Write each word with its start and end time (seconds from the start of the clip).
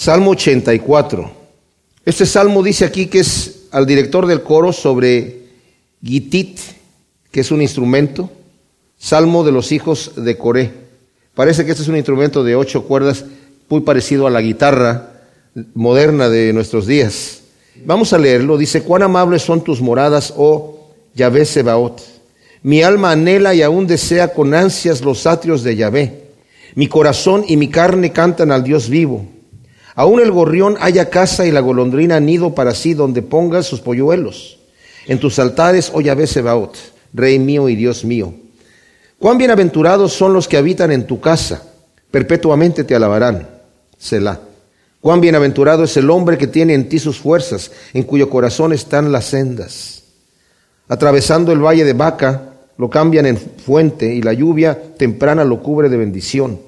Salmo 0.00 0.30
84. 0.30 1.30
Este 2.06 2.24
salmo 2.24 2.62
dice 2.62 2.86
aquí 2.86 3.08
que 3.08 3.18
es 3.18 3.66
al 3.70 3.84
director 3.84 4.26
del 4.26 4.42
coro 4.42 4.72
sobre 4.72 5.42
Gitit, 6.02 6.58
que 7.30 7.40
es 7.40 7.50
un 7.50 7.60
instrumento, 7.60 8.30
salmo 8.96 9.44
de 9.44 9.52
los 9.52 9.72
hijos 9.72 10.12
de 10.16 10.38
Coré. 10.38 10.70
Parece 11.34 11.66
que 11.66 11.72
este 11.72 11.82
es 11.82 11.88
un 11.90 11.98
instrumento 11.98 12.42
de 12.42 12.56
ocho 12.56 12.84
cuerdas, 12.84 13.26
muy 13.68 13.82
parecido 13.82 14.26
a 14.26 14.30
la 14.30 14.40
guitarra 14.40 15.20
moderna 15.74 16.30
de 16.30 16.54
nuestros 16.54 16.86
días. 16.86 17.42
Vamos 17.84 18.14
a 18.14 18.18
leerlo. 18.18 18.56
Dice, 18.56 18.82
cuán 18.82 19.02
amables 19.02 19.42
son 19.42 19.62
tus 19.62 19.82
moradas, 19.82 20.32
oh 20.34 20.94
Yahvé 21.14 21.44
Sebaot. 21.44 22.00
Mi 22.62 22.82
alma 22.82 23.10
anhela 23.10 23.54
y 23.54 23.60
aún 23.60 23.86
desea 23.86 24.28
con 24.28 24.54
ansias 24.54 25.02
los 25.02 25.26
atrios 25.26 25.62
de 25.62 25.76
Yahvé. 25.76 26.24
Mi 26.74 26.86
corazón 26.86 27.44
y 27.46 27.58
mi 27.58 27.68
carne 27.68 28.12
cantan 28.12 28.50
al 28.50 28.64
Dios 28.64 28.88
vivo. 28.88 29.39
Aún 29.94 30.20
el 30.20 30.30
gorrión 30.30 30.76
haya 30.80 31.10
casa 31.10 31.46
y 31.46 31.50
la 31.50 31.60
golondrina 31.60 32.20
nido 32.20 32.54
para 32.54 32.74
sí 32.74 32.94
donde 32.94 33.22
ponga 33.22 33.62
sus 33.62 33.80
polluelos. 33.80 34.58
En 35.06 35.18
tus 35.18 35.38
altares, 35.38 35.90
oh 35.94 36.00
Yahvé 36.00 36.26
Sebaot, 36.26 36.76
Rey 37.12 37.38
mío 37.38 37.68
y 37.68 37.74
Dios 37.74 38.04
mío. 38.04 38.32
Cuán 39.18 39.38
bienaventurados 39.38 40.12
son 40.12 40.32
los 40.32 40.48
que 40.48 40.56
habitan 40.56 40.92
en 40.92 41.06
tu 41.06 41.20
casa, 41.20 41.62
perpetuamente 42.10 42.84
te 42.84 42.94
alabarán. 42.94 43.48
Selah. 43.98 44.40
Cuán 45.00 45.20
bienaventurado 45.20 45.84
es 45.84 45.96
el 45.96 46.10
hombre 46.10 46.38
que 46.38 46.46
tiene 46.46 46.74
en 46.74 46.88
ti 46.88 46.98
sus 46.98 47.18
fuerzas, 47.18 47.70
en 47.94 48.02
cuyo 48.04 48.28
corazón 48.28 48.72
están 48.72 49.12
las 49.12 49.26
sendas. 49.26 50.02
Atravesando 50.88 51.52
el 51.52 51.64
valle 51.64 51.84
de 51.84 51.94
Baca, 51.94 52.50
lo 52.76 52.90
cambian 52.90 53.26
en 53.26 53.36
fuente 53.36 54.14
y 54.14 54.22
la 54.22 54.32
lluvia 54.32 54.78
temprana 54.96 55.44
lo 55.44 55.62
cubre 55.62 55.88
de 55.88 55.96
bendición. 55.96 56.60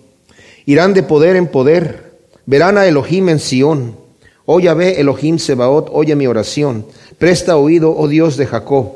Irán 0.66 0.94
de 0.94 1.02
poder 1.02 1.36
en 1.36 1.46
poder 1.46 2.11
Verán 2.46 2.78
a 2.78 2.86
Elohim 2.86 3.28
en 3.28 3.38
Sión. 3.38 3.96
Oh 4.44 4.60
ve 4.60 5.00
Elohim 5.00 5.38
Sebaot, 5.38 5.88
oye 5.92 6.16
mi 6.16 6.26
oración. 6.26 6.86
Presta 7.18 7.56
oído, 7.56 7.94
oh 7.96 8.08
Dios 8.08 8.36
de 8.36 8.46
Jacob. 8.46 8.92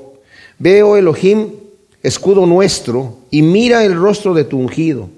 Ve, 0.58 0.82
oh 0.82 0.96
Elohim, 0.96 1.52
escudo 2.02 2.46
nuestro, 2.46 3.18
y 3.30 3.42
mira 3.42 3.84
el 3.84 3.94
rostro 3.94 4.34
de 4.34 4.44
tu 4.44 4.58
ungido. 4.58 5.08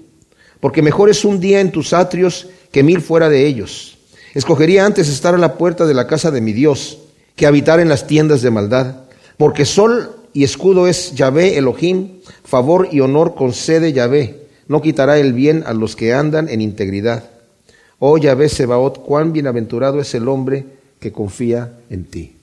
Porque 0.59 0.81
mejor 0.81 1.09
es 1.09 1.25
un 1.25 1.39
día 1.39 1.61
en 1.61 1.71
tus 1.71 1.93
atrios 1.93 2.47
que 2.71 2.83
mil 2.83 3.01
fuera 3.01 3.29
de 3.29 3.47
ellos. 3.47 3.97
Escogería 4.35 4.85
antes 4.85 5.09
estar 5.09 5.33
a 5.33 5.39
la 5.39 5.55
puerta 5.57 5.85
de 5.85 5.93
la 5.93 6.05
casa 6.05 6.29
de 6.29 6.41
mi 6.41 6.53
Dios 6.53 6.99
que 7.35 7.47
habitar 7.47 7.79
en 7.79 7.89
las 7.89 8.05
tiendas 8.05 8.41
de 8.41 8.51
maldad. 8.51 9.03
Porque 9.37 9.65
sol 9.65 10.17
y 10.33 10.43
escudo 10.43 10.87
es 10.87 11.15
Yahvé 11.15 11.57
Elohim, 11.57 12.19
favor 12.43 12.89
y 12.91 12.99
honor 12.99 13.33
concede 13.33 13.93
Yahvé. 13.93 14.47
No 14.67 14.81
quitará 14.81 15.17
el 15.17 15.33
bien 15.33 15.63
a 15.65 15.73
los 15.73 15.95
que 15.95 16.13
andan 16.13 16.49
en 16.49 16.61
integridad. 16.61 17.38
Oh 17.99 18.17
Yahvé 18.17 18.49
Sebaot, 18.49 19.03
cuán 19.03 19.33
bienaventurado 19.33 19.99
es 19.99 20.13
el 20.15 20.27
hombre 20.27 20.65
que 20.99 21.11
confía 21.11 21.73
en 21.89 22.05
ti. 22.05 22.35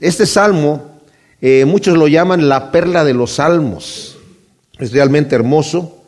Este 0.00 0.26
salmo, 0.26 1.00
eh, 1.40 1.64
muchos 1.64 1.96
lo 1.96 2.08
llaman 2.08 2.48
la 2.48 2.72
perla 2.72 3.04
de 3.04 3.14
los 3.14 3.32
salmos. 3.32 4.16
Es 4.78 4.92
realmente 4.92 5.34
hermoso 5.34 5.98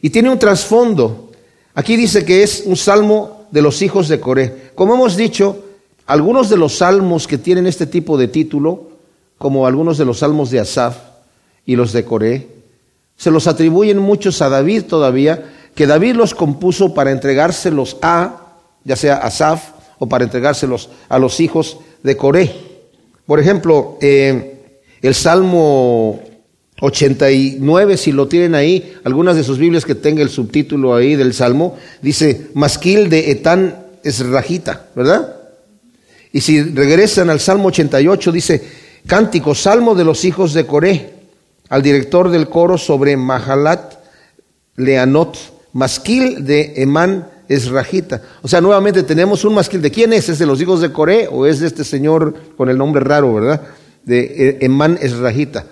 y 0.00 0.10
tiene 0.10 0.30
un 0.30 0.38
trasfondo. 0.38 1.30
Aquí 1.74 1.96
dice 1.96 2.24
que 2.24 2.42
es 2.42 2.62
un 2.64 2.76
salmo 2.76 3.46
de 3.50 3.62
los 3.62 3.82
hijos 3.82 4.08
de 4.08 4.20
Coré. 4.20 4.70
Como 4.74 4.94
hemos 4.94 5.16
dicho, 5.16 5.64
algunos 6.06 6.50
de 6.50 6.56
los 6.56 6.78
salmos 6.78 7.26
que 7.26 7.38
tienen 7.38 7.66
este 7.66 7.86
tipo 7.86 8.16
de 8.18 8.28
título, 8.28 8.90
como 9.38 9.66
algunos 9.66 9.98
de 9.98 10.04
los 10.04 10.18
salmos 10.18 10.50
de 10.50 10.60
Asaf 10.60 10.96
y 11.64 11.76
los 11.76 11.92
de 11.92 12.04
Coré, 12.04 12.48
se 13.16 13.30
los 13.30 13.46
atribuyen 13.46 13.98
muchos 13.98 14.40
a 14.42 14.48
David 14.48 14.84
todavía, 14.84 15.54
que 15.78 15.86
David 15.86 16.16
los 16.16 16.34
compuso 16.34 16.92
para 16.92 17.12
entregárselos 17.12 17.98
a, 18.02 18.56
ya 18.82 18.96
sea 18.96 19.14
a 19.14 19.28
Asaf, 19.28 19.62
o 20.00 20.08
para 20.08 20.24
entregárselos 20.24 20.90
a 21.08 21.20
los 21.20 21.38
hijos 21.38 21.78
de 22.02 22.16
Coré. 22.16 22.52
Por 23.24 23.38
ejemplo, 23.38 23.96
eh, 24.00 24.80
el 25.00 25.14
Salmo 25.14 26.20
89, 26.80 27.96
si 27.96 28.10
lo 28.10 28.26
tienen 28.26 28.56
ahí, 28.56 28.92
algunas 29.04 29.36
de 29.36 29.44
sus 29.44 29.56
Biblias 29.56 29.84
que 29.84 29.94
tenga 29.94 30.20
el 30.20 30.30
subtítulo 30.30 30.96
ahí 30.96 31.14
del 31.14 31.32
Salmo, 31.32 31.76
dice, 32.02 32.48
Masquil 32.54 33.08
de 33.08 33.30
Etán 33.30 33.86
Esrajita, 34.02 34.86
¿verdad? 34.96 35.36
Y 36.32 36.40
si 36.40 36.60
regresan 36.60 37.30
al 37.30 37.38
Salmo 37.38 37.68
88, 37.68 38.32
dice, 38.32 38.68
Cántico, 39.06 39.54
Salmo 39.54 39.94
de 39.94 40.02
los 40.02 40.24
hijos 40.24 40.54
de 40.54 40.66
Coré, 40.66 41.14
al 41.68 41.82
director 41.82 42.30
del 42.30 42.48
coro 42.48 42.78
sobre 42.78 43.16
Mahalat 43.16 43.94
Leanot 44.74 45.57
masquil 45.72 46.44
de 46.44 46.74
Emán 46.76 47.28
Esrajita. 47.48 48.22
O 48.42 48.48
sea, 48.48 48.60
nuevamente 48.60 49.02
tenemos 49.02 49.44
un 49.44 49.54
masquil. 49.54 49.80
¿De 49.80 49.90
quién 49.90 50.12
es? 50.12 50.28
¿Es 50.28 50.38
de 50.38 50.46
los 50.46 50.60
hijos 50.60 50.80
de 50.80 50.92
Coré 50.92 51.28
o 51.30 51.46
es 51.46 51.60
de 51.60 51.66
este 51.66 51.84
señor 51.84 52.34
con 52.56 52.68
el 52.68 52.76
nombre 52.76 53.02
raro, 53.02 53.34
verdad? 53.34 53.62
De 54.04 54.20
eh, 54.20 54.58
Emán 54.60 54.98
Esrajita. 55.00 55.64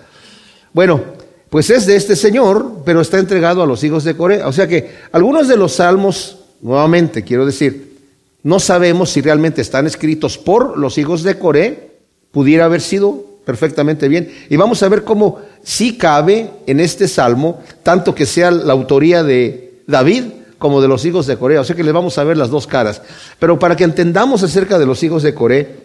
Bueno, 0.73 1.01
pues 1.49 1.69
es 1.69 1.85
de 1.85 1.95
este 1.95 2.15
señor, 2.15 2.81
pero 2.83 3.01
está 3.01 3.19
entregado 3.19 3.61
a 3.61 3.67
los 3.67 3.83
hijos 3.83 4.03
de 4.03 4.15
Coré. 4.15 4.43
O 4.43 4.51
sea 4.51 4.67
que 4.67 4.91
algunos 5.11 5.47
de 5.47 5.57
los 5.57 5.73
salmos, 5.73 6.39
nuevamente 6.61 7.23
quiero 7.23 7.45
decir, 7.45 7.95
no 8.43 8.59
sabemos 8.59 9.11
si 9.11 9.21
realmente 9.21 9.61
están 9.61 9.87
escritos 9.87 10.37
por 10.37 10.77
los 10.77 10.97
hijos 10.97 11.23
de 11.23 11.37
Coré. 11.37 11.91
Pudiera 12.31 12.65
haber 12.65 12.81
sido 12.81 13.25
perfectamente 13.45 14.07
bien. 14.09 14.29
Y 14.49 14.57
vamos 14.57 14.83
a 14.83 14.89
ver 14.89 15.03
cómo 15.03 15.39
sí 15.63 15.97
cabe 15.97 16.49
en 16.67 16.79
este 16.79 17.07
salmo, 17.07 17.61
tanto 17.81 18.13
que 18.13 18.25
sea 18.25 18.51
la 18.51 18.73
autoría 18.73 19.23
de 19.23 19.66
David 19.87 20.25
como 20.57 20.81
de 20.81 20.87
los 20.87 21.05
hijos 21.05 21.25
de 21.27 21.37
Coré. 21.37 21.57
O 21.57 21.63
sea 21.63 21.75
que 21.75 21.83
les 21.83 21.93
vamos 21.93 22.17
a 22.17 22.23
ver 22.23 22.37
las 22.37 22.49
dos 22.49 22.67
caras. 22.67 23.01
Pero 23.39 23.57
para 23.57 23.75
que 23.75 23.83
entendamos 23.83 24.43
acerca 24.43 24.77
de 24.77 24.85
los 24.85 25.01
hijos 25.01 25.23
de 25.23 25.33
Coré, 25.33 25.75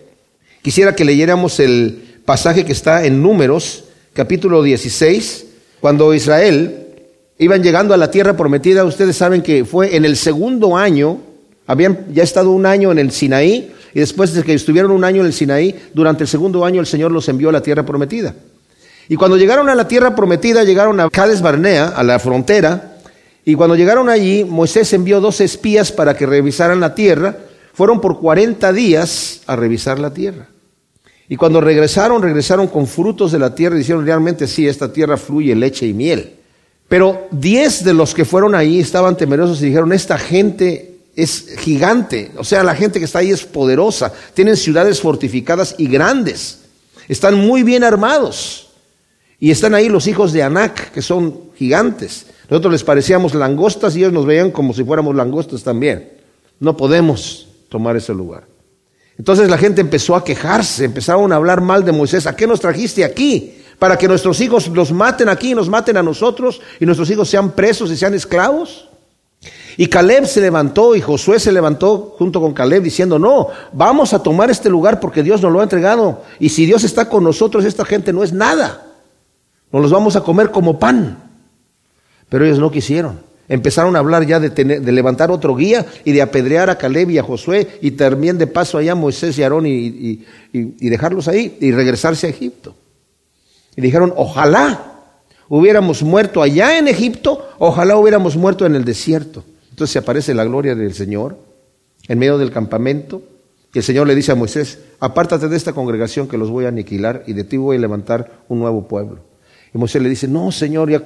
quisiera 0.61 0.95
que 0.95 1.05
leyéramos 1.05 1.61
el 1.61 2.21
pasaje 2.25 2.65
que 2.65 2.73
está 2.73 3.05
en 3.05 3.23
Números, 3.23 3.85
capítulo 4.13 4.63
16, 4.63 5.47
cuando 5.81 6.13
Israel 6.15 6.87
iban 7.39 7.63
llegando 7.63 7.95
a 7.95 7.97
la 7.97 8.11
tierra 8.11 8.37
prometida. 8.37 8.85
Ustedes 8.85 9.17
saben 9.17 9.43
que 9.43 9.65
fue 9.65 9.97
en 9.97 10.05
el 10.05 10.17
segundo 10.17 10.77
año, 10.77 11.19
habían 11.67 12.07
ya 12.13 12.23
estado 12.23 12.51
un 12.51 12.67
año 12.67 12.93
en 12.93 12.99
el 12.99 13.13
Sinaí, 13.13 13.73
y 13.95 14.01
después 14.01 14.33
de 14.33 14.43
que 14.43 14.55
estuvieron 14.55 14.91
un 14.91 15.05
año 15.05 15.21
en 15.21 15.27
el 15.27 15.33
Sinaí, 15.33 15.79
durante 15.93 16.25
el 16.25 16.29
segundo 16.29 16.65
año 16.65 16.81
el 16.81 16.87
Señor 16.87 17.13
los 17.13 17.29
envió 17.29 17.51
a 17.51 17.53
la 17.53 17.63
tierra 17.63 17.85
prometida. 17.85 18.35
Y 19.09 19.17
cuando 19.17 19.37
llegaron 19.37 19.69
a 19.69 19.75
la 19.75 19.89
tierra 19.89 20.15
prometida, 20.15 20.65
llegaron 20.65 20.99
a 21.01 21.11
Cades 21.11 21.43
Barnea, 21.43 21.89
a 21.89 22.03
la 22.03 22.19
frontera, 22.19 22.92
y 23.45 23.55
cuando 23.55 23.75
llegaron 23.75 24.09
allí, 24.09 24.45
Moisés 24.45 24.93
envió 24.93 25.21
dos 25.21 25.41
espías 25.41 25.91
para 25.91 26.17
que 26.17 26.27
revisaran 26.27 26.81
la 26.81 26.95
tierra. 26.95 27.39
Fueron 27.75 28.01
por 28.01 28.21
40 28.21 28.73
días 28.73 29.41
a 29.47 29.57
revisar 29.57 29.99
la 29.99 30.13
tierra. 30.13 30.49
Y 31.29 31.37
cuando 31.37 31.61
regresaron, 31.61 32.23
regresaron 32.23 32.69
con 32.69 32.87
frutos 32.87 33.33
de 33.33 33.39
la 33.39 33.55
tierra 33.55 33.77
y 33.77 33.81
dijeron, 33.81 34.05
realmente 34.05 34.47
sí, 34.47 34.69
esta 34.69 34.93
tierra 34.93 35.17
fluye 35.17 35.55
leche 35.57 35.87
y 35.87 35.93
miel. 35.93 36.35
Pero 36.89 37.27
10 37.31 37.85
de 37.85 37.95
los 37.95 38.15
que 38.15 38.25
fueron 38.25 38.55
ahí 38.55 38.79
estaban 38.79 39.17
temerosos 39.17 39.61
y 39.63 39.67
dijeron, 39.67 39.93
esta 39.93 40.19
gente 40.19 40.99
es 41.17 41.57
gigante, 41.59 42.33
o 42.37 42.45
sea, 42.45 42.63
la 42.63 42.75
gente 42.75 42.99
que 42.99 43.05
está 43.05 43.19
ahí 43.19 43.31
es 43.31 43.45
poderosa, 43.45 44.13
tienen 44.35 44.57
ciudades 44.57 45.01
fortificadas 45.01 45.75
y 45.79 45.87
grandes, 45.87 46.61
están 47.09 47.35
muy 47.35 47.63
bien 47.63 47.85
armados. 47.85 48.69
Y 49.39 49.51
están 49.51 49.75
ahí 49.75 49.89
los 49.89 50.07
hijos 50.07 50.33
de 50.33 50.43
Anac, 50.43 50.93
que 50.93 51.03
son 51.03 51.51
gigantes. 51.57 52.27
Nosotros 52.53 52.73
les 52.73 52.85
parecíamos 52.85 53.35
langostas 53.35 53.97
y 53.97 54.01
ellos 54.01 54.13
nos 54.13 54.27
veían 54.27 54.51
como 54.51 54.75
si 54.75 54.85
fuéramos 54.85 55.17
langostas 55.17 55.63
también. 55.63 56.13
No 56.61 56.77
podemos 56.77 57.49
tomar 57.71 57.97
ese 57.97 58.13
lugar. 58.13 58.45
Entonces 59.17 59.49
la 59.49 59.57
gente 59.57 59.81
empezó 59.81 60.15
a 60.15 60.23
quejarse, 60.23 60.85
empezaron 60.85 61.33
a 61.33 61.37
hablar 61.37 61.63
mal 61.63 61.83
de 61.83 61.93
Moisés. 61.93 62.27
¿A 62.27 62.37
qué 62.37 62.47
nos 62.47 62.61
trajiste 62.61 63.07
aquí? 63.07 63.55
Para 63.79 63.97
que 63.97 64.07
nuestros 64.07 64.39
hijos 64.43 64.69
los 64.69 64.93
maten 64.93 65.31
aquí 65.31 65.53
y 65.53 65.55
nos 65.55 65.71
maten 65.71 65.97
a 65.97 66.03
nosotros 66.03 66.61
y 66.79 66.85
nuestros 66.85 67.09
hijos 67.09 67.27
sean 67.31 67.53
presos 67.53 67.91
y 67.91 67.97
sean 67.97 68.13
esclavos. 68.13 68.87
Y 69.79 69.87
Caleb 69.87 70.27
se 70.27 70.43
levantó 70.43 70.95
y 70.95 71.01
Josué 71.01 71.41
se 71.41 71.53
levantó 71.53 72.17
junto 72.19 72.39
con 72.39 72.53
Caleb 72.53 72.83
diciendo, 72.83 73.19
no, 73.19 73.49
vamos 73.73 74.13
a 74.13 74.23
tomar 74.23 74.51
este 74.51 74.69
lugar 74.69 75.01
porque 75.01 75.23
Dios 75.23 75.41
nos 75.41 75.51
lo 75.51 75.61
ha 75.61 75.63
entregado. 75.63 76.23
Y 76.39 76.51
si 76.51 76.67
Dios 76.67 76.85
está 76.85 77.09
con 77.09 77.25
nosotros, 77.25 77.65
esta 77.65 77.87
gente 77.87 78.13
no 78.13 78.23
es 78.23 78.35
nada. 78.35 78.89
Nos 79.73 79.81
los 79.81 79.91
vamos 79.91 80.17
a 80.17 80.21
comer 80.21 80.51
como 80.51 80.79
pan. 80.79 81.32
Pero 82.33 82.47
ellos 82.47 82.59
no 82.59 82.71
quisieron. 82.71 83.21
Empezaron 83.47 83.95
a 83.95 83.99
hablar 83.99 84.25
ya 84.27 84.41
de, 84.41 84.81
levantar 84.91 85.31
otro 85.31 85.55
guía 85.55 85.85
y 86.03 86.13
de 86.13 86.23
apedrear 86.23 86.71
a 86.71 86.79
Caleb 86.79 87.11
y 87.11 87.19
a 87.19 87.23
Josué 87.23 87.79
y 87.83 87.91
también 87.91 88.39
de 88.39 88.47
paso 88.47 88.79
allá 88.79 88.93
a 88.93 88.95
Moisés 88.95 89.37
y 89.37 89.43
Aarón 89.43 89.67
y, 89.67 90.25
y 90.51 90.89
dejarlos 90.89 91.29
ahí 91.29 91.59
y 91.61 91.73
regresarse 91.73 92.27
a 92.27 92.31
Egipto. 92.31 92.75
Y 93.77 93.83
dijeron, 93.83 94.15
ojalá 94.17 94.95
hubiéramos 95.47 96.03
muerto 96.03 96.41
allá 96.41 96.79
en 96.79 96.89
Egipto, 96.89 97.51
ojalá 97.59 97.99
hubiéramos 97.99 98.35
muerto 98.35 98.65
en 98.65 98.77
el 98.77 98.87
desierto. 98.87 99.45
Entonces 99.69 99.99
aparece 99.99 100.33
la 100.33 100.45
gloria 100.45 100.75
del 100.75 100.95
Señor 100.95 101.37
en 102.09 102.19
medio 102.19 102.39
del 102.39 102.51
campamento 102.51 103.21
y 103.75 103.79
el 103.79 103.85
Señor 103.85 104.07
le 104.07 104.15
dice 104.15 104.33
a 104.33 104.37
Moisés, 104.37 104.79
apártate 105.01 105.51
de 105.51 105.57
esta 105.59 105.75
congregación 105.75 106.29
que 106.29 106.39
los 106.39 106.49
voy 106.49 106.65
a 106.65 106.69
aniquilar 106.69 107.25
y 107.27 107.35
de 107.35 107.45
ti 107.45 107.59
voy 107.59 107.77
a 107.77 107.81
levantar 107.81 108.45
un 108.49 108.61
nuevo 108.61 108.89
pueblo. 108.89 109.19
Y 109.75 109.77
Moisés 109.77 110.01
le 110.01 110.09
dice, 110.09 110.29
no, 110.29 110.51
Señor, 110.51 110.91
ya 110.91 111.03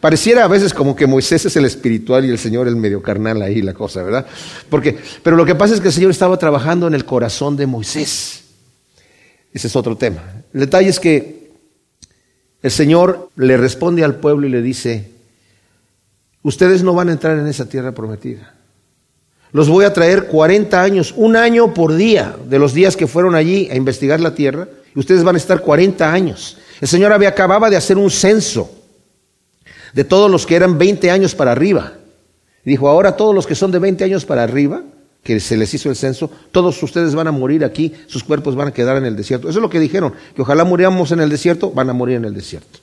Pareciera 0.00 0.44
a 0.44 0.48
veces 0.48 0.72
como 0.72 0.94
que 0.94 1.06
Moisés 1.06 1.44
es 1.46 1.56
el 1.56 1.64
espiritual 1.64 2.24
y 2.24 2.30
el 2.30 2.38
Señor 2.38 2.68
el 2.68 2.76
medio 2.76 3.02
carnal 3.02 3.42
ahí 3.42 3.62
la 3.62 3.74
cosa, 3.74 4.02
¿verdad? 4.02 4.26
Porque, 4.70 4.96
pero 5.22 5.36
lo 5.36 5.44
que 5.44 5.54
pasa 5.54 5.74
es 5.74 5.80
que 5.80 5.88
el 5.88 5.94
Señor 5.94 6.10
estaba 6.10 6.38
trabajando 6.38 6.86
en 6.86 6.94
el 6.94 7.04
corazón 7.04 7.56
de 7.56 7.66
Moisés. 7.66 8.44
Ese 9.52 9.66
es 9.66 9.76
otro 9.76 9.96
tema. 9.96 10.22
El 10.52 10.60
detalle 10.60 10.88
es 10.88 11.00
que 11.00 11.50
el 12.62 12.70
Señor 12.70 13.30
le 13.36 13.56
responde 13.56 14.04
al 14.04 14.16
pueblo 14.16 14.46
y 14.46 14.50
le 14.50 14.62
dice, 14.62 15.10
ustedes 16.42 16.82
no 16.82 16.94
van 16.94 17.08
a 17.08 17.12
entrar 17.12 17.38
en 17.38 17.46
esa 17.46 17.68
tierra 17.68 17.92
prometida. 17.92 18.54
Los 19.50 19.68
voy 19.68 19.84
a 19.84 19.92
traer 19.92 20.26
40 20.26 20.80
años, 20.80 21.14
un 21.16 21.34
año 21.34 21.72
por 21.72 21.94
día 21.94 22.36
de 22.48 22.58
los 22.58 22.74
días 22.74 22.96
que 22.96 23.06
fueron 23.06 23.34
allí 23.34 23.68
a 23.70 23.76
investigar 23.76 24.20
la 24.20 24.34
tierra, 24.34 24.68
y 24.94 24.98
ustedes 24.98 25.24
van 25.24 25.36
a 25.36 25.38
estar 25.38 25.60
40 25.60 26.12
años. 26.12 26.58
El 26.80 26.88
Señor 26.88 27.12
había 27.12 27.30
acababa 27.30 27.70
de 27.70 27.76
hacer 27.76 27.96
un 27.96 28.10
censo 28.10 28.77
de 29.92 30.04
todos 30.04 30.30
los 30.30 30.46
que 30.46 30.56
eran 30.56 30.78
20 30.78 31.10
años 31.10 31.34
para 31.34 31.52
arriba. 31.52 31.94
dijo, 32.64 32.88
ahora 32.88 33.16
todos 33.16 33.34
los 33.34 33.46
que 33.46 33.54
son 33.54 33.70
de 33.70 33.78
20 33.78 34.04
años 34.04 34.24
para 34.24 34.42
arriba, 34.42 34.82
que 35.22 35.40
se 35.40 35.56
les 35.56 35.72
hizo 35.74 35.90
el 35.90 35.96
censo, 35.96 36.30
todos 36.52 36.82
ustedes 36.82 37.14
van 37.14 37.28
a 37.28 37.32
morir 37.32 37.64
aquí, 37.64 37.92
sus 38.06 38.24
cuerpos 38.24 38.54
van 38.54 38.68
a 38.68 38.72
quedar 38.72 38.96
en 38.96 39.04
el 39.04 39.16
desierto. 39.16 39.48
Eso 39.48 39.58
es 39.58 39.62
lo 39.62 39.70
que 39.70 39.80
dijeron, 39.80 40.14
que 40.34 40.42
ojalá 40.42 40.64
muriéramos 40.64 41.12
en 41.12 41.20
el 41.20 41.28
desierto, 41.28 41.70
van 41.70 41.90
a 41.90 41.92
morir 41.92 42.16
en 42.16 42.24
el 42.24 42.34
desierto. 42.34 42.78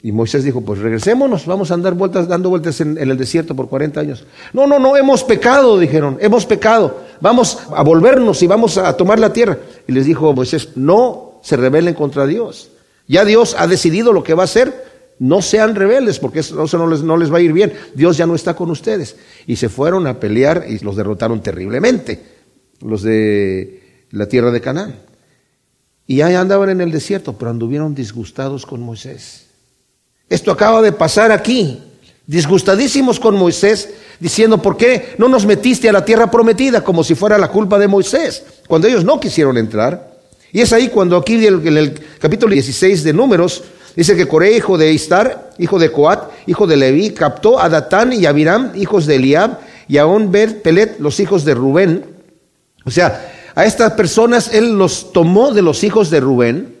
Y 0.00 0.12
Moisés 0.12 0.44
dijo, 0.44 0.60
pues 0.60 0.78
regresémonos, 0.78 1.44
vamos 1.46 1.70
a 1.70 1.74
andar 1.74 1.94
vueltas, 1.94 2.28
dando 2.28 2.50
vueltas 2.50 2.80
en, 2.80 2.98
el 2.98 3.16
desierto 3.16 3.56
por 3.56 3.68
40 3.68 3.98
años. 3.98 4.24
No, 4.52 4.66
no, 4.66 4.78
no, 4.78 4.96
hemos 4.96 5.24
pecado, 5.24 5.76
dijeron, 5.76 6.18
hemos 6.20 6.46
pecado, 6.46 7.00
vamos 7.20 7.58
a 7.74 7.82
volvernos 7.82 8.40
y 8.42 8.46
vamos 8.46 8.78
a 8.78 8.96
tomar 8.96 9.18
la 9.18 9.32
tierra. 9.32 9.58
Y 9.88 9.92
les 9.92 10.06
dijo 10.06 10.32
Moisés, 10.32 10.70
no 10.76 11.40
se 11.42 11.56
rebelen 11.56 11.94
contra 11.94 12.26
Dios. 12.26 12.70
Ya 13.08 13.24
Dios 13.24 13.56
ha 13.58 13.66
decidido 13.66 14.12
lo 14.12 14.22
que 14.22 14.34
va 14.34 14.42
a 14.42 14.44
hacer, 14.44 14.84
no 15.18 15.42
sean 15.42 15.74
rebeldes 15.74 16.18
porque 16.18 16.40
eso 16.40 16.78
no 16.78 16.86
les, 16.86 17.02
no 17.02 17.16
les 17.16 17.32
va 17.32 17.38
a 17.38 17.40
ir 17.40 17.52
bien. 17.52 17.72
Dios 17.94 18.16
ya 18.16 18.26
no 18.26 18.34
está 18.34 18.54
con 18.54 18.70
ustedes. 18.70 19.16
Y 19.46 19.56
se 19.56 19.68
fueron 19.68 20.06
a 20.06 20.20
pelear 20.20 20.66
y 20.68 20.78
los 20.78 20.96
derrotaron 20.96 21.42
terriblemente, 21.42 22.22
los 22.80 23.02
de 23.02 24.06
la 24.10 24.26
tierra 24.26 24.50
de 24.50 24.60
Canaán. 24.60 24.96
Y 26.06 26.20
ahí 26.22 26.34
andaban 26.34 26.70
en 26.70 26.80
el 26.80 26.90
desierto, 26.90 27.34
pero 27.34 27.50
anduvieron 27.50 27.94
disgustados 27.94 28.64
con 28.64 28.80
Moisés. 28.80 29.46
Esto 30.28 30.52
acaba 30.52 30.80
de 30.82 30.92
pasar 30.92 31.32
aquí. 31.32 31.82
Disgustadísimos 32.26 33.18
con 33.18 33.34
Moisés, 33.34 33.88
diciendo, 34.20 34.60
¿por 34.60 34.76
qué 34.76 35.14
no 35.18 35.28
nos 35.28 35.46
metiste 35.46 35.88
a 35.88 35.92
la 35.92 36.04
tierra 36.04 36.30
prometida 36.30 36.84
como 36.84 37.02
si 37.02 37.14
fuera 37.14 37.38
la 37.38 37.48
culpa 37.48 37.78
de 37.78 37.88
Moisés? 37.88 38.44
Cuando 38.66 38.86
ellos 38.86 39.04
no 39.04 39.18
quisieron 39.18 39.56
entrar. 39.56 40.18
Y 40.52 40.60
es 40.60 40.72
ahí 40.72 40.88
cuando 40.88 41.16
aquí 41.16 41.46
en 41.46 41.76
el 41.76 42.00
capítulo 42.18 42.52
16 42.52 43.02
de 43.04 43.12
Números 43.12 43.64
dice 43.98 44.14
que 44.14 44.28
Coré, 44.28 44.56
hijo 44.56 44.78
de 44.78 44.92
Istar, 44.92 45.50
hijo 45.58 45.76
de 45.76 45.90
Coat, 45.90 46.30
hijo 46.46 46.68
de 46.68 46.76
Leví, 46.76 47.10
captó 47.10 47.58
a 47.58 47.68
Datán 47.68 48.12
y 48.12 48.26
Abiram, 48.26 48.70
hijos 48.76 49.06
de 49.06 49.16
Eliab, 49.16 49.58
y 49.88 49.98
a 49.98 50.06
Onber, 50.06 50.62
Pelet, 50.62 51.00
los 51.00 51.18
hijos 51.18 51.44
de 51.44 51.54
Rubén. 51.54 52.04
O 52.84 52.92
sea, 52.92 53.32
a 53.56 53.64
estas 53.64 53.94
personas 53.94 54.54
él 54.54 54.78
los 54.78 55.12
tomó 55.12 55.52
de 55.52 55.62
los 55.62 55.82
hijos 55.82 56.10
de 56.10 56.20
Rubén 56.20 56.76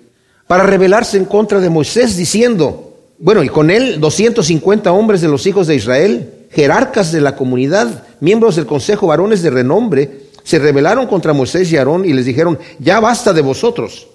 para 0.46 0.62
rebelarse 0.62 1.16
en 1.16 1.24
contra 1.24 1.58
de 1.58 1.68
Moisés, 1.70 2.16
diciendo, 2.16 2.94
bueno, 3.18 3.42
y 3.42 3.48
con 3.48 3.70
él 3.70 3.98
250 3.98 4.92
hombres 4.92 5.20
de 5.20 5.26
los 5.26 5.44
hijos 5.48 5.66
de 5.66 5.74
Israel, 5.74 6.46
jerarcas 6.52 7.10
de 7.10 7.20
la 7.20 7.34
comunidad, 7.34 8.04
miembros 8.20 8.54
del 8.54 8.66
consejo, 8.66 9.08
varones 9.08 9.42
de 9.42 9.50
renombre, 9.50 10.20
se 10.44 10.60
rebelaron 10.60 11.08
contra 11.08 11.32
Moisés 11.32 11.72
y 11.72 11.76
Aarón 11.76 12.04
y 12.04 12.12
les 12.12 12.26
dijeron, 12.26 12.60
ya 12.78 13.00
basta 13.00 13.32
de 13.32 13.42
vosotros, 13.42 14.06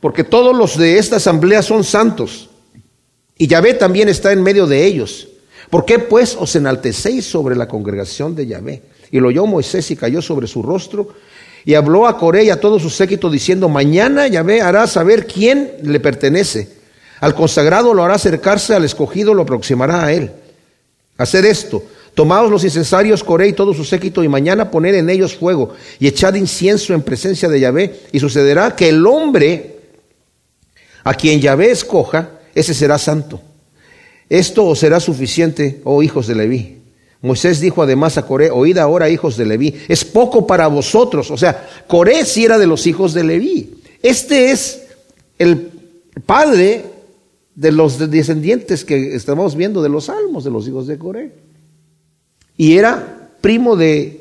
porque 0.00 0.24
todos 0.24 0.56
los 0.56 0.76
de 0.76 0.98
esta 0.98 1.16
asamblea 1.16 1.62
son 1.62 1.84
santos, 1.84 2.50
y 3.36 3.46
Yahvé 3.46 3.74
también 3.74 4.08
está 4.08 4.32
en 4.32 4.42
medio 4.42 4.66
de 4.66 4.84
ellos. 4.84 5.28
¿Por 5.70 5.84
qué 5.84 5.98
pues 5.98 6.36
os 6.38 6.56
enaltecéis 6.56 7.26
sobre 7.26 7.54
la 7.54 7.68
congregación 7.68 8.34
de 8.34 8.46
Yahvé? 8.46 8.82
Y 9.10 9.20
lo 9.20 9.28
oyó 9.28 9.46
Moisés 9.46 9.90
y 9.90 9.96
cayó 9.96 10.20
sobre 10.20 10.46
su 10.46 10.62
rostro, 10.62 11.08
y 11.64 11.74
habló 11.74 12.06
a 12.06 12.16
Coré 12.18 12.44
y 12.44 12.50
a 12.50 12.60
todo 12.60 12.78
su 12.78 12.90
séquito 12.90 13.30
diciendo, 13.30 13.68
mañana 13.68 14.26
Yahvé 14.26 14.60
hará 14.60 14.86
saber 14.86 15.26
quién 15.26 15.72
le 15.82 16.00
pertenece 16.00 16.78
al 17.20 17.34
consagrado 17.34 17.94
lo 17.94 18.04
hará 18.04 18.14
acercarse, 18.14 18.74
al 18.74 18.84
escogido 18.84 19.34
lo 19.34 19.42
aproximará 19.42 20.04
a 20.04 20.12
él. 20.12 20.30
Hacer 21.16 21.44
esto, 21.46 21.82
tomaos 22.14 22.50
los 22.50 22.64
incensarios, 22.64 23.24
Coré 23.24 23.48
y 23.48 23.52
todo 23.52 23.74
su 23.74 23.84
séquito, 23.84 24.22
y 24.22 24.28
mañana 24.28 24.70
poner 24.70 24.94
en 24.94 25.10
ellos 25.10 25.34
fuego, 25.34 25.74
y 25.98 26.06
echad 26.06 26.34
incienso 26.34 26.94
en 26.94 27.02
presencia 27.02 27.48
de 27.48 27.60
Yahvé, 27.60 28.00
y 28.12 28.20
sucederá 28.20 28.76
que 28.76 28.88
el 28.88 29.04
hombre 29.06 29.77
a 31.08 31.14
quien 31.14 31.40
Yahvé 31.40 31.70
escoja, 31.70 32.32
ese 32.54 32.74
será 32.74 32.98
santo. 32.98 33.40
Esto 34.28 34.66
os 34.66 34.78
será 34.78 35.00
suficiente, 35.00 35.80
oh 35.84 36.02
hijos 36.02 36.26
de 36.26 36.34
Leví. 36.34 36.82
Moisés 37.22 37.60
dijo 37.60 37.82
además 37.82 38.18
a 38.18 38.26
Coré, 38.26 38.50
oíd 38.50 38.76
ahora, 38.76 39.08
hijos 39.08 39.38
de 39.38 39.46
Leví, 39.46 39.74
es 39.88 40.04
poco 40.04 40.46
para 40.46 40.66
vosotros. 40.66 41.30
O 41.30 41.38
sea, 41.38 41.66
Coré 41.86 42.26
sí 42.26 42.44
era 42.44 42.58
de 42.58 42.66
los 42.66 42.86
hijos 42.86 43.14
de 43.14 43.24
Leví. 43.24 43.80
Este 44.02 44.50
es 44.50 44.82
el 45.38 45.70
padre 46.26 46.84
de 47.54 47.72
los 47.72 48.10
descendientes 48.10 48.84
que 48.84 49.14
estamos 49.14 49.56
viendo 49.56 49.80
de 49.80 49.88
los 49.88 50.04
salmos 50.04 50.44
de 50.44 50.50
los 50.50 50.68
hijos 50.68 50.86
de 50.86 50.98
Coré. 50.98 51.32
Y 52.58 52.76
era 52.76 53.30
primo 53.40 53.76
de 53.76 54.17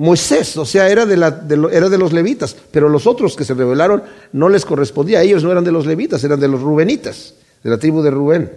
Moisés, 0.00 0.56
o 0.56 0.64
sea, 0.64 0.88
era 0.88 1.04
de, 1.04 1.18
la, 1.18 1.42
era 1.70 1.90
de 1.90 1.98
los 1.98 2.14
levitas, 2.14 2.56
pero 2.70 2.88
los 2.88 3.06
otros 3.06 3.36
que 3.36 3.44
se 3.44 3.52
rebelaron 3.52 4.02
no 4.32 4.48
les 4.48 4.64
correspondía, 4.64 5.20
ellos 5.20 5.44
no 5.44 5.52
eran 5.52 5.62
de 5.62 5.72
los 5.72 5.84
levitas, 5.84 6.24
eran 6.24 6.40
de 6.40 6.48
los 6.48 6.62
rubenitas, 6.62 7.34
de 7.62 7.68
la 7.68 7.76
tribu 7.76 8.00
de 8.00 8.10
Rubén. 8.10 8.50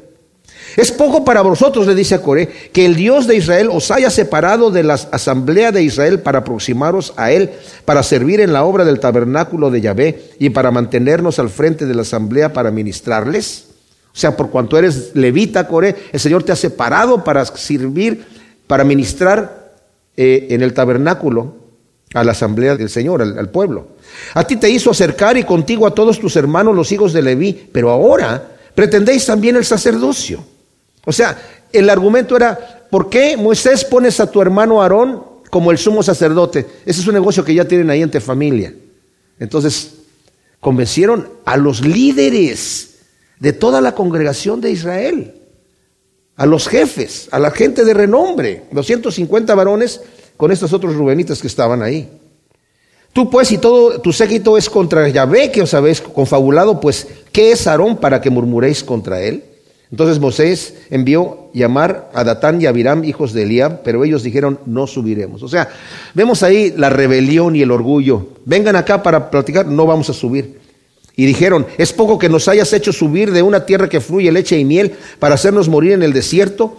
Es 0.78 0.94
poco 0.94 1.26
para 1.26 1.42
vosotros, 1.42 1.86
le 1.86 1.96
dice 1.96 2.16
a 2.16 2.22
Coré, 2.22 2.48
que 2.48 2.86
el 2.86 2.96
Dios 2.96 3.28
de 3.28 3.36
Israel 3.36 3.68
os 3.74 3.92
haya 3.92 4.10
separado 4.10 4.72
de 4.72 4.84
la 4.84 4.94
asamblea 4.94 5.74
de 5.74 5.84
Israel 5.84 6.22
para 6.22 6.40
aproximaros 6.40 7.14
a 7.18 7.34
Él, 7.34 7.50
para 7.84 8.04
servir 8.04 8.40
en 8.40 8.54
la 8.54 8.64
obra 8.64 8.86
del 8.86 9.02
tabernáculo 9.02 9.70
de 9.70 9.82
Yahvé 9.82 10.32
y 10.40 10.52
para 10.52 10.72
mantenernos 10.72 11.40
al 11.40 11.50
frente 11.50 11.86
de 11.86 11.94
la 11.94 12.04
asamblea 12.04 12.54
para 12.54 12.72
ministrarles. 12.72 13.66
O 14.14 14.18
sea, 14.18 14.38
por 14.38 14.50
cuanto 14.50 14.78
eres 14.78 15.12
levita, 15.14 15.68
Coré, 15.68 15.94
el 16.14 16.22
Señor 16.22 16.44
te 16.44 16.54
ha 16.54 16.56
separado 16.56 17.26
para 17.26 17.44
servir, 17.44 18.24
para 18.66 18.86
ministrar 18.86 19.63
eh, 20.16 20.48
en 20.52 20.62
el 20.62 20.74
tabernáculo 20.74 21.56
a 22.14 22.24
la 22.24 22.32
asamblea 22.34 22.76
del 22.76 22.90
Señor, 22.90 23.22
al, 23.22 23.50
pueblo. 23.50 23.88
A 24.36 24.46
ti 24.46 24.56
te 24.58 24.70
hizo 24.70 24.92
acercar 24.92 25.38
y 25.38 25.44
contigo 25.44 25.88
a 25.88 25.96
todos 25.96 26.20
tus 26.20 26.36
hermanos, 26.36 26.76
los 26.76 26.92
hijos 26.92 27.14
de 27.14 27.22
Leví, 27.22 27.70
pero 27.72 27.90
ahora 27.90 28.56
pretendéis 28.76 29.26
también 29.26 29.56
el 29.56 29.66
sacerdocio. 29.66 30.44
O 31.06 31.12
sea, 31.12 31.38
el 31.72 31.90
argumento 31.90 32.36
era, 32.36 32.86
¿por 32.90 33.10
qué 33.10 33.36
Moisés 33.36 33.84
pones 33.84 34.20
a 34.20 34.30
tu 34.30 34.42
hermano 34.42 34.82
Aarón 34.82 35.24
como 35.50 35.72
el 35.72 35.78
sumo 35.78 36.04
sacerdote? 36.04 36.66
Ese 36.86 37.02
es 37.02 37.08
un 37.08 37.16
negocio 37.16 37.44
que 37.44 37.56
ya 37.56 37.68
tienen 37.68 37.90
ahí 37.90 38.02
entre 38.02 38.22
familia. 38.22 38.74
Entonces, 39.40 39.96
convencieron 40.60 41.28
a 41.46 41.58
los 41.58 41.82
líderes 41.82 42.96
de 43.40 43.54
toda 43.54 43.82
la 43.82 43.96
congregación 43.96 44.62
de 44.62 44.72
Israel, 44.72 45.34
a 46.36 46.46
los 46.46 46.68
jefes, 46.68 47.28
a 47.32 47.40
la 47.40 47.52
gente 47.52 47.86
de 47.86 47.94
renombre, 47.94 48.64
250 48.72 49.54
varones 49.56 50.02
con 50.38 50.52
estos 50.52 50.74
otros 50.74 50.96
rubenitas 50.96 51.42
que 51.42 51.48
estaban 51.48 51.82
ahí. 51.82 52.10
Tú 53.14 53.30
pues, 53.30 53.52
y 53.52 53.60
todo 53.60 54.02
tu 54.02 54.12
séquito 54.12 54.58
es 54.58 54.70
contra 54.70 55.08
Yahvé 55.08 55.52
que 55.52 55.62
os 55.62 55.74
habéis 55.76 56.02
confabulado, 56.02 56.80
pues, 56.80 57.08
¿qué 57.32 57.52
es 57.52 57.68
Aarón 57.68 57.98
para 57.98 58.20
que 58.20 58.32
murmuréis 58.32 58.84
contra 58.84 59.22
él? 59.22 59.44
Entonces 59.92 60.20
Moisés 60.20 60.74
envió 60.90 61.52
llamar 61.54 62.10
a 62.16 62.24
Datán 62.24 62.60
y 62.60 62.66
Abiram, 62.66 63.04
hijos 63.04 63.32
de 63.32 63.44
Eliab, 63.44 63.84
pero 63.84 64.04
ellos 64.04 64.24
dijeron, 64.24 64.60
no 64.66 64.88
subiremos. 64.88 65.44
O 65.44 65.48
sea, 65.48 65.70
vemos 66.16 66.42
ahí 66.42 66.74
la 66.76 66.90
rebelión 66.90 67.56
y 67.56 67.62
el 67.62 67.70
orgullo. 67.70 68.30
Vengan 68.44 68.76
acá 68.76 69.04
para 69.04 69.30
platicar, 69.30 69.68
no 69.68 69.86
vamos 69.86 70.10
a 70.10 70.14
subir. 70.14 70.63
Y 71.16 71.26
dijeron, 71.26 71.68
es 71.78 71.94
poco 71.94 72.18
que 72.18 72.30
nos 72.30 72.48
hayas 72.48 72.74
hecho 72.74 72.92
subir 72.92 73.32
de 73.32 73.44
una 73.44 73.66
tierra 73.66 73.88
que 73.88 74.02
fluye 74.02 74.32
leche 74.32 74.58
y 74.58 74.66
miel 74.66 74.94
para 75.20 75.36
hacernos 75.36 75.70
morir 75.70 75.92
en 75.94 76.04
el 76.04 76.14
desierto 76.14 76.78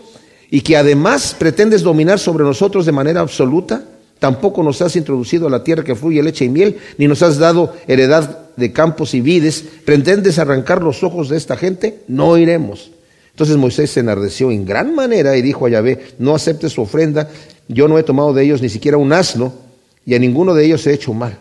y 0.50 0.62
que 0.62 0.76
además 0.76 1.36
pretendes 1.38 1.82
dominar 1.82 2.18
sobre 2.18 2.44
nosotros 2.44 2.84
de 2.86 2.92
manera 2.92 3.20
absoluta. 3.20 3.84
Tampoco 4.18 4.62
nos 4.62 4.82
has 4.82 4.96
introducido 4.96 5.46
a 5.46 5.50
la 5.50 5.62
tierra 5.62 5.84
que 5.84 5.94
fluye 5.94 6.22
leche 6.22 6.44
y 6.44 6.48
miel, 6.48 6.78
ni 6.98 7.06
nos 7.06 7.22
has 7.22 7.38
dado 7.38 7.74
heredad 7.86 8.48
de 8.56 8.72
campos 8.72 9.14
y 9.14 9.20
vides. 9.20 9.64
¿Pretendes 9.84 10.38
arrancar 10.38 10.82
los 10.82 11.02
ojos 11.04 11.28
de 11.28 11.36
esta 11.36 11.56
gente? 11.56 12.00
No 12.08 12.36
iremos. 12.36 12.90
Entonces 13.30 13.56
Moisés 13.56 13.90
se 13.90 14.00
enardeció 14.00 14.50
en 14.50 14.64
gran 14.64 14.94
manera 14.94 15.36
y 15.36 15.42
dijo 15.42 15.66
a 15.66 15.70
Yahvé, 15.70 16.14
no 16.18 16.34
aceptes 16.34 16.72
su 16.72 16.82
ofrenda, 16.82 17.28
yo 17.66 17.88
no 17.88 17.98
he 17.98 18.04
tomado 18.04 18.32
de 18.32 18.44
ellos 18.44 18.62
ni 18.62 18.68
siquiera 18.68 18.96
un 18.96 19.12
asno, 19.12 19.52
y 20.06 20.14
a 20.14 20.18
ninguno 20.18 20.54
de 20.54 20.66
ellos 20.66 20.86
he 20.86 20.92
hecho 20.92 21.12
mal. 21.14 21.38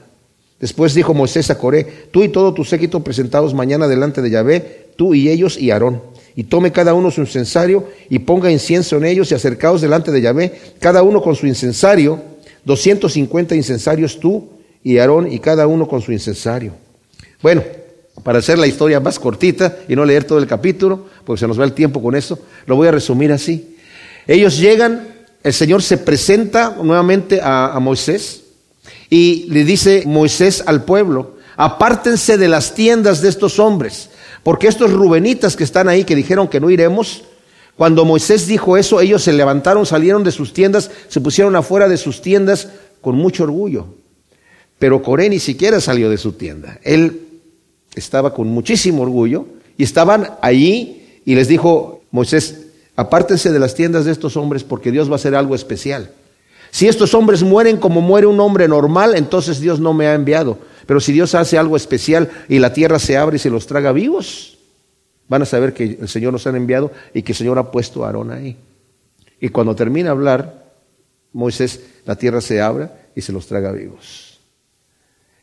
Después 0.63 0.93
dijo 0.93 1.13
Moisés 1.13 1.49
a 1.49 1.57
Coré, 1.57 1.85
tú 2.09 2.23
y 2.23 2.29
todo 2.29 2.53
tu 2.53 2.63
séquito 2.63 3.01
presentados 3.01 3.53
mañana 3.53 3.85
delante 3.85 4.21
de 4.21 4.29
Yahvé, 4.29 4.91
tú 4.95 5.13
y 5.13 5.27
ellos 5.27 5.57
y 5.57 5.71
Aarón. 5.71 6.01
Y 6.37 6.45
tome 6.45 6.71
cada 6.71 6.93
uno 6.93 7.11
su 7.11 7.19
incensario 7.19 7.89
y 8.09 8.19
ponga 8.19 8.49
incienso 8.49 8.95
en 8.95 9.03
ellos 9.03 9.29
y 9.29 9.35
acercaos 9.35 9.81
delante 9.81 10.09
de 10.09 10.21
Yahvé, 10.21 10.53
cada 10.79 11.03
uno 11.03 11.21
con 11.21 11.35
su 11.35 11.47
incensario, 11.47 12.17
250 12.63 13.55
incensarios 13.55 14.21
tú 14.21 14.51
y 14.81 14.99
Aarón 14.99 15.29
y 15.29 15.39
cada 15.39 15.67
uno 15.67 15.85
con 15.85 16.01
su 16.01 16.13
incensario. 16.13 16.71
Bueno, 17.41 17.61
para 18.23 18.39
hacer 18.39 18.57
la 18.57 18.65
historia 18.65 19.01
más 19.01 19.19
cortita 19.19 19.79
y 19.89 19.97
no 19.97 20.05
leer 20.05 20.23
todo 20.23 20.39
el 20.39 20.47
capítulo, 20.47 21.07
porque 21.25 21.41
se 21.41 21.47
nos 21.49 21.59
va 21.59 21.65
el 21.65 21.73
tiempo 21.73 22.01
con 22.01 22.15
eso, 22.15 22.39
lo 22.67 22.77
voy 22.77 22.87
a 22.87 22.91
resumir 22.91 23.33
así. 23.33 23.75
Ellos 24.25 24.57
llegan, 24.57 25.09
el 25.43 25.51
Señor 25.51 25.83
se 25.83 25.97
presenta 25.97 26.77
nuevamente 26.81 27.41
a, 27.41 27.73
a 27.75 27.79
Moisés 27.81 28.42
y 29.13 29.45
le 29.49 29.63
dice 29.63 30.05
Moisés 30.07 30.63
al 30.65 30.85
pueblo, 30.85 31.35
apártense 31.55 32.35
de 32.35 32.47
las 32.47 32.73
tiendas 32.73 33.21
de 33.21 33.29
estos 33.29 33.59
hombres, 33.59 34.09
porque 34.41 34.67
estos 34.67 34.91
rubenitas 34.91 35.55
que 35.55 35.63
están 35.63 35.87
ahí, 35.87 36.03
que 36.03 36.15
dijeron 36.15 36.47
que 36.47 36.59
no 36.59 36.71
iremos, 36.71 37.21
cuando 37.77 38.05
Moisés 38.05 38.47
dijo 38.47 38.75
eso, 38.75 39.01
ellos 39.01 39.21
se 39.21 39.31
levantaron, 39.31 39.85
salieron 39.85 40.23
de 40.23 40.31
sus 40.31 40.51
tiendas, 40.51 40.89
se 41.09 41.21
pusieron 41.21 41.55
afuera 41.55 41.87
de 41.87 41.97
sus 41.97 42.23
tiendas 42.23 42.69
con 43.01 43.13
mucho 43.13 43.43
orgullo. 43.43 43.85
Pero 44.79 45.03
Coré 45.03 45.29
ni 45.29 45.37
siquiera 45.37 45.79
salió 45.79 46.09
de 46.09 46.17
su 46.17 46.31
tienda. 46.31 46.79
Él 46.81 47.21
estaba 47.93 48.33
con 48.33 48.47
muchísimo 48.47 49.03
orgullo 49.03 49.45
y 49.77 49.83
estaban 49.83 50.31
allí 50.41 51.19
y 51.23 51.35
les 51.35 51.47
dijo 51.47 52.01
Moisés, 52.09 52.61
apártense 52.95 53.51
de 53.51 53.59
las 53.59 53.75
tiendas 53.75 54.05
de 54.05 54.11
estos 54.11 54.37
hombres 54.37 54.63
porque 54.63 54.91
Dios 54.91 55.07
va 55.07 55.13
a 55.13 55.17
hacer 55.17 55.35
algo 55.35 55.53
especial. 55.53 56.09
Si 56.73 56.87
estos 56.87 57.13
hombres 57.13 57.43
mueren 57.43 57.77
como 57.77 58.01
muere 58.01 58.25
un 58.25 58.39
hombre 58.39 58.67
normal, 58.67 59.13
entonces 59.13 59.59
Dios 59.59 59.79
no 59.79 59.93
me 59.93 60.07
ha 60.07 60.15
enviado. 60.15 60.57
Pero 60.87 60.99
si 60.99 61.13
Dios 61.13 61.35
hace 61.35 61.55
algo 61.55 61.77
especial 61.77 62.31
y 62.49 62.57
la 62.57 62.73
tierra 62.73 62.97
se 62.97 63.15
abre 63.15 63.35
y 63.35 63.39
se 63.39 63.51
los 63.51 63.67
traga 63.67 63.91
vivos, 63.91 64.57
van 65.27 65.43
a 65.43 65.45
saber 65.45 65.75
que 65.75 65.99
el 66.01 66.09
Señor 66.09 66.33
nos 66.33 66.47
ha 66.47 66.49
enviado 66.49 66.91
y 67.13 67.21
que 67.21 67.33
el 67.33 67.37
Señor 67.37 67.59
ha 67.59 67.69
puesto 67.69 68.03
a 68.03 68.07
Aarón 68.07 68.31
ahí. 68.31 68.57
Y 69.39 69.49
cuando 69.49 69.75
termina 69.75 70.05
de 70.05 70.11
hablar, 70.13 70.73
Moisés, 71.31 71.79
la 72.07 72.15
tierra 72.15 72.41
se 72.41 72.59
abre 72.59 72.89
y 73.13 73.21
se 73.21 73.31
los 73.31 73.45
traga 73.45 73.71
vivos. 73.71 74.39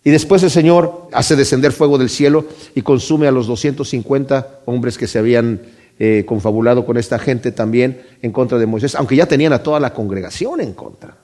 Y 0.03 0.11
después 0.11 0.43
el 0.43 0.51
Señor 0.51 1.11
hace 1.13 1.37
descender 1.37 1.71
fuego 1.71 1.97
del 1.97 2.11
cielo 2.11 2.45
y 2.75 2.83
consume 2.83 3.29
a 3.29 3.31
los 3.31 3.47
250 3.47 4.63
hombres 4.67 4.99
que 4.99 5.07
se 5.07 5.21
habían 5.21 5.61
eh, 6.03 6.25
confabulado 6.27 6.87
con 6.87 6.97
esta 6.97 7.19
gente 7.19 7.53
también 7.53 8.01
en 8.23 8.33
contra 8.33 8.57
de 8.57 8.65
Moisés, 8.65 8.95
aunque 8.95 9.17
ya 9.17 9.27
tenían 9.27 9.53
a 9.53 9.63
toda 9.63 9.79
la 9.79 9.93
congregación 9.93 10.63
en 10.63 10.73
contra. 10.73 11.19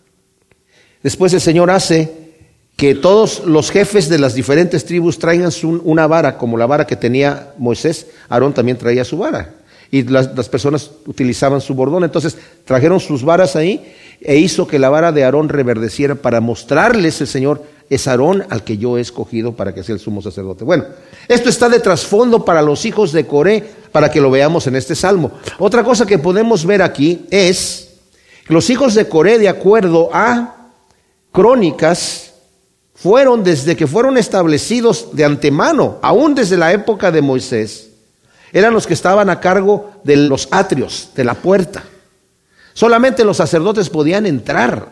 Después 1.02 1.33
el 1.33 1.40
Señor 1.40 1.71
hace 1.71 2.12
que 2.76 2.95
todos 2.95 3.47
los 3.47 3.71
jefes 3.71 4.11
de 4.11 4.18
las 4.18 4.35
diferentes 4.35 4.85
tribus 4.85 5.18
traigan 5.18 5.50
una 5.83 6.06
vara, 6.06 6.37
como 6.37 6.59
la 6.59 6.66
vara 6.66 6.87
que 6.87 6.95
tenía 6.95 7.54
Moisés, 7.56 8.09
Aarón 8.28 8.52
también 8.52 8.76
traía 8.76 9.02
su 9.06 9.16
vara. 9.16 9.54
Y 9.90 10.02
las, 10.02 10.37
las, 10.37 10.50
personas 10.50 10.90
utilizaban 11.06 11.62
su 11.62 11.75
bordón. 11.75 12.04
Entonces 12.04 12.37
trajeron 12.66 13.00
sus 13.00 13.25
varas 13.25 13.56
ahí 13.56 13.95
e 14.21 14.37
hizo 14.37 14.66
que 14.66 14.78
la 14.78 14.90
vara 14.90 15.11
de 15.11 15.25
Aarón 15.25 15.49
reverdeciera 15.49 16.16
para 16.16 16.42
mostrarles 16.42 17.18
el 17.23 17.28
Señor, 17.28 17.62
es 17.88 18.09
Aarón 18.09 18.45
al 18.50 18.64
que 18.64 18.78
yo 18.78 18.99
he 18.99 19.00
escogido 19.00 19.55
para 19.55 19.75
que 19.75 19.83
sea 19.83 19.95
el 19.95 20.00
sumo 20.00 20.21
sacerdote. 20.23 20.64
Bueno, 20.64 20.85
esto 21.28 21.49
está 21.49 21.69
de 21.69 21.81
trasfondo 21.81 22.45
para 22.45 22.62
los 22.62 22.85
hijos 22.85 23.12
de 23.12 23.26
Coré, 23.26 23.64
para 23.93 24.11
que 24.11 24.21
lo 24.21 24.31
veamos 24.31 24.66
en 24.66 24.76
este 24.76 24.95
salmo. 24.95 25.33
Otra 25.59 25.85
cosa 25.85 26.07
que 26.07 26.19
podemos 26.19 26.66
ver 26.66 26.83
aquí 26.83 27.26
es 27.31 27.95
que 28.47 28.52
los 28.52 28.71
hijos 28.71 28.95
de 28.95 29.09
Coré, 29.09 29.38
de 29.38 29.49
acuerdo 29.49 30.11
a 30.12 30.71
crónicas, 31.33 32.33
fueron 32.95 33.45
desde 33.45 33.76
que 33.76 33.87
fueron 33.87 34.16
establecidos 34.16 35.11
de 35.12 35.25
antemano, 35.25 35.99
aún 36.02 36.35
desde 36.35 36.57
la 36.57 36.73
época 36.73 37.11
de 37.11 37.23
Moisés, 37.23 37.90
eran 38.52 38.73
los 38.73 38.87
que 38.87 38.95
estaban 38.95 39.28
a 39.28 39.40
cargo 39.40 39.93
de 40.02 40.16
los 40.16 40.49
atrios, 40.50 41.11
de 41.14 41.25
la 41.25 41.35
puerta. 41.35 41.85
Solamente 42.73 43.25
los 43.25 43.37
sacerdotes 43.37 43.90
podían 43.90 44.26
entrar 44.26 44.88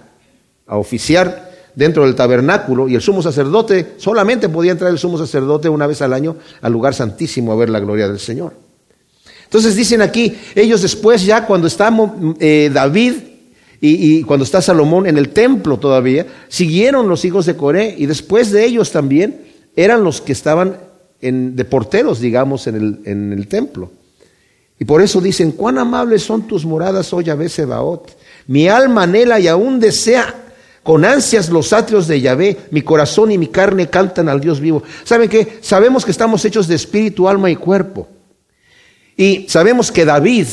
a 0.66 0.76
oficiar 0.76 1.53
dentro 1.74 2.04
del 2.04 2.14
tabernáculo 2.14 2.88
y 2.88 2.94
el 2.94 3.00
sumo 3.00 3.22
sacerdote, 3.22 3.94
solamente 3.96 4.48
podía 4.48 4.72
entrar 4.72 4.90
el 4.90 4.98
sumo 4.98 5.18
sacerdote 5.18 5.68
una 5.68 5.86
vez 5.86 6.02
al 6.02 6.12
año 6.12 6.36
al 6.60 6.72
lugar 6.72 6.94
santísimo 6.94 7.52
a 7.52 7.56
ver 7.56 7.68
la 7.70 7.80
gloria 7.80 8.08
del 8.08 8.18
Señor. 8.18 8.52
Entonces 9.44 9.76
dicen 9.76 10.02
aquí, 10.02 10.36
ellos 10.54 10.82
después 10.82 11.24
ya 11.24 11.46
cuando 11.46 11.66
está 11.66 11.92
eh, 12.40 12.70
David 12.72 13.14
y, 13.80 14.22
cuando 14.22 14.44
está 14.44 14.62
Salomón 14.62 15.06
en 15.06 15.18
el 15.18 15.28
templo 15.28 15.78
todavía, 15.78 16.26
siguieron 16.48 17.08
los 17.08 17.24
hijos 17.24 17.44
de 17.46 17.54
Coré 17.54 17.94
y 17.98 18.06
después 18.06 18.50
de 18.50 18.64
ellos 18.64 18.90
también 18.90 19.42
eran 19.76 20.02
los 20.02 20.20
que 20.20 20.32
estaban 20.32 20.78
en, 21.20 21.54
de 21.54 21.64
porteros, 21.66 22.18
digamos, 22.18 22.66
en 22.66 22.76
el, 22.76 23.00
en 23.04 23.32
el 23.32 23.46
templo. 23.46 23.90
Y 24.78 24.86
por 24.86 25.02
eso 25.02 25.20
dicen, 25.20 25.52
cuán 25.52 25.78
amables 25.78 26.22
son 26.22 26.46
tus 26.48 26.64
moradas, 26.64 27.12
oh 27.12 27.20
Yahvé. 27.20 27.48
Mi 28.46 28.68
alma 28.68 29.02
anhela 29.02 29.38
y 29.38 29.48
aún 29.48 29.78
desea 29.78 30.43
con 30.84 31.04
ansias 31.04 31.48
los 31.48 31.72
atrios 31.72 32.06
de 32.06 32.20
Yahvé, 32.20 32.68
mi 32.70 32.82
corazón 32.82 33.32
y 33.32 33.38
mi 33.38 33.48
carne 33.48 33.90
cantan 33.90 34.28
al 34.28 34.40
Dios 34.40 34.60
vivo. 34.60 34.84
¿Saben 35.02 35.28
qué? 35.28 35.58
Sabemos 35.60 36.04
que 36.04 36.12
estamos 36.12 36.44
hechos 36.44 36.68
de 36.68 36.76
espíritu, 36.76 37.28
alma 37.28 37.50
y 37.50 37.56
cuerpo. 37.56 38.06
Y 39.16 39.46
sabemos 39.48 39.90
que 39.90 40.04
David, 40.04 40.46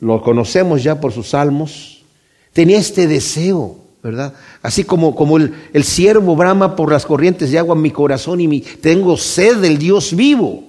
lo 0.00 0.22
conocemos 0.22 0.82
ya 0.82 0.98
por 0.98 1.12
sus 1.12 1.30
salmos, 1.30 1.94
Tenía 2.54 2.78
este 2.78 3.08
deseo, 3.08 3.76
¿verdad? 4.00 4.32
Así 4.62 4.84
como, 4.84 5.16
como 5.16 5.36
el, 5.38 5.52
el 5.72 5.82
siervo 5.82 6.36
brama 6.36 6.76
por 6.76 6.90
las 6.90 7.04
corrientes 7.04 7.50
de 7.50 7.58
agua, 7.58 7.74
mi 7.74 7.90
corazón 7.90 8.40
y 8.40 8.46
mi, 8.46 8.60
tengo 8.60 9.16
sed 9.16 9.56
del 9.56 9.76
Dios 9.76 10.14
vivo. 10.14 10.62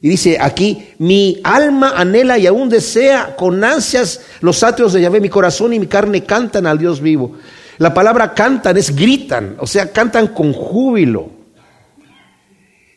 Y 0.00 0.08
dice 0.08 0.38
aquí, 0.40 0.88
mi 0.98 1.38
alma 1.44 1.92
anhela 1.94 2.38
y 2.38 2.46
aún 2.46 2.70
desea 2.70 3.36
con 3.36 3.62
ansias 3.62 4.22
los 4.40 4.62
atrios 4.62 4.94
de 4.94 5.02
Yahvé, 5.02 5.20
mi 5.20 5.28
corazón 5.28 5.74
y 5.74 5.78
mi 5.78 5.86
carne 5.86 6.24
cantan 6.24 6.66
al 6.66 6.78
Dios 6.78 7.02
vivo. 7.02 7.36
La 7.78 7.94
palabra 7.94 8.34
cantan 8.34 8.76
es 8.76 8.94
gritan, 8.94 9.56
o 9.58 9.66
sea, 9.66 9.90
cantan 9.92 10.28
con 10.28 10.52
júbilo. 10.52 11.30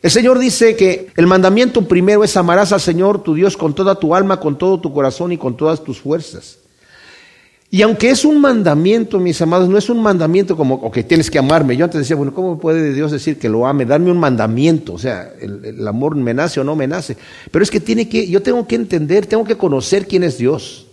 El 0.02 0.12
Señor 0.12 0.38
dice 0.38 0.76
que 0.76 1.08
el 1.16 1.26
mandamiento 1.26 1.88
primero 1.88 2.24
es 2.24 2.38
amarás 2.38 2.72
al 2.72 2.82
Señor 2.82 3.24
tu 3.24 3.34
Dios 3.34 3.58
con 3.58 3.74
toda 3.74 3.96
tu 3.96 4.14
alma, 4.14 4.40
con 4.40 4.58
todo 4.58 4.80
tu 4.80 4.94
corazón 4.94 5.32
y 5.32 5.38
con 5.38 5.58
todas 5.58 5.84
tus 5.84 6.00
fuerzas. 6.00 6.60
Y 7.72 7.82
aunque 7.82 8.10
es 8.10 8.24
un 8.24 8.40
mandamiento, 8.40 9.20
mis 9.20 9.42
amados, 9.42 9.68
no 9.68 9.78
es 9.78 9.90
un 9.90 10.02
mandamiento 10.02 10.56
como, 10.56 10.92
que 10.92 11.04
tienes 11.04 11.32
que 11.32 11.40
amarme. 11.40 11.76
Yo 11.76 11.86
antes 11.86 12.00
decía, 12.00 12.16
bueno, 12.16 12.34
¿cómo 12.34 12.60
puede 12.60 12.94
Dios 12.94 13.12
decir 13.12 13.40
que 13.40 13.50
lo 13.50 13.66
ame? 13.66 13.86
Darme 13.86 14.12
un 14.12 14.20
mandamiento. 14.20 14.94
O 14.94 15.00
sea, 15.00 15.34
el, 15.42 15.66
el, 15.66 15.88
amor 15.88 16.16
me 16.16 16.34
nace 16.34 16.60
o 16.60 16.64
no 16.64 16.76
me 16.76 16.88
nace. 16.88 17.18
Pero 17.52 17.64
es 17.64 17.72
que 17.72 17.80
tiene 17.80 18.08
que, 18.08 18.30
yo 18.30 18.44
tengo 18.44 18.68
que 18.68 18.76
entender, 18.76 19.26
tengo 19.26 19.44
que 19.44 19.58
conocer 19.58 20.08
quién 20.08 20.24
es 20.24 20.38
Dios. 20.38 20.86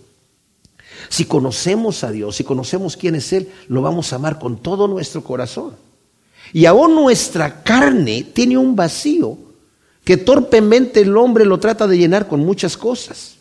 Si 1.09 1.25
conocemos 1.25 2.03
a 2.03 2.11
Dios, 2.11 2.35
si 2.35 2.43
conocemos 2.43 2.97
quién 2.97 3.15
es 3.15 3.33
Él, 3.33 3.51
lo 3.67 3.81
vamos 3.81 4.11
a 4.13 4.17
amar 4.17 4.39
con 4.39 4.57
todo 4.57 4.87
nuestro 4.87 5.23
corazón. 5.23 5.75
Y 6.51 6.65
aún 6.65 6.95
nuestra 6.95 7.63
carne 7.63 8.23
tiene 8.33 8.57
un 8.57 8.75
vacío 8.75 9.37
que 10.03 10.17
torpemente 10.17 11.01
el 11.01 11.15
hombre 11.15 11.45
lo 11.45 11.59
trata 11.59 11.87
de 11.87 11.97
llenar 11.97 12.27
con 12.27 12.41
muchas 12.41 12.77
cosas. 12.77 13.35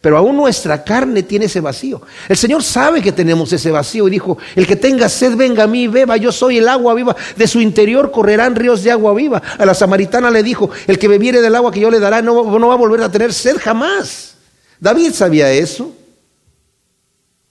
Pero 0.00 0.16
aún 0.16 0.36
nuestra 0.36 0.84
carne 0.84 1.24
tiene 1.24 1.46
ese 1.46 1.60
vacío. 1.60 2.00
El 2.28 2.36
Señor 2.36 2.62
sabe 2.62 3.02
que 3.02 3.10
tenemos 3.10 3.52
ese 3.52 3.72
vacío 3.72 4.06
y 4.06 4.12
dijo, 4.12 4.38
el 4.54 4.64
que 4.64 4.76
tenga 4.76 5.08
sed, 5.08 5.36
venga 5.36 5.64
a 5.64 5.66
mí 5.66 5.82
y 5.82 5.88
beba, 5.88 6.16
yo 6.16 6.30
soy 6.30 6.58
el 6.58 6.68
agua 6.68 6.94
viva, 6.94 7.16
de 7.36 7.48
su 7.48 7.60
interior 7.60 8.12
correrán 8.12 8.54
ríos 8.54 8.84
de 8.84 8.92
agua 8.92 9.12
viva. 9.12 9.42
A 9.58 9.66
la 9.66 9.74
samaritana 9.74 10.30
le 10.30 10.44
dijo, 10.44 10.70
el 10.86 11.00
que 11.00 11.08
bebiere 11.08 11.40
del 11.40 11.54
agua 11.56 11.72
que 11.72 11.80
yo 11.80 11.90
le 11.90 11.98
dará 11.98 12.22
no, 12.22 12.58
no 12.58 12.68
va 12.68 12.74
a 12.74 12.78
volver 12.78 13.02
a 13.02 13.10
tener 13.10 13.32
sed 13.32 13.56
jamás. 13.58 14.34
David 14.78 15.12
sabía 15.12 15.50
eso. 15.50 15.92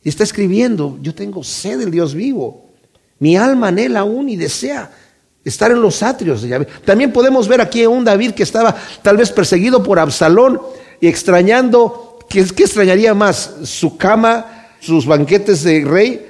Y 0.04 0.10
está 0.10 0.24
escribiendo, 0.24 0.98
yo 1.02 1.14
tengo 1.14 1.44
sed 1.44 1.80
del 1.80 1.92
Dios 1.92 2.14
vivo. 2.14 2.70
Mi 3.20 3.36
alma 3.36 3.70
anhela 3.70 4.02
aún 4.02 4.30
y 4.30 4.36
desea 4.36 4.92
estar 5.44 5.72
en 5.72 5.82
los 5.82 6.04
atrios 6.04 6.42
de 6.42 6.50
Yahvé. 6.50 6.68
También 6.86 7.12
podemos 7.12 7.48
ver 7.48 7.62
aquí 7.62 7.84
a 7.84 7.90
un 7.90 8.04
David 8.04 8.32
que 8.32 8.44
estaba 8.44 8.76
tal 9.02 9.18
vez 9.18 9.32
perseguido 9.32 9.82
por 9.82 10.00
Absalón 10.00 10.62
y 11.00 11.08
extrañando 11.08 12.08
¿Qué, 12.30 12.42
extrañaría 12.42 13.14
más? 13.14 13.56
¿Su 13.64 13.98
cama, 13.98 14.68
sus 14.80 15.06
banquetes 15.06 15.64
de 15.64 15.84
rey? 15.86 16.28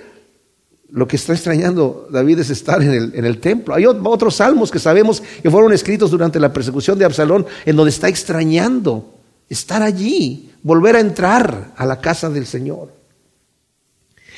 Lo 0.90 1.08
que 1.08 1.16
está 1.16 1.34
extrañando 1.34 2.08
David 2.12 2.40
es 2.40 2.50
estar 2.50 2.82
en 2.82 2.94
el, 2.94 3.12
en 3.16 3.26
el, 3.26 3.40
templo. 3.40 3.74
Hay 3.74 3.86
otros 3.86 4.36
salmos 4.36 4.72
que 4.72 4.80
sabemos 4.80 5.22
que 5.42 5.52
fueron 5.52 5.74
escritos 5.74 6.12
durante 6.12 6.40
la 6.40 6.54
persecución 6.54 6.98
de 6.98 7.06
Absalón, 7.06 7.46
en 7.66 7.76
donde 7.76 7.90
está 7.90 8.08
extrañando 8.08 9.14
estar 9.50 9.82
allí, 9.82 10.52
volver 10.64 10.96
a 10.96 11.00
entrar 11.00 11.74
a 11.76 11.86
la 11.86 12.00
casa 12.00 12.30
del 12.30 12.46
Señor. 12.46 12.97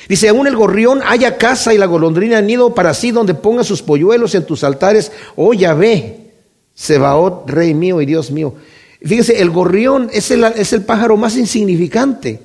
Dice, 0.08 0.28
aún 0.28 0.46
el 0.46 0.56
gorrión 0.56 1.00
haya 1.04 1.36
casa 1.36 1.74
y 1.74 1.78
la 1.78 1.86
golondrina 1.86 2.40
nido 2.40 2.74
para 2.74 2.94
sí, 2.94 3.10
donde 3.10 3.34
ponga 3.34 3.64
sus 3.64 3.82
polluelos 3.82 4.34
en 4.34 4.46
tus 4.46 4.64
altares. 4.64 5.12
Oh 5.36 5.52
Yahvé, 5.52 6.32
Sebaot, 6.74 7.48
Rey 7.48 7.74
mío 7.74 8.00
y 8.00 8.06
Dios 8.06 8.30
mío. 8.30 8.54
Fíjese, 9.02 9.40
el 9.40 9.50
gorrión 9.50 10.10
es 10.12 10.30
el, 10.30 10.44
es 10.44 10.72
el 10.72 10.82
pájaro 10.82 11.16
más 11.16 11.36
insignificante, 11.36 12.40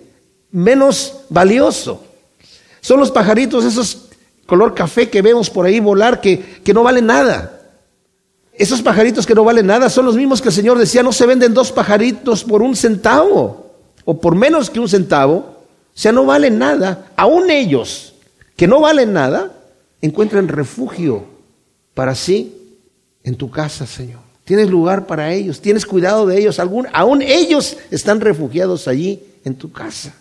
menos 0.51 1.21
valioso. 1.29 2.03
Son 2.81 2.99
los 2.99 3.11
pajaritos, 3.11 3.65
esos 3.65 4.05
color 4.45 4.75
café 4.75 5.09
que 5.09 5.21
vemos 5.21 5.49
por 5.49 5.65
ahí 5.65 5.79
volar, 5.79 6.21
que, 6.21 6.39
que 6.63 6.73
no 6.73 6.83
valen 6.83 7.07
nada. 7.07 7.59
Esos 8.53 8.81
pajaritos 8.81 9.25
que 9.25 9.33
no 9.33 9.43
valen 9.43 9.65
nada 9.65 9.89
son 9.89 10.05
los 10.05 10.15
mismos 10.15 10.41
que 10.41 10.49
el 10.49 10.53
Señor 10.53 10.77
decía, 10.77 11.03
no 11.03 11.11
se 11.11 11.25
venden 11.25 11.53
dos 11.53 11.71
pajaritos 11.71 12.43
por 12.43 12.61
un 12.61 12.75
centavo 12.75 13.71
o 14.05 14.21
por 14.21 14.35
menos 14.35 14.69
que 14.69 14.79
un 14.79 14.87
centavo. 14.87 15.54
O 15.95 15.99
sea, 15.99 16.11
no 16.11 16.25
valen 16.25 16.59
nada. 16.59 17.11
Aún 17.15 17.49
ellos, 17.49 18.13
que 18.57 18.67
no 18.67 18.81
valen 18.81 19.13
nada, 19.13 19.53
encuentran 20.01 20.49
refugio 20.49 21.23
para 21.93 22.15
sí 22.15 22.53
en 23.23 23.35
tu 23.35 23.49
casa, 23.49 23.87
Señor. 23.87 24.19
Tienes 24.43 24.69
lugar 24.69 25.07
para 25.07 25.33
ellos, 25.33 25.61
tienes 25.61 25.85
cuidado 25.85 26.27
de 26.27 26.37
ellos. 26.37 26.59
Aún 26.59 27.21
ellos 27.21 27.77
están 27.89 28.19
refugiados 28.21 28.87
allí 28.87 29.23
en 29.45 29.55
tu 29.55 29.71
casa. 29.71 30.13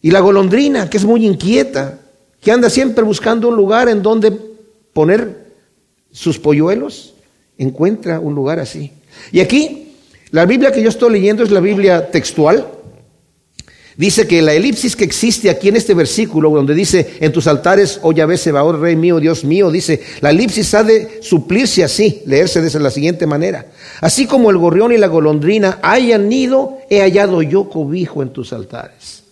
Y 0.00 0.10
la 0.10 0.20
golondrina, 0.20 0.88
que 0.88 0.98
es 0.98 1.04
muy 1.04 1.26
inquieta, 1.26 1.98
que 2.40 2.52
anda 2.52 2.70
siempre 2.70 3.04
buscando 3.04 3.48
un 3.48 3.56
lugar 3.56 3.88
en 3.88 4.02
donde 4.02 4.30
poner 4.92 5.52
sus 6.12 6.38
polluelos, 6.38 7.14
encuentra 7.58 8.20
un 8.20 8.34
lugar 8.34 8.60
así. 8.60 8.92
Y 9.32 9.40
aquí, 9.40 9.96
la 10.30 10.46
Biblia 10.46 10.70
que 10.70 10.82
yo 10.82 10.88
estoy 10.88 11.12
leyendo 11.12 11.42
es 11.42 11.50
la 11.50 11.60
Biblia 11.60 12.10
textual, 12.10 12.66
Dice 13.96 14.26
que 14.26 14.42
la 14.42 14.52
elipsis 14.52 14.96
que 14.96 15.04
existe 15.04 15.50
aquí 15.50 15.68
en 15.68 15.76
este 15.76 15.94
versículo, 15.94 16.50
donde 16.50 16.74
dice, 16.74 17.14
en 17.20 17.32
tus 17.32 17.46
altares, 17.46 18.00
oh 18.02 18.12
Yahvé 18.12 18.36
Sebaor, 18.36 18.80
Rey 18.80 18.96
mío, 18.96 19.20
Dios 19.20 19.44
mío, 19.44 19.70
dice, 19.70 20.02
la 20.20 20.30
elipsis 20.30 20.74
ha 20.74 20.82
de 20.82 21.20
suplirse 21.22 21.84
así, 21.84 22.22
leerse 22.26 22.60
de 22.60 22.80
la 22.80 22.90
siguiente 22.90 23.26
manera. 23.26 23.66
Así 24.00 24.26
como 24.26 24.50
el 24.50 24.58
gorrión 24.58 24.92
y 24.92 24.98
la 24.98 25.06
golondrina 25.06 25.78
hayan 25.82 26.32
ido, 26.32 26.78
he 26.90 27.00
hallado 27.00 27.40
yo 27.42 27.68
cobijo 27.70 28.22
en 28.22 28.30
tus 28.30 28.52
altares. 28.52 29.22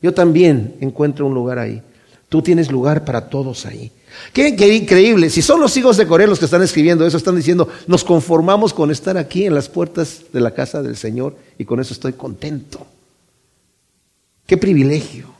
Yo 0.00 0.14
también 0.14 0.76
encuentro 0.80 1.26
un 1.26 1.34
lugar 1.34 1.58
ahí. 1.58 1.82
Tú 2.28 2.42
tienes 2.42 2.70
lugar 2.70 3.04
para 3.04 3.28
todos 3.28 3.66
ahí. 3.66 3.90
Qué, 4.32 4.54
qué, 4.54 4.74
increíble. 4.74 5.30
Si 5.30 5.42
son 5.42 5.60
los 5.60 5.76
hijos 5.76 5.96
de 5.96 6.06
Corea 6.06 6.26
los 6.26 6.38
que 6.38 6.44
están 6.44 6.62
escribiendo 6.62 7.06
eso, 7.06 7.16
están 7.16 7.36
diciendo, 7.36 7.68
nos 7.86 8.04
conformamos 8.04 8.72
con 8.72 8.90
estar 8.90 9.16
aquí 9.16 9.46
en 9.46 9.54
las 9.54 9.68
puertas 9.68 10.22
de 10.32 10.40
la 10.40 10.52
casa 10.52 10.82
del 10.82 10.96
Señor 10.96 11.36
y 11.58 11.64
con 11.64 11.80
eso 11.80 11.92
estoy 11.92 12.12
contento. 12.12 12.86
Qué 14.46 14.56
privilegio. 14.56 15.32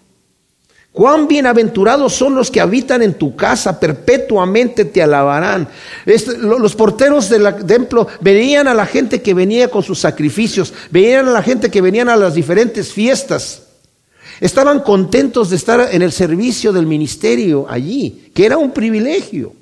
Cuán 0.92 1.26
bienaventurados 1.26 2.12
son 2.12 2.35
los 2.35 2.50
que 2.50 2.61
habitan 2.61 3.02
en 3.02 3.14
tu 3.14 3.35
casa, 3.35 3.80
perpetuamente 3.80 4.85
te 4.85 5.02
alabarán. 5.02 5.66
los 6.38 6.75
porteros 6.75 7.30
del 7.30 7.64
templo 7.66 8.06
veían 8.21 8.68
a 8.68 8.75
la 8.75 8.85
gente 8.85 9.23
que 9.23 9.32
venía 9.32 9.68
con 9.68 9.82
sus 9.82 9.99
sacrificios, 9.99 10.75
veían 10.90 11.28
a 11.28 11.32
la 11.32 11.42
gente 11.42 11.71
que 11.71 11.80
venían 11.80 12.11
a 12.11 12.16
las 12.16 12.35
diferentes 12.35 12.92
fiestas. 12.92 13.62
Estaban 14.38 14.80
contentos 14.80 15.49
de 15.49 15.56
estar 15.56 15.88
en 15.92 16.02
el 16.02 16.12
servicio 16.12 16.73
del 16.73 16.87
ministerio 16.87 17.64
allí, 17.71 18.30
que 18.35 18.44
era 18.44 18.59
un 18.59 18.73
privilegio. 18.73 19.54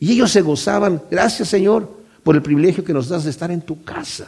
Y 0.00 0.12
ellos 0.12 0.32
se 0.32 0.40
gozaban, 0.40 1.02
gracias 1.08 1.48
Señor, 1.48 1.88
por 2.24 2.34
el 2.34 2.42
privilegio 2.42 2.82
que 2.82 2.92
nos 2.92 3.08
das 3.08 3.22
de 3.24 3.30
estar 3.30 3.52
en 3.52 3.60
tu 3.60 3.84
casa. 3.84 4.26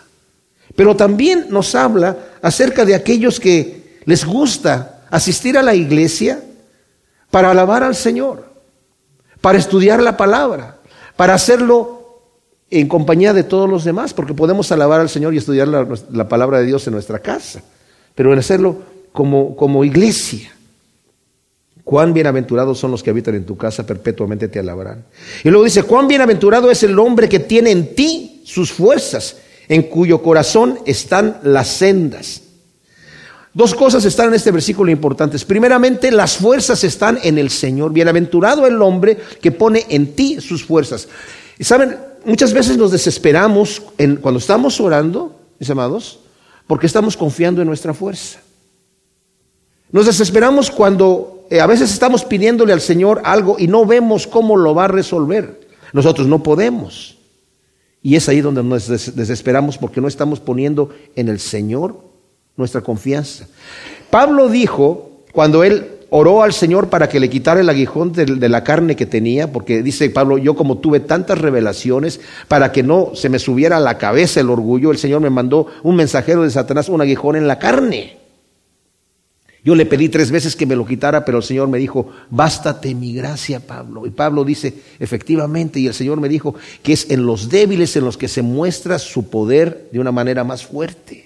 Pero 0.76 0.94
también 0.94 1.46
nos 1.50 1.75
habla 1.75 2.16
acerca 2.40 2.84
de 2.84 2.94
aquellos 2.94 3.40
que 3.40 3.86
les 4.06 4.25
gusta 4.25 5.04
asistir 5.10 5.58
a 5.58 5.62
la 5.62 5.75
iglesia 5.75 6.42
para 7.30 7.50
alabar 7.50 7.82
al 7.82 7.94
Señor, 7.94 8.46
para 9.40 9.58
estudiar 9.58 10.02
la 10.02 10.16
palabra, 10.16 10.78
para 11.16 11.34
hacerlo 11.34 12.22
en 12.70 12.88
compañía 12.88 13.32
de 13.32 13.44
todos 13.44 13.68
los 13.68 13.84
demás, 13.84 14.14
porque 14.14 14.32
podemos 14.32 14.72
alabar 14.72 15.00
al 15.00 15.08
Señor 15.08 15.34
y 15.34 15.38
estudiar 15.38 15.68
la, 15.68 16.28
palabra 16.28 16.60
de 16.60 16.66
Dios 16.66 16.86
en 16.86 16.94
nuestra 16.94 17.18
casa, 17.18 17.62
pero 18.14 18.32
en 18.32 18.38
hacerlo 18.38 18.78
como, 19.12 19.54
como 19.56 19.84
iglesia. 19.84 20.52
Cuán 21.84 22.12
bienaventurados 22.12 22.78
son 22.78 22.90
los 22.90 23.02
que 23.02 23.10
habitan 23.10 23.34
en 23.36 23.46
tu 23.46 23.56
casa, 23.56 23.86
perpetuamente 23.86 24.48
te 24.48 24.58
alabarán. 24.58 25.04
Y 25.44 25.50
luego 25.50 25.64
dice, 25.64 25.84
cuán 25.84 26.08
bienaventurado 26.08 26.70
es 26.70 26.82
el 26.82 26.98
hombre 26.98 27.28
que 27.28 27.38
tiene 27.38 27.70
en 27.70 27.94
ti 27.94 28.42
sus 28.44 28.72
fuerzas, 28.72 29.36
en 29.68 29.82
cuyo 29.82 30.22
corazón 30.22 30.80
están 30.84 31.38
las 31.42 31.68
sendas. 31.68 32.42
Dos 33.56 33.75
cosas 33.75 34.04
están 34.04 34.28
en 34.28 34.34
este 34.34 34.50
versículo 34.50 34.90
importantes. 34.90 35.42
Primeramente, 35.42 36.10
las 36.10 36.36
fuerzas 36.36 36.84
están 36.84 37.18
en 37.22 37.38
el 37.38 37.48
Señor. 37.48 37.90
Bienaventurado 37.90 38.66
el 38.66 38.82
hombre 38.82 39.16
que 39.40 39.50
pone 39.50 39.86
en 39.88 40.12
ti 40.12 40.42
sus 40.42 40.62
fuerzas. 40.62 41.08
Y 41.58 41.64
saben, 41.64 41.96
muchas 42.26 42.52
veces 42.52 42.76
nos 42.76 42.92
desesperamos 42.92 43.80
cuando 44.20 44.40
estamos 44.40 44.78
orando, 44.78 45.40
mis 45.58 45.70
amados, 45.70 46.18
porque 46.66 46.86
estamos 46.86 47.16
confiando 47.16 47.62
en 47.62 47.68
nuestra 47.68 47.94
fuerza. 47.94 48.40
Nos 49.90 50.04
desesperamos 50.04 50.70
cuando 50.70 51.46
eh, 51.48 51.58
a 51.58 51.66
veces 51.66 51.90
estamos 51.90 52.26
pidiéndole 52.26 52.75
al 52.75 52.82
Señor 52.82 53.22
algo 53.25 53.56
y 53.58 53.68
no 53.68 53.86
vemos 53.86 54.26
cómo 54.26 54.58
lo 54.58 54.75
va 54.75 54.84
a 54.84 54.88
resolver. 54.88 55.66
Nosotros 55.94 56.26
no 56.26 56.42
podemos. 56.42 57.16
Y 58.02 58.16
es 58.16 58.28
ahí 58.28 58.42
donde 58.42 58.62
nos 58.62 58.86
desesperamos 59.16 59.78
porque 59.78 60.02
no 60.02 60.08
estamos 60.08 60.40
poniendo 60.40 60.90
en 61.14 61.30
el 61.30 61.40
Señor 61.40 62.05
nuestra 62.56 62.80
confianza. 62.80 63.47
Pablo 64.10 64.49
dijo, 64.49 65.23
cuando 65.32 65.64
él 65.64 65.97
oró 66.10 66.42
al 66.42 66.52
Señor 66.52 66.88
para 66.88 67.08
que 67.08 67.21
le 67.21 67.28
quitara 67.28 67.60
el 67.60 67.69
aguijón 67.69 68.12
de, 68.12 68.25
de, 68.25 68.49
la 68.49 68.64
carne 68.64 68.97
que 68.97 69.06
tenía, 69.06 69.52
porque 69.52 69.82
dice 69.82 70.08
Pablo, 70.10 70.38
yo 70.38 70.54
como 70.54 70.78
tuve 70.78 71.00
tantas 71.00 71.38
revelaciones, 71.38 72.21
para 72.49 72.73
que 72.73 72.82
no 72.82 73.12
se 73.14 73.28
me 73.28 73.38
subiera 73.38 73.76
a 73.78 73.80
la 73.80 73.99
cabeza 73.99 74.40
el 74.40 74.50
orgullo, 74.50 74.90
el 74.90 74.99
Señor 74.99 75.21
me 75.21 75.30
mandó 75.30 75.66
un 75.82 75.97
mensajero 75.97 76.42
de 76.42 76.50
Satanás, 76.50 76.88
un 76.88 77.00
aguijón 77.00 77.36
en 77.36 77.49
la 77.49 77.58
carne. 77.58 78.26
Yo 79.66 79.75
le 79.75 79.84
pedí 79.84 80.08
tres 80.08 80.30
veces 80.30 80.54
que 80.54 80.64
me 80.64 80.76
lo 80.76 80.86
quitara, 80.86 81.25
pero 81.25 81.38
el 81.38 81.42
Señor 81.42 81.66
me 81.66 81.78
dijo, 81.78 82.08
bástate 82.30 82.95
mi 82.95 83.12
gracia, 83.12 83.58
Pablo. 83.58 84.06
Y 84.06 84.10
Pablo 84.10 84.45
dice, 84.45 84.73
efectivamente, 85.00 85.80
y 85.80 85.88
el 85.88 85.92
Señor 85.92 86.21
me 86.21 86.28
dijo 86.28 86.54
que 86.84 86.92
es 86.92 87.10
en 87.10 87.26
los 87.26 87.49
débiles 87.49 87.97
en 87.97 88.04
los 88.04 88.16
que 88.16 88.28
se 88.28 88.42
muestra 88.42 89.00
su 89.00 89.28
poder 89.28 89.88
de 89.90 89.99
una 89.99 90.12
manera 90.12 90.45
más 90.45 90.64
fuerte. 90.64 91.25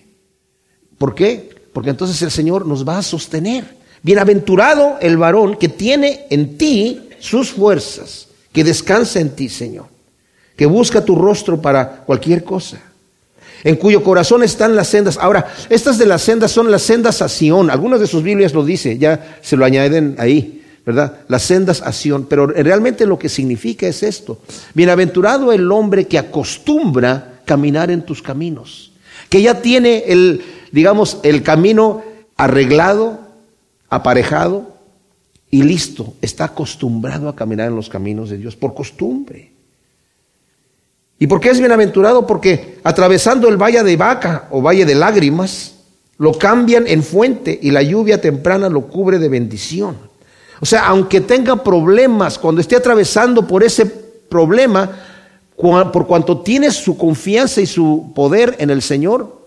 ¿Por 1.01 1.15
qué? 1.15 1.49
Porque 1.73 1.89
entonces 1.89 2.21
el 2.21 2.31
Señor 2.31 2.67
nos 2.67 2.87
va 2.87 2.99
a 2.99 3.03
sostener. 3.03 3.65
Bienaventurado 4.03 4.99
el 5.01 5.17
varón 5.17 5.57
que 5.57 5.71
tiene 5.71 6.27
en 6.29 6.59
ti 6.59 7.09
sus 7.19 7.53
fuerzas, 7.53 8.29
que 8.53 8.65
descansa 8.65 9.19
en 9.19 9.31
ti, 9.31 9.49
Señor, 9.49 9.87
que 10.55 10.67
busca 10.67 11.03
tu 11.03 11.15
rostro 11.15 11.59
para 11.59 12.05
cualquier 12.05 12.45
cosa, 12.45 12.83
en 13.65 13.77
cuyo 13.77 14.05
corazón 14.05 14.43
están 14.43 14.77
las 14.77 14.89
sendas. 14.89 15.17
Ahora, 15.17 15.47
estas 15.71 15.97
de 15.97 16.05
las 16.05 16.21
sendas 16.21 16.51
son 16.51 16.71
las 16.71 16.83
sendas 16.83 17.23
a 17.23 17.31
Sion. 17.31 17.71
Algunas 17.71 17.99
de 17.99 18.07
sus 18.07 18.23
Biblias 18.23 18.53
lo 18.53 18.63
dice, 18.63 18.99
ya 18.99 19.39
se 19.41 19.57
lo 19.57 19.65
añaden 19.65 20.17
ahí, 20.19 20.63
¿verdad? 20.85 21.21
Las 21.29 21.45
sendas 21.45 21.81
a 21.81 21.95
Sion. 21.95 22.27
Pero 22.29 22.47
realmente 22.47 23.07
lo 23.07 23.19
que 23.19 23.31
significa 23.31 23.87
es 23.87 24.03
esto. 24.03 24.41
Bienaventurado 24.75 25.51
el 25.51 25.73
hombre 25.73 26.07
que 26.07 26.19
acostumbra 26.19 27.41
caminar 27.47 27.91
en 27.91 28.03
tus 28.03 28.21
caminos, 28.21 28.93
que 29.31 29.41
ya 29.41 29.63
tiene 29.63 30.05
el, 30.07 30.43
digamos, 30.73 31.19
el 31.23 31.43
camino 31.43 32.03
arreglado, 32.37 33.21
aparejado 33.89 34.77
y 35.51 35.63
listo. 35.63 36.15
Está 36.23 36.45
acostumbrado 36.45 37.29
a 37.29 37.37
caminar 37.37 37.69
en 37.69 37.77
los 37.77 37.89
caminos 37.89 38.31
de 38.31 38.39
Dios 38.39 38.57
por 38.57 38.75
costumbre. 38.75 39.51
¿Y 41.19 41.27
por 41.27 41.41
qué 41.41 41.51
es 41.51 41.59
bienaventurado? 41.59 42.27
Porque 42.27 42.79
atravesando 42.83 43.49
el 43.49 43.59
valle 43.59 43.83
de 43.83 43.97
vaca 43.97 44.49
o 44.51 44.63
valle 44.63 44.87
de 44.87 44.95
lágrimas, 44.95 45.75
lo 46.17 46.33
cambian 46.33 46.87
en 46.87 47.03
fuente 47.03 47.59
y 47.61 47.71
la 47.71 47.83
lluvia 47.83 48.21
temprana 48.21 48.69
lo 48.69 48.83
cubre 48.89 49.19
de 49.19 49.29
bendición. 49.29 49.97
O 50.61 50.67
sea, 50.67 50.87
aunque 50.87 51.21
tenga 51.21 51.63
problemas, 51.63 52.39
cuando 52.39 52.61
esté 52.61 52.77
atravesando 52.77 53.47
por 53.47 53.63
ese 53.63 53.87
problema, 53.87 54.91
por 55.57 56.07
cuanto 56.07 56.41
tiene 56.41 56.71
su 56.71 56.97
confianza 56.97 57.61
y 57.61 57.67
su 57.67 58.13
poder 58.15 58.57
en 58.59 58.71
el 58.71 58.83
Señor, 58.83 59.40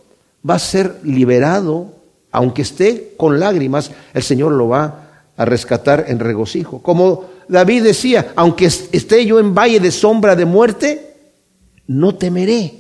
va 0.48 0.56
a 0.56 0.60
ser 0.60 1.00
liberado, 1.04 1.94
aunque 2.32 2.62
esté 2.62 3.14
con 3.18 3.40
lágrimas, 3.40 3.92
el 4.14 4.24
Señor 4.24 4.52
lo 4.54 4.68
va 4.68 5.10
a 5.36 5.46
rescatar 5.46 6.06
en 6.08 6.20
regocijo. 6.20 6.82
Como 6.82 7.26
David 7.48 7.84
decía, 7.84 8.34
aunque 8.36 8.66
esté 8.66 9.26
yo 9.26 9.40
en 9.40 9.56
valle 9.56 9.80
de 9.80 9.92
sombra 9.92 10.36
de 10.36 10.46
muerte, 10.46 11.16
no 11.88 12.16
temeré. 12.16 12.74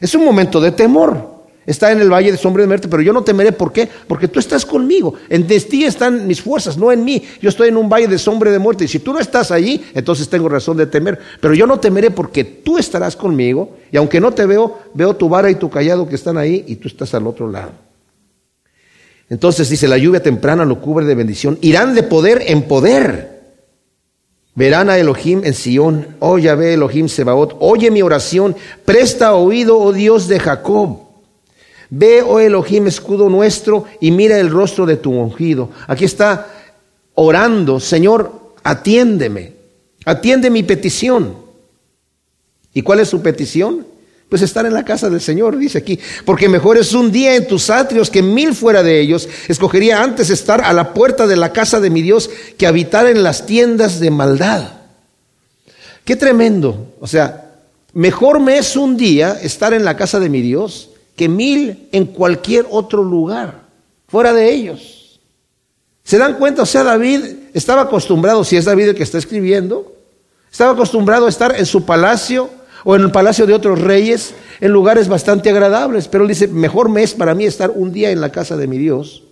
Es 0.00 0.14
un 0.14 0.24
momento 0.24 0.60
de 0.60 0.72
temor. 0.72 1.39
Está 1.70 1.92
en 1.92 2.00
el 2.00 2.12
valle 2.12 2.32
de 2.32 2.36
sombra 2.36 2.62
de 2.62 2.66
muerte, 2.66 2.88
pero 2.88 3.00
yo 3.00 3.12
no 3.12 3.22
temeré. 3.22 3.52
¿Por 3.52 3.72
qué? 3.72 3.88
Porque 4.08 4.26
tú 4.26 4.40
estás 4.40 4.66
conmigo. 4.66 5.14
En 5.28 5.46
ti 5.46 5.84
están 5.84 6.26
mis 6.26 6.42
fuerzas, 6.42 6.76
no 6.76 6.90
en 6.90 7.04
mí. 7.04 7.22
Yo 7.40 7.48
estoy 7.48 7.68
en 7.68 7.76
un 7.76 7.88
valle 7.88 8.08
de 8.08 8.18
sombra 8.18 8.50
de 8.50 8.58
muerte. 8.58 8.86
Y 8.86 8.88
si 8.88 8.98
tú 8.98 9.12
no 9.12 9.20
estás 9.20 9.52
allí, 9.52 9.80
entonces 9.94 10.28
tengo 10.28 10.48
razón 10.48 10.76
de 10.76 10.86
temer. 10.88 11.20
Pero 11.40 11.54
yo 11.54 11.68
no 11.68 11.78
temeré 11.78 12.10
porque 12.10 12.42
tú 12.42 12.76
estarás 12.76 13.14
conmigo. 13.14 13.76
Y 13.92 13.98
aunque 13.98 14.20
no 14.20 14.32
te 14.32 14.46
veo, 14.46 14.80
veo 14.94 15.14
tu 15.14 15.28
vara 15.28 15.48
y 15.48 15.54
tu 15.54 15.70
callado 15.70 16.08
que 16.08 16.16
están 16.16 16.38
ahí 16.38 16.64
y 16.66 16.74
tú 16.74 16.88
estás 16.88 17.14
al 17.14 17.24
otro 17.28 17.48
lado. 17.48 17.70
Entonces 19.28 19.68
dice, 19.68 19.86
la 19.86 19.96
lluvia 19.96 20.24
temprana 20.24 20.64
lo 20.64 20.80
cubre 20.80 21.06
de 21.06 21.14
bendición. 21.14 21.56
Irán 21.60 21.94
de 21.94 22.02
poder 22.02 22.42
en 22.48 22.62
poder. 22.62 23.42
Verán 24.56 24.90
a 24.90 24.98
Elohim 24.98 25.42
en 25.44 25.54
Sión. 25.54 26.16
Oh 26.18 26.36
Yahvé 26.36 26.74
Elohim 26.74 27.08
Sebaot. 27.08 27.58
Oye 27.60 27.92
mi 27.92 28.02
oración. 28.02 28.56
Presta 28.84 29.34
oído, 29.34 29.78
oh 29.78 29.92
Dios 29.92 30.26
de 30.26 30.40
Jacob. 30.40 31.09
Ve, 31.90 32.22
oh 32.22 32.38
Elohim, 32.38 32.86
escudo 32.86 33.28
nuestro, 33.28 33.84
y 34.00 34.10
mira 34.10 34.38
el 34.38 34.50
rostro 34.50 34.86
de 34.86 34.96
tu 34.96 35.10
ungido. 35.10 35.70
Aquí 35.86 36.04
está 36.04 36.46
orando, 37.14 37.80
Señor, 37.80 38.54
atiéndeme, 38.62 39.52
atiende 40.04 40.50
mi 40.50 40.62
petición. 40.62 41.36
¿Y 42.72 42.82
cuál 42.82 43.00
es 43.00 43.08
su 43.08 43.20
petición? 43.20 43.86
Pues 44.28 44.42
estar 44.42 44.64
en 44.64 44.74
la 44.74 44.84
casa 44.84 45.10
del 45.10 45.20
Señor, 45.20 45.58
dice 45.58 45.78
aquí. 45.78 45.98
Porque 46.24 46.48
mejor 46.48 46.78
es 46.78 46.92
un 46.92 47.10
día 47.10 47.34
en 47.34 47.48
tus 47.48 47.68
atrios 47.68 48.10
que 48.10 48.22
mil 48.22 48.54
fuera 48.54 48.84
de 48.84 49.00
ellos. 49.00 49.28
Escogería 49.48 50.00
antes 50.00 50.30
estar 50.30 50.60
a 50.60 50.72
la 50.72 50.94
puerta 50.94 51.26
de 51.26 51.36
la 51.36 51.52
casa 51.52 51.80
de 51.80 51.90
mi 51.90 52.00
Dios 52.00 52.30
que 52.56 52.68
habitar 52.68 53.08
en 53.08 53.24
las 53.24 53.44
tiendas 53.44 53.98
de 53.98 54.12
maldad. 54.12 54.74
Qué 56.04 56.14
tremendo. 56.14 56.94
O 57.00 57.08
sea, 57.08 57.50
Mejor 57.92 58.38
me 58.38 58.58
es 58.58 58.76
un 58.76 58.96
día 58.96 59.38
estar 59.42 59.74
en 59.74 59.84
la 59.84 59.96
casa 59.96 60.20
de 60.20 60.28
mi 60.28 60.42
Dios 60.42 60.89
que 61.20 61.28
mil 61.28 61.90
en 61.92 62.06
cualquier 62.06 62.64
otro 62.70 63.04
lugar, 63.04 63.64
fuera 64.08 64.32
de 64.32 64.54
ellos. 64.54 65.20
¿Se 66.02 66.16
dan 66.16 66.38
cuenta? 66.38 66.62
O 66.62 66.66
sea, 66.66 66.82
David 66.82 67.20
estaba 67.52 67.82
acostumbrado, 67.82 68.42
si 68.42 68.56
es 68.56 68.64
David 68.64 68.88
el 68.88 68.94
que 68.94 69.02
está 69.02 69.18
escribiendo, 69.18 69.92
estaba 70.50 70.72
acostumbrado 70.72 71.26
a 71.26 71.28
estar 71.28 71.54
en 71.54 71.66
su 71.66 71.84
palacio 71.84 72.48
o 72.84 72.96
en 72.96 73.02
el 73.02 73.10
palacio 73.10 73.44
de 73.44 73.52
otros 73.52 73.82
reyes, 73.82 74.32
en 74.62 74.72
lugares 74.72 75.08
bastante 75.08 75.50
agradables, 75.50 76.08
pero 76.08 76.24
él 76.24 76.28
dice, 76.28 76.48
mejor 76.48 76.88
me 76.88 77.02
es 77.02 77.12
para 77.12 77.34
mí 77.34 77.44
estar 77.44 77.68
un 77.68 77.92
día 77.92 78.10
en 78.10 78.22
la 78.22 78.32
casa 78.32 78.56
de 78.56 78.66
mi 78.66 78.78
Dios 78.78 79.22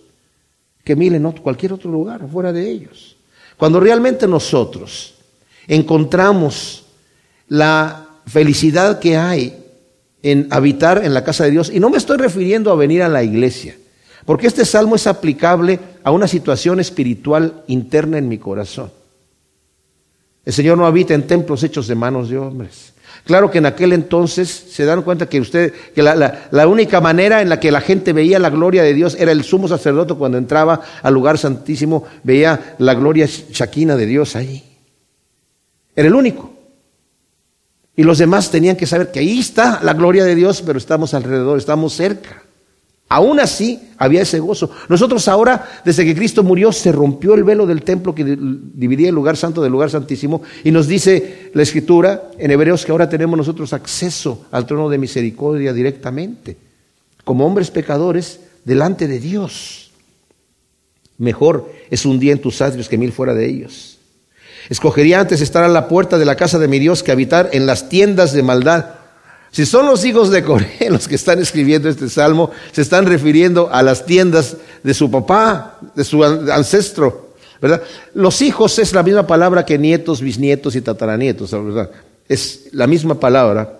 que 0.83 0.95
mil 0.95 1.15
en 1.15 1.31
cualquier 1.31 1.73
otro 1.73 1.89
lugar, 1.89 2.21
fuera 2.31 2.53
de 2.53 2.69
ellos. 2.69 3.17
Cuando 3.57 3.79
realmente 3.79 4.27
nosotros 4.27 5.15
encontramos 5.67 6.83
la 7.47 8.09
felicidad 8.27 8.99
que 8.99 9.17
hay 9.17 9.68
en 10.23 10.47
habitar 10.51 11.03
en 11.03 11.13
la 11.13 11.23
casa 11.23 11.43
de 11.43 11.51
Dios, 11.51 11.71
y 11.73 11.79
no 11.79 11.89
me 11.89 11.97
estoy 11.97 12.17
refiriendo 12.17 12.71
a 12.71 12.75
venir 12.75 13.03
a 13.03 13.09
la 13.09 13.23
iglesia, 13.23 13.75
porque 14.25 14.47
este 14.47 14.65
salmo 14.65 14.95
es 14.95 15.07
aplicable 15.07 15.79
a 16.03 16.11
una 16.11 16.27
situación 16.27 16.79
espiritual 16.79 17.63
interna 17.67 18.17
en 18.17 18.27
mi 18.27 18.37
corazón. 18.37 18.91
El 20.45 20.53
Señor 20.53 20.77
no 20.77 20.85
habita 20.85 21.13
en 21.13 21.27
templos 21.27 21.63
hechos 21.63 21.87
de 21.87 21.95
manos 21.95 22.29
de 22.29 22.37
hombres. 22.37 22.93
Claro 23.25 23.51
que 23.51 23.59
en 23.59 23.65
aquel 23.65 23.93
entonces 23.93 24.49
se 24.49 24.85
dan 24.85 25.03
cuenta 25.03 25.27
que 25.27 25.39
usted, 25.39 25.73
que 25.93 26.01
la, 26.01 26.47
la, 26.49 26.67
única 26.67 27.01
manera 27.01 27.41
en 27.41 27.49
la 27.49 27.59
que 27.59 27.71
la 27.71 27.81
gente 27.81 28.13
veía 28.13 28.39
la 28.39 28.49
gloria 28.49 28.81
de 28.81 28.93
Dios 28.93 29.15
era 29.19 29.31
el 29.31 29.43
sumo 29.43 29.67
sacerdote 29.67 30.15
cuando 30.15 30.37
entraba 30.37 30.81
al 31.03 31.13
lugar 31.13 31.37
santísimo, 31.37 32.05
veía 32.23 32.75
la 32.79 32.93
gloria 32.93 33.27
shaquina 33.27 33.95
de 33.95 34.05
Dios 34.05 34.35
ahí. 34.35 34.63
Era 35.95 36.07
el 36.07 36.15
único. 36.15 36.58
Y 37.95 38.03
los 38.03 38.17
demás 38.17 38.49
tenían 38.49 38.75
que 38.75 38.85
saber 38.85 39.11
que 39.11 39.19
ahí 39.19 39.39
está 39.39 39.81
la 39.83 39.93
gloria 39.93 40.23
de 40.23 40.35
Dios, 40.35 40.61
pero 40.65 40.77
estamos 40.77 41.13
alrededor, 41.13 41.57
estamos 41.57 41.93
cerca. 41.93 42.43
Aún 43.11 43.39
así 43.39 43.79
había 43.97 44.21
ese 44.21 44.39
gozo. 44.39 44.69
Nosotros 44.87 45.27
ahora, 45.27 45.81
desde 45.83 46.05
que 46.05 46.15
Cristo 46.15 46.43
murió, 46.43 46.71
se 46.71 46.91
rompió 46.91 47.33
el 47.33 47.43
velo 47.43 47.65
del 47.65 47.81
templo 47.81 48.13
que 48.13 48.23
dividía 48.23 49.09
el 49.09 49.15
lugar 49.15 49.35
santo 49.35 49.63
del 49.63 49.71
lugar 49.71 49.89
santísimo 49.89 50.43
y 50.63 50.69
nos 50.69 50.87
dice 50.87 51.49
la 51.55 51.63
escritura 51.63 52.29
en 52.37 52.51
Hebreos 52.51 52.85
que 52.85 52.91
ahora 52.91 53.09
tenemos 53.09 53.35
nosotros 53.35 53.73
acceso 53.73 54.45
al 54.51 54.67
trono 54.67 54.89
de 54.89 54.99
misericordia 54.99 55.73
directamente, 55.73 56.55
como 57.23 57.47
hombres 57.47 57.71
pecadores 57.71 58.41
delante 58.63 59.07
de 59.07 59.19
Dios. 59.19 59.91
Mejor 61.17 61.71
es 61.89 62.05
un 62.05 62.19
día 62.19 62.31
en 62.31 62.41
tus 62.41 62.61
atrios 62.61 62.87
que 62.87 62.97
mil 62.97 63.11
fuera 63.11 63.33
de 63.33 63.47
ellos. 63.47 63.98
Escogería 64.69 65.19
antes 65.19 65.41
estar 65.41 65.63
a 65.63 65.69
la 65.69 65.87
puerta 65.87 66.17
de 66.17 66.25
la 66.25 66.35
casa 66.35 66.59
de 66.59 66.67
mi 66.67 66.79
Dios 66.79 67.03
que 67.03 67.11
habitar 67.11 67.49
en 67.53 67.65
las 67.65 67.89
tiendas 67.89 68.33
de 68.33 68.43
maldad 68.43 68.85
si 69.51 69.65
son 69.65 69.87
los 69.87 70.05
hijos 70.05 70.29
de 70.29 70.43
Coré 70.43 70.77
los 70.89 71.07
que 71.07 71.15
están 71.15 71.39
escribiendo 71.39 71.89
este 71.89 72.09
salmo, 72.09 72.51
se 72.71 72.81
están 72.81 73.05
refiriendo 73.05 73.69
a 73.71 73.81
las 73.81 74.05
tiendas 74.05 74.57
de 74.83 74.93
su 74.93 75.09
papá, 75.09 75.79
de 75.95 76.03
su 76.03 76.23
ancestro, 76.23 77.33
¿verdad? 77.61 77.81
Los 78.13 78.41
hijos 78.41 78.79
es 78.79 78.93
la 78.93 79.03
misma 79.03 79.25
palabra 79.25 79.65
que 79.65 79.77
nietos, 79.77 80.21
bisnietos 80.21 80.75
y 80.75 80.81
tataranietos, 80.81 81.51
¿verdad? 81.51 81.91
Es 82.27 82.69
la 82.71 82.87
misma 82.87 83.19
palabra, 83.19 83.79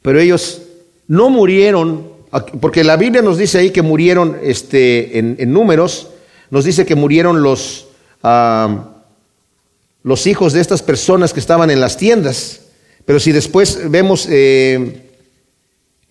pero 0.00 0.18
ellos 0.18 0.62
no 1.06 1.28
murieron, 1.28 2.08
porque 2.60 2.82
la 2.82 2.96
Biblia 2.96 3.22
nos 3.22 3.38
dice 3.38 3.58
ahí 3.58 3.70
que 3.70 3.82
murieron 3.82 4.38
este, 4.42 5.18
en, 5.18 5.52
números, 5.52 6.08
nos 6.50 6.64
dice 6.64 6.86
que 6.86 6.94
murieron 6.94 7.42
los, 7.42 7.88
ah, 8.22 8.95
los 10.06 10.28
hijos 10.28 10.52
de 10.52 10.60
estas 10.60 10.82
personas 10.82 11.32
que 11.32 11.40
estaban 11.40 11.68
en 11.68 11.80
las 11.80 11.96
tiendas. 11.96 12.60
Pero 13.04 13.18
si 13.18 13.32
después 13.32 13.90
vemos 13.90 14.28
eh, 14.30 15.02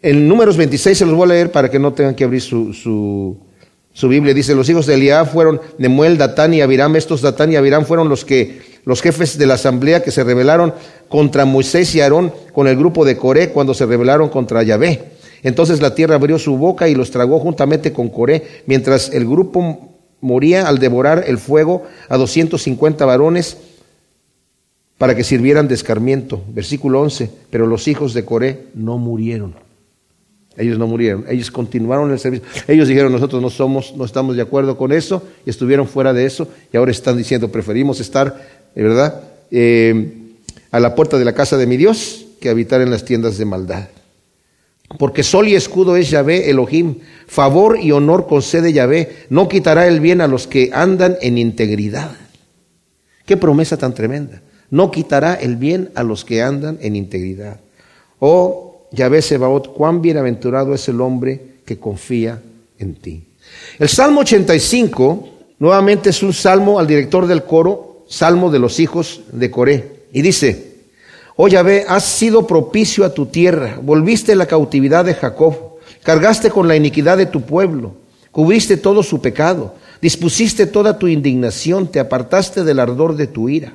en 0.02 0.28
números 0.28 0.58
26, 0.58 0.98
se 0.98 1.06
los 1.06 1.16
voy 1.16 1.24
a 1.24 1.34
leer 1.34 1.50
para 1.50 1.72
que 1.72 1.80
no 1.80 1.94
tengan 1.94 2.14
que 2.14 2.26
abrir 2.26 2.42
su, 2.42 2.74
su, 2.74 4.10
Biblia. 4.10 4.34
Dice, 4.34 4.54
los 4.54 4.68
hijos 4.68 4.86
de 4.86 4.96
Eliab 4.96 5.32
fueron 5.32 5.62
Nemuel, 5.78 6.18
Datán 6.18 6.54
y 6.54 6.60
Abiram. 6.60 6.98
Estos 6.98 7.22
Datán 7.22 7.54
y 7.54 7.56
Abiram 7.56 7.86
fueron 7.86 8.10
los 8.10 8.26
que 8.26 8.60
los 8.84 9.02
jefes 9.02 9.38
de 9.38 9.46
la 9.46 9.54
asamblea 9.54 10.04
que 10.04 10.12
se 10.12 10.26
rebelaron 10.26 10.74
contra 11.08 11.46
Moisés 11.46 11.96
y 11.96 12.02
Aarón 12.02 12.34
con 12.52 12.68
el 12.68 12.76
grupo 12.76 13.06
de 13.06 13.16
Coré 13.16 13.52
cuando 13.52 13.74
se 13.74 13.86
rebelaron 13.86 14.28
contra 14.28 14.62
Yahvé. 14.62 15.04
Entonces 15.42 15.80
la 15.80 15.96
tierra 15.96 16.16
abrió 16.16 16.38
su 16.38 16.58
boca 16.58 16.90
y 16.90 16.96
los 16.96 17.12
tragó 17.12 17.40
juntamente 17.40 17.94
con 17.94 18.10
Coré, 18.10 18.44
mientras 18.66 19.10
el 19.14 19.26
grupo 19.26 19.96
moría 20.20 20.68
al 20.68 20.80
devorar 20.80 21.24
el 21.28 21.38
fuego 21.38 21.84
a 22.10 22.18
250 22.18 23.06
varones 23.06 23.56
para 24.98 25.16
que 25.16 25.24
sirvieran 25.24 25.68
de 25.68 25.76
escarmiento. 25.76 26.44
Versículo 26.50 27.02
11, 27.02 27.30
pero 27.50 27.68
los 27.68 27.88
hijos 27.88 28.14
de 28.14 28.26
Coré 28.26 28.68
no 28.74 28.98
murieron. 28.98 29.56
Ellos 30.58 30.80
no 30.80 30.88
murieron, 30.88 31.26
ellos 31.28 31.52
continuaron 31.52 32.12
el 32.12 32.20
servicio. 32.20 32.48
Ellos 32.68 32.88
dijeron, 32.88 33.12
nosotros 33.12 33.42
no 33.42 33.50
somos, 33.50 33.94
no 33.98 34.06
estamos 34.06 34.38
de 34.38 34.42
acuerdo 34.42 34.78
con 34.78 34.94
eso, 34.94 35.22
y 35.46 35.50
estuvieron 35.50 35.86
fuera 35.86 36.14
de 36.14 36.26
eso, 36.26 36.48
y 36.72 36.78
ahora 36.78 36.92
están 36.92 37.18
diciendo, 37.18 37.52
preferimos 37.52 38.00
estar, 38.00 38.42
¿verdad?, 38.74 39.22
eh, 39.52 40.14
a 40.72 40.80
la 40.80 40.96
puerta 40.96 41.18
de 41.18 41.26
la 41.26 41.34
casa 41.34 41.58
de 41.58 41.68
mi 41.68 41.76
Dios 41.76 42.26
que 42.40 42.50
habitar 42.50 42.82
en 42.82 42.90
las 42.90 43.04
tiendas 43.04 43.38
de 43.38 43.46
maldad. 43.46 43.90
Porque 44.98 45.24
sol 45.24 45.48
y 45.48 45.56
escudo 45.56 45.98
es 45.98 46.10
Yahvé 46.10 46.50
Elohim, 46.50 47.00
favor 47.28 47.78
y 47.78 47.92
honor 47.92 48.28
concede 48.28 48.72
Yahvé, 48.72 49.26
no 49.30 49.50
quitará 49.50 49.88
el 49.88 50.00
bien 50.00 50.22
a 50.22 50.28
los 50.28 50.48
que 50.48 50.70
andan 50.74 51.18
en 51.22 51.38
integridad. 51.38 52.12
Qué 53.26 53.36
promesa 53.36 53.76
tan 53.76 53.94
tremenda 53.94 54.42
no 54.70 54.92
quitará 54.92 55.36
el 55.36 55.56
bien 55.56 55.92
a 55.96 56.04
los 56.04 56.26
que 56.26 56.42
andan 56.42 56.78
en 56.82 56.96
integridad. 56.96 57.60
Oh 58.20 58.88
Yahvé 58.92 59.22
Sebaot, 59.22 59.74
cuán 59.74 60.02
bienaventurado 60.02 60.74
es 60.74 60.88
el 60.88 61.02
hombre 61.02 61.56
que 61.66 61.78
confía 61.78 62.42
en 62.80 62.96
ti. 62.96 63.24
El 63.78 63.90
Salmo 63.90 64.22
85 64.22 65.30
nuevamente 65.60 66.10
es 66.10 66.24
un 66.24 66.34
salmo 66.34 66.80
al 66.80 66.88
director 66.88 67.28
del 67.28 67.44
coro, 67.44 68.06
salmo 68.08 68.50
de 68.50 68.60
los 68.60 68.80
hijos 68.80 69.22
de 69.32 69.52
Coré. 69.52 70.06
Y 70.14 70.22
dice, 70.22 70.76
oh 71.36 71.48
Yahvé, 71.48 71.86
has 71.88 72.06
sido 72.06 72.48
propicio 72.48 73.06
a 73.06 73.14
tu 73.14 73.26
tierra, 73.28 73.80
volviste 73.82 74.36
la 74.36 74.46
cautividad 74.46 75.06
de 75.06 75.14
Jacob, 75.14 75.78
cargaste 76.04 76.50
con 76.50 76.68
la 76.68 76.76
iniquidad 76.76 77.18
de 77.18 77.26
tu 77.26 77.42
pueblo, 77.42 77.96
cubriste 78.32 78.78
todo 78.78 79.04
su 79.04 79.22
pecado, 79.22 79.76
dispusiste 80.02 80.68
toda 80.68 80.98
tu 80.98 81.08
indignación, 81.08 81.88
te 81.88 82.00
apartaste 82.00 82.64
del 82.64 82.80
ardor 82.80 83.16
de 83.16 83.28
tu 83.28 83.50
ira. 83.50 83.74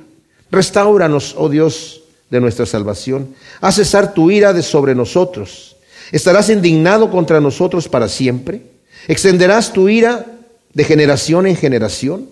Restauranos, 0.51 1.35
oh 1.37 1.47
Dios, 1.47 2.01
de 2.29 2.41
nuestra 2.41 2.65
salvación. 2.65 3.35
Haz 3.61 3.75
cesar 3.75 4.13
tu 4.13 4.29
ira 4.29 4.53
de 4.53 4.61
sobre 4.61 4.93
nosotros. 4.93 5.77
¿Estarás 6.11 6.49
indignado 6.49 7.09
contra 7.09 7.39
nosotros 7.39 7.87
para 7.87 8.09
siempre? 8.09 8.61
¿Extenderás 9.07 9.71
tu 9.71 9.87
ira 9.87 10.25
de 10.73 10.83
generación 10.83 11.47
en 11.47 11.55
generación? 11.55 12.29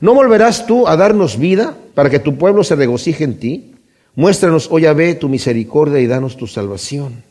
¿No 0.00 0.14
volverás 0.14 0.66
tú 0.66 0.86
a 0.86 0.96
darnos 0.96 1.38
vida 1.38 1.76
para 1.94 2.10
que 2.10 2.18
tu 2.18 2.36
pueblo 2.36 2.62
se 2.62 2.76
regocije 2.76 3.24
en 3.24 3.38
ti? 3.38 3.74
Muéstranos, 4.14 4.68
oh 4.70 4.78
Yahvé, 4.78 5.14
tu 5.14 5.30
misericordia 5.30 6.00
y 6.00 6.06
danos 6.06 6.36
tu 6.36 6.46
salvación. 6.46 7.22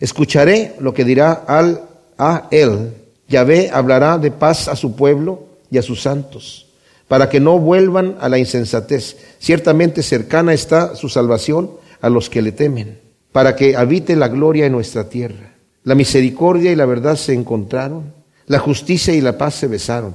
Escucharé 0.00 0.74
lo 0.80 0.92
que 0.92 1.04
dirá 1.04 1.32
al 1.32 1.82
a 2.18 2.48
él. 2.50 2.94
Yahvé 3.28 3.70
hablará 3.72 4.18
de 4.18 4.32
paz 4.32 4.66
a 4.66 4.74
su 4.74 4.96
pueblo 4.96 5.44
y 5.70 5.78
a 5.78 5.82
sus 5.82 6.02
santos 6.02 6.64
para 7.08 7.28
que 7.28 7.40
no 7.40 7.58
vuelvan 7.58 8.16
a 8.20 8.28
la 8.28 8.38
insensatez. 8.38 9.16
Ciertamente 9.38 10.02
cercana 10.02 10.52
está 10.52 10.96
su 10.96 11.08
salvación 11.08 11.70
a 12.00 12.08
los 12.10 12.30
que 12.30 12.42
le 12.42 12.52
temen, 12.52 12.98
para 13.32 13.56
que 13.56 13.76
habite 13.76 14.16
la 14.16 14.28
gloria 14.28 14.66
en 14.66 14.72
nuestra 14.72 15.08
tierra. 15.08 15.54
La 15.84 15.94
misericordia 15.94 16.72
y 16.72 16.76
la 16.76 16.86
verdad 16.86 17.16
se 17.16 17.34
encontraron, 17.34 18.12
la 18.46 18.58
justicia 18.58 19.14
y 19.14 19.20
la 19.20 19.38
paz 19.38 19.54
se 19.54 19.66
besaron. 19.66 20.14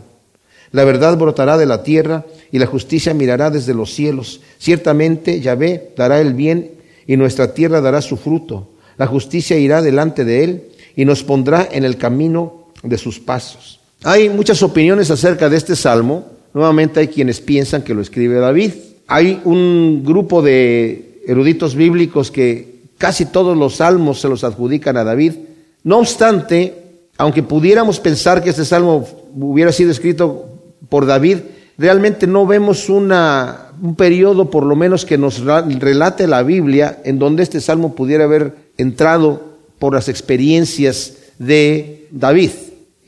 La 0.72 0.84
verdad 0.84 1.18
brotará 1.18 1.58
de 1.58 1.66
la 1.66 1.84
tierra 1.84 2.26
y 2.52 2.60
la 2.60 2.68
justicia 2.68 3.14
mirará 3.14 3.50
desde 3.50 3.74
los 3.74 3.94
cielos. 3.94 4.42
Ciertamente 4.60 5.42
Yahvé 5.42 5.94
dará 5.98 6.22
el 6.22 6.34
bien 6.34 6.72
y 7.08 7.18
nuestra 7.18 7.54
tierra 7.54 7.82
dará 7.82 8.02
su 8.02 8.18
fruto. 8.18 8.70
La 8.98 9.08
justicia 9.08 9.58
irá 9.58 9.82
delante 9.82 10.26
de 10.26 10.44
él 10.44 10.64
y 10.96 11.06
nos 11.06 11.24
pondrá 11.24 11.68
en 11.72 11.86
el 11.86 11.98
camino 11.98 12.68
de 12.84 12.98
sus 12.98 13.20
pasos. 13.20 13.80
Hay 14.04 14.30
muchas 14.30 14.62
opiniones 14.62 15.10
acerca 15.10 15.50
de 15.50 15.58
este 15.58 15.76
salmo. 15.76 16.26
Nuevamente 16.54 17.00
hay 17.00 17.08
quienes 17.08 17.42
piensan 17.42 17.84
que 17.84 17.94
lo 17.94 18.02
escribe 18.02 18.40
David. 18.40 18.72
Hay 19.08 19.42
un 19.44 20.04
grupo 20.06 20.42
de 20.42 21.22
eruditos 21.26 21.76
bíblicos 21.76 22.32
que 22.32 22.82
casi 22.98 23.26
todos 23.26 23.58
los 23.58 23.76
salmos 23.76 24.20
se 24.20 24.28
los 24.28 24.44
adjudican 24.44 24.98
a 24.98 25.04
David. 25.04 25.34
No 25.84 26.00
obstante, 26.00 26.74
aunque 27.18 27.44
pudiéramos 27.44 28.00
pensar 28.00 28.44
que 28.44 28.50
este 28.50 28.66
salmo 28.66 29.08
hubiera 29.36 29.72
sido 29.72 29.92
escrito 29.92 30.46
por 30.90 31.06
David, 31.06 31.38
realmente 31.78 32.28
no 32.28 32.46
vemos 32.46 32.90
una, 32.90 33.72
un 33.82 33.96
periodo 33.96 34.50
por 34.50 34.66
lo 34.66 34.76
menos 34.76 35.06
que 35.06 35.18
nos 35.18 35.40
relate 35.40 36.28
la 36.28 36.44
Biblia 36.44 37.00
en 37.04 37.20
donde 37.20 37.44
este 37.44 37.62
salmo 37.62 37.96
pudiera 37.96 38.26
haber 38.26 38.54
entrado 38.78 39.58
por 39.78 39.94
las 39.94 40.10
experiencias 40.10 41.14
de 41.38 42.08
David 42.12 42.52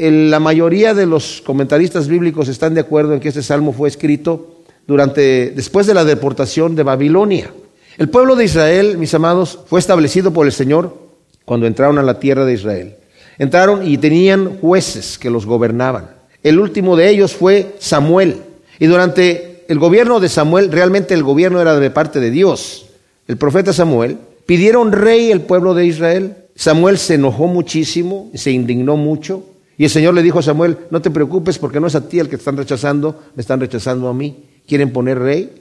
la 0.10 0.40
mayoría 0.40 0.94
de 0.94 1.06
los 1.06 1.42
comentaristas 1.46 2.08
bíblicos 2.08 2.48
están 2.48 2.74
de 2.74 2.82
acuerdo 2.82 3.14
en 3.14 3.20
que 3.20 3.28
este 3.28 3.44
salmo 3.44 3.74
fue 3.74 3.90
escrito 3.90 4.64
durante, 4.88 5.52
después 5.52 5.86
de 5.86 5.94
la 5.94 6.04
deportación 6.04 6.76
de 6.76 6.84
Babilonia. 6.84 7.52
El 7.98 8.10
pueblo 8.10 8.36
de 8.36 8.46
Israel, 8.46 8.98
mis 8.98 9.14
amados, 9.14 9.60
fue 9.68 9.80
establecido 9.80 10.32
por 10.32 10.46
el 10.46 10.52
Señor 10.52 10.98
cuando 11.46 11.68
entraron 11.68 11.98
a 11.98 12.04
la 12.04 12.20
tierra 12.20 12.46
de 12.46 12.54
Israel. 12.54 12.96
Entraron 13.38 13.88
y 13.88 13.98
tenían 13.98 14.58
jueces 14.60 15.20
que 15.20 15.30
los 15.30 15.46
gobernaban. 15.46 16.10
El 16.44 16.60
último 16.60 16.96
de 16.96 17.10
ellos 17.10 17.34
fue 17.36 17.76
Samuel. 17.80 18.38
Y 18.80 18.88
durante 18.88 19.66
el 19.68 19.78
gobierno 19.78 20.20
de 20.20 20.30
Samuel, 20.30 20.72
realmente 20.72 21.14
el 21.14 21.24
gobierno 21.24 21.62
era 21.62 21.80
de 21.80 21.92
parte 21.92 22.20
de 22.20 22.32
Dios. 22.32 22.88
El 23.28 23.38
profeta 23.38 23.74
Samuel 23.74 24.18
pidieron 24.46 24.92
rey 24.92 25.32
el 25.32 25.42
pueblo 25.42 25.74
de 25.74 25.86
Israel. 25.86 26.38
Samuel 26.56 26.98
se 26.98 27.16
enojó 27.16 27.48
muchísimo, 27.48 28.32
se 28.34 28.52
indignó 28.52 28.98
mucho. 28.98 29.44
Y 29.82 29.86
el 29.86 29.89
Señor 29.89 30.13
le 30.13 30.22
dijo 30.22 30.38
a 30.38 30.44
Samuel, 30.44 30.78
no 30.91 31.02
te 31.02 31.10
preocupes 31.10 31.58
porque 31.58 31.80
no 31.80 31.88
es 31.88 31.96
a 31.96 32.08
ti 32.08 32.20
el 32.20 32.30
que 32.30 32.36
están 32.36 32.56
rechazando, 32.56 33.20
me 33.34 33.41
están 33.41 33.60
rechazando 33.60 34.10
a 34.10 34.13
mí. 34.13 34.46
¿Quieren 34.67 34.94
poner 34.94 35.17
rey? 35.17 35.52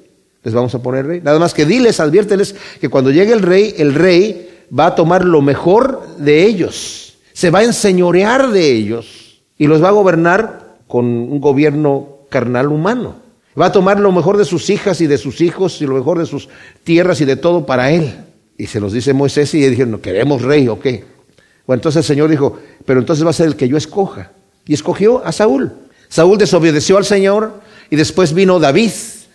Les 0.42 0.52
vamos 0.52 0.74
a 0.74 0.82
poner 0.82 1.06
rey. 1.06 1.22
Nada 1.22 1.38
más 1.38 1.54
que 1.54 1.64
diles, 1.64 2.00
adviérteles 2.00 2.54
que 2.82 2.90
cuando 2.90 3.10
llegue 3.10 3.32
el 3.32 3.40
rey, 3.40 3.74
el 3.78 3.94
rey 3.94 4.66
va 4.78 4.88
a 4.88 4.94
tomar 4.94 5.24
lo 5.24 5.40
mejor 5.40 6.16
de 6.18 6.44
ellos, 6.44 7.16
se 7.32 7.48
va 7.48 7.60
a 7.60 7.64
enseñorear 7.64 8.50
de 8.50 8.70
ellos 8.70 9.40
y 9.56 9.66
los 9.66 9.82
va 9.82 9.88
a 9.88 9.92
gobernar 9.92 10.80
con 10.86 11.06
un 11.06 11.40
gobierno 11.40 12.18
carnal 12.28 12.68
humano. 12.68 13.14
Va 13.58 13.68
a 13.68 13.72
tomar 13.72 14.00
lo 14.00 14.12
mejor 14.12 14.36
de 14.36 14.44
sus 14.44 14.68
hijas 14.68 15.00
y 15.00 15.06
de 15.06 15.16
sus 15.16 15.40
hijos 15.40 15.80
y 15.80 15.86
lo 15.86 15.94
mejor 15.94 16.18
de 16.18 16.26
sus 16.26 16.50
tierras 16.84 17.22
y 17.22 17.24
de 17.24 17.36
todo 17.36 17.64
para 17.64 17.90
él. 17.90 18.12
Y 18.58 18.66
se 18.66 18.80
los 18.80 18.92
dice 18.92 19.14
Moisés 19.14 19.54
y 19.54 19.66
dijeron, 19.66 19.92
no 19.92 20.02
queremos 20.02 20.42
rey 20.42 20.68
o 20.68 20.78
qué. 20.78 21.04
Bueno, 21.66 21.78
entonces 21.78 21.98
el 21.98 22.04
Señor 22.04 22.28
dijo, 22.28 22.58
pero 22.84 23.00
entonces 23.00 23.24
va 23.24 23.30
a 23.30 23.34
ser 23.34 23.46
el 23.46 23.56
que 23.56 23.68
yo 23.68 23.76
escoja. 23.76 24.32
Y 24.66 24.74
escogió 24.74 25.24
a 25.24 25.32
Saúl. 25.32 25.72
Saúl 26.08 26.38
desobedeció 26.38 26.96
al 26.96 27.04
Señor 27.04 27.60
y 27.88 27.96
después 27.96 28.32
vino 28.34 28.58
David. 28.58 28.90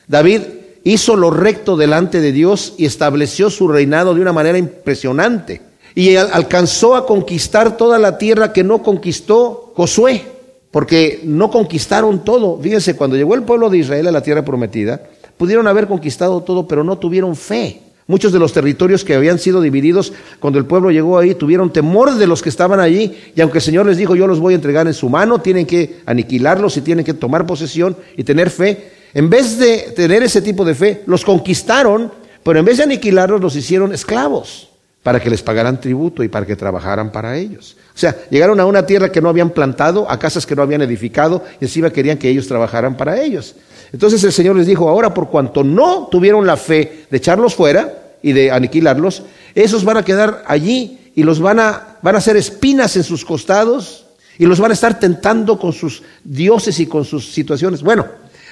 David 0.08 0.41
hizo 0.84 1.15
lo 1.15 1.31
recto 1.31 1.77
delante 1.77 2.21
de 2.21 2.31
Dios 2.31 2.73
y 2.77 2.86
estableció 2.86 3.49
su 3.49 3.67
reinado 3.67 4.13
de 4.13 4.21
una 4.21 4.34
manera 4.34 4.58
impresionante. 4.58 5.62
Y 5.95 6.15
alcanzó 6.15 6.95
a 6.95 7.05
conquistar 7.05 7.77
toda 7.77 7.97
la 7.97 8.17
tierra 8.17 8.51
que 8.51 8.63
no 8.63 8.84
conquistó 8.84 9.71
Josué, 9.75 10.23
porque 10.71 11.21
no 11.23 11.49
conquistaron 11.49 12.23
todo. 12.23 12.60
Fíjense, 12.62 12.97
cuando 12.97 13.15
llegó 13.15 13.34
el 13.34 13.43
pueblo 13.43 13.69
de 13.69 13.77
Israel 13.77 14.08
a 14.08 14.12
la 14.12 14.21
tierra 14.21 14.43
prometida, 14.43 15.01
pudieron 15.38 15.67
haber 15.67 15.88
conquistado 15.88 16.41
todo, 16.41 16.67
pero 16.67 16.84
no 16.84 16.97
tuvieron 16.97 17.36
fe. 17.36 17.81
Muchos 18.08 18.32
de 18.32 18.39
los 18.39 18.54
territorios 18.54 19.04
que 19.04 19.15
habían 19.15 19.39
sido 19.39 19.62
divididos, 19.62 20.13
cuando 20.39 20.60
el 20.60 20.65
pueblo 20.65 20.91
llegó 20.91 21.18
ahí, 21.18 21.34
tuvieron 21.34 21.74
temor 21.74 22.15
de 22.15 22.28
los 22.28 22.44
que 22.44 22.50
estaban 22.50 22.80
allí, 22.80 23.18
y 23.36 23.41
aunque 23.41 23.58
el 23.58 23.63
Señor 23.63 23.88
les 23.88 23.98
dijo, 23.98 24.15
yo 24.15 24.28
los 24.28 24.39
voy 24.39 24.54
a 24.54 24.58
entregar 24.58 24.86
en 24.86 24.94
su 24.94 25.10
mano, 25.10 25.39
tienen 25.39 25.65
que 25.65 26.02
aniquilarlos 26.06 26.78
y 26.78 26.82
tienen 26.82 27.04
que 27.04 27.15
tomar 27.15 27.48
posesión 27.48 27.98
y 28.15 28.24
tener 28.24 28.52
fe, 28.52 28.91
en 29.13 29.30
vez 29.30 29.58
de 29.58 29.94
tener 29.96 30.22
ese 30.22 30.41
tipo 30.41 30.63
de 30.63 30.76
fe, 30.76 31.02
los 31.08 31.26
conquistaron, 31.26 32.12
pero 32.44 32.60
en 32.60 32.65
vez 32.65 32.78
de 32.78 32.84
aniquilarlos, 32.84 33.41
los 33.41 33.56
hicieron 33.56 33.91
esclavos 33.91 34.70
para 35.06 35.20
que 35.20 35.30
les 35.30 35.44
pagaran 35.44 35.80
tributo 35.80 36.24
y 36.24 36.30
para 36.30 36.48
que 36.48 36.56
trabajaran 36.56 37.12
para 37.12 37.38
ellos. 37.38 37.78
O 37.94 37.98
sea, 38.00 38.18
llegaron 38.32 38.60
a 38.60 38.65
una 38.65 38.88
tierra 38.88 39.12
que 39.12 39.22
no 39.22 39.30
habían 39.30 39.52
plantado, 39.52 40.10
a 40.10 40.18
casas 40.18 40.48
que 40.48 40.56
no 40.56 40.63
habían 40.63 40.82
edificado, 40.82 41.44
y 41.62 41.65
encima 41.65 41.91
querían 41.91 42.18
que 42.18 42.28
ellos 42.28 42.48
trabajaran 42.48 42.98
para 42.98 43.22
ellos. 43.22 43.54
Entonces 43.94 44.24
el 44.24 44.34
Señor 44.34 44.56
les 44.56 44.65
dijo, 44.65 44.89
ahora 44.89 45.13
por 45.13 45.30
cuanto 45.30 45.63
no 45.63 46.08
tuvieron 46.10 46.48
la 46.48 46.58
fe 46.58 47.06
de 47.12 47.18
echarlos 47.18 47.54
fuera 47.54 48.15
y 48.24 48.34
de 48.34 48.50
aniquilarlos, 48.50 49.22
esos 49.54 49.86
van 49.86 49.98
a 49.98 50.04
quedar 50.04 50.44
allí 50.48 51.12
y 51.13 51.22
los 51.22 51.39
van 51.39 51.60
a, 51.60 51.98
van 52.02 52.15
a 52.15 52.18
hacer 52.18 52.36
espinas 52.36 52.96
en 52.96 53.04
sus 53.04 53.24
costados 53.24 54.08
y 54.39 54.48
los 54.48 54.60
van 54.60 54.72
a 54.72 54.74
estar 54.74 55.00
tentando 55.00 55.60
con 55.60 55.72
sus 55.72 56.02
dioses 56.24 56.80
y 56.80 56.88
con 56.88 57.06
sus 57.06 57.32
situaciones. 57.32 57.84
Bueno, 57.84 58.08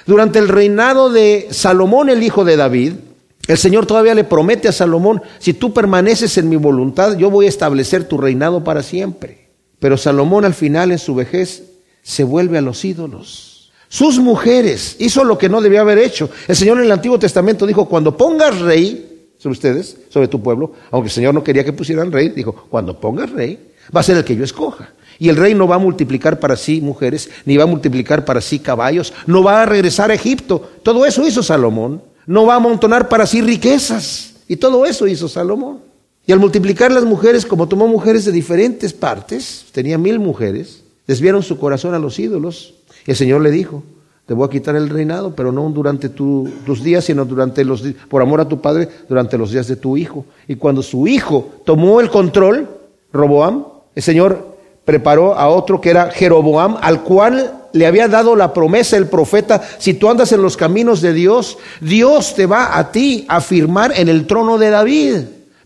durante 0.06 0.38
el 0.38 0.46
reinado 0.46 1.10
de 1.10 1.48
Salomón, 1.50 2.10
el 2.10 2.22
hijo 2.22 2.44
de 2.44 2.56
David, 2.56 2.92
el 3.48 3.58
Señor 3.58 3.86
todavía 3.86 4.14
le 4.14 4.24
promete 4.24 4.68
a 4.68 4.72
Salomón, 4.72 5.22
si 5.38 5.52
tú 5.54 5.72
permaneces 5.72 6.38
en 6.38 6.48
mi 6.48 6.56
voluntad, 6.56 7.16
yo 7.16 7.30
voy 7.30 7.46
a 7.46 7.50
establecer 7.50 8.04
tu 8.08 8.18
reinado 8.18 8.64
para 8.64 8.82
siempre. 8.82 9.48
Pero 9.78 9.96
Salomón 9.96 10.44
al 10.44 10.54
final 10.54 10.92
en 10.92 10.98
su 10.98 11.14
vejez 11.14 11.64
se 12.02 12.24
vuelve 12.24 12.58
a 12.58 12.62
los 12.62 12.84
ídolos 12.84 13.54
sus 13.94 14.18
mujeres, 14.18 14.96
hizo 14.98 15.22
lo 15.22 15.38
que 15.38 15.48
no 15.48 15.60
debía 15.60 15.82
haber 15.82 15.98
hecho. 15.98 16.28
El 16.48 16.56
Señor 16.56 16.78
en 16.78 16.86
el 16.86 16.90
Antiguo 16.90 17.16
Testamento 17.16 17.64
dijo, 17.64 17.88
cuando 17.88 18.16
pongas 18.16 18.58
rey 18.58 19.28
sobre 19.38 19.52
ustedes, 19.52 19.96
sobre 20.08 20.26
tu 20.26 20.42
pueblo, 20.42 20.72
aunque 20.90 21.06
el 21.06 21.12
Señor 21.12 21.32
no 21.32 21.44
quería 21.44 21.64
que 21.64 21.72
pusieran 21.72 22.10
rey, 22.10 22.30
dijo, 22.30 22.66
cuando 22.68 22.98
pongas 22.98 23.30
rey, 23.30 23.70
va 23.96 24.00
a 24.00 24.02
ser 24.02 24.16
el 24.16 24.24
que 24.24 24.34
yo 24.34 24.42
escoja. 24.42 24.92
Y 25.20 25.28
el 25.28 25.36
rey 25.36 25.54
no 25.54 25.68
va 25.68 25.76
a 25.76 25.78
multiplicar 25.78 26.40
para 26.40 26.56
sí 26.56 26.80
mujeres, 26.80 27.30
ni 27.44 27.56
va 27.56 27.62
a 27.62 27.68
multiplicar 27.68 28.24
para 28.24 28.40
sí 28.40 28.58
caballos, 28.58 29.12
no 29.28 29.44
va 29.44 29.62
a 29.62 29.66
regresar 29.66 30.10
a 30.10 30.14
Egipto. 30.14 30.72
Todo 30.82 31.06
eso 31.06 31.24
hizo 31.24 31.44
Salomón. 31.44 32.02
No 32.26 32.46
va 32.46 32.54
a 32.54 32.56
amontonar 32.56 33.08
para 33.08 33.26
sí 33.26 33.40
riquezas. 33.40 34.34
Y 34.48 34.56
todo 34.56 34.86
eso 34.86 35.06
hizo 35.06 35.28
Salomón. 35.28 35.80
Y 36.26 36.32
al 36.32 36.38
multiplicar 36.38 36.90
las 36.90 37.04
mujeres, 37.04 37.44
como 37.44 37.68
tomó 37.68 37.86
mujeres 37.86 38.24
de 38.24 38.32
diferentes 38.32 38.92
partes, 38.92 39.66
tenía 39.72 39.98
mil 39.98 40.18
mujeres, 40.18 40.82
desviaron 41.06 41.42
su 41.42 41.58
corazón 41.58 41.94
a 41.94 41.98
los 41.98 42.18
ídolos 42.18 42.74
y 43.06 43.10
el 43.10 43.16
Señor 43.16 43.42
le 43.42 43.50
dijo, 43.50 43.82
te 44.26 44.32
voy 44.32 44.46
a 44.46 44.50
quitar 44.50 44.74
el 44.74 44.88
reinado, 44.88 45.34
pero 45.34 45.52
no 45.52 45.68
durante 45.68 46.08
tus 46.08 46.82
días, 46.82 47.04
sino 47.04 47.26
durante 47.26 47.62
los 47.62 47.82
por 48.08 48.22
amor 48.22 48.40
a 48.40 48.48
tu 48.48 48.60
padre, 48.60 48.88
durante 49.06 49.36
los 49.36 49.50
días 49.50 49.68
de 49.68 49.76
tu 49.76 49.98
hijo. 49.98 50.24
Y 50.48 50.56
cuando 50.56 50.82
su 50.82 51.06
hijo 51.06 51.50
tomó 51.66 52.00
el 52.00 52.08
control, 52.08 52.68
Roboam, 53.12 53.66
el 53.94 54.02
Señor 54.02 54.56
preparó 54.86 55.34
a 55.34 55.48
otro 55.48 55.80
que 55.80 55.90
era 55.90 56.10
Jeroboam, 56.10 56.78
al 56.80 57.02
cual 57.02 57.63
le 57.74 57.86
había 57.86 58.06
dado 58.06 58.36
la 58.36 58.54
promesa 58.54 58.96
el 58.96 59.08
profeta, 59.08 59.60
si 59.78 59.94
tú 59.94 60.08
andas 60.08 60.30
en 60.30 60.40
los 60.40 60.56
caminos 60.56 61.00
de 61.00 61.12
Dios, 61.12 61.58
Dios 61.80 62.34
te 62.36 62.46
va 62.46 62.78
a 62.78 62.92
ti 62.92 63.26
a 63.28 63.40
firmar 63.40 63.92
en 63.96 64.08
el 64.08 64.28
trono 64.28 64.58
de 64.58 64.70
David. 64.70 65.16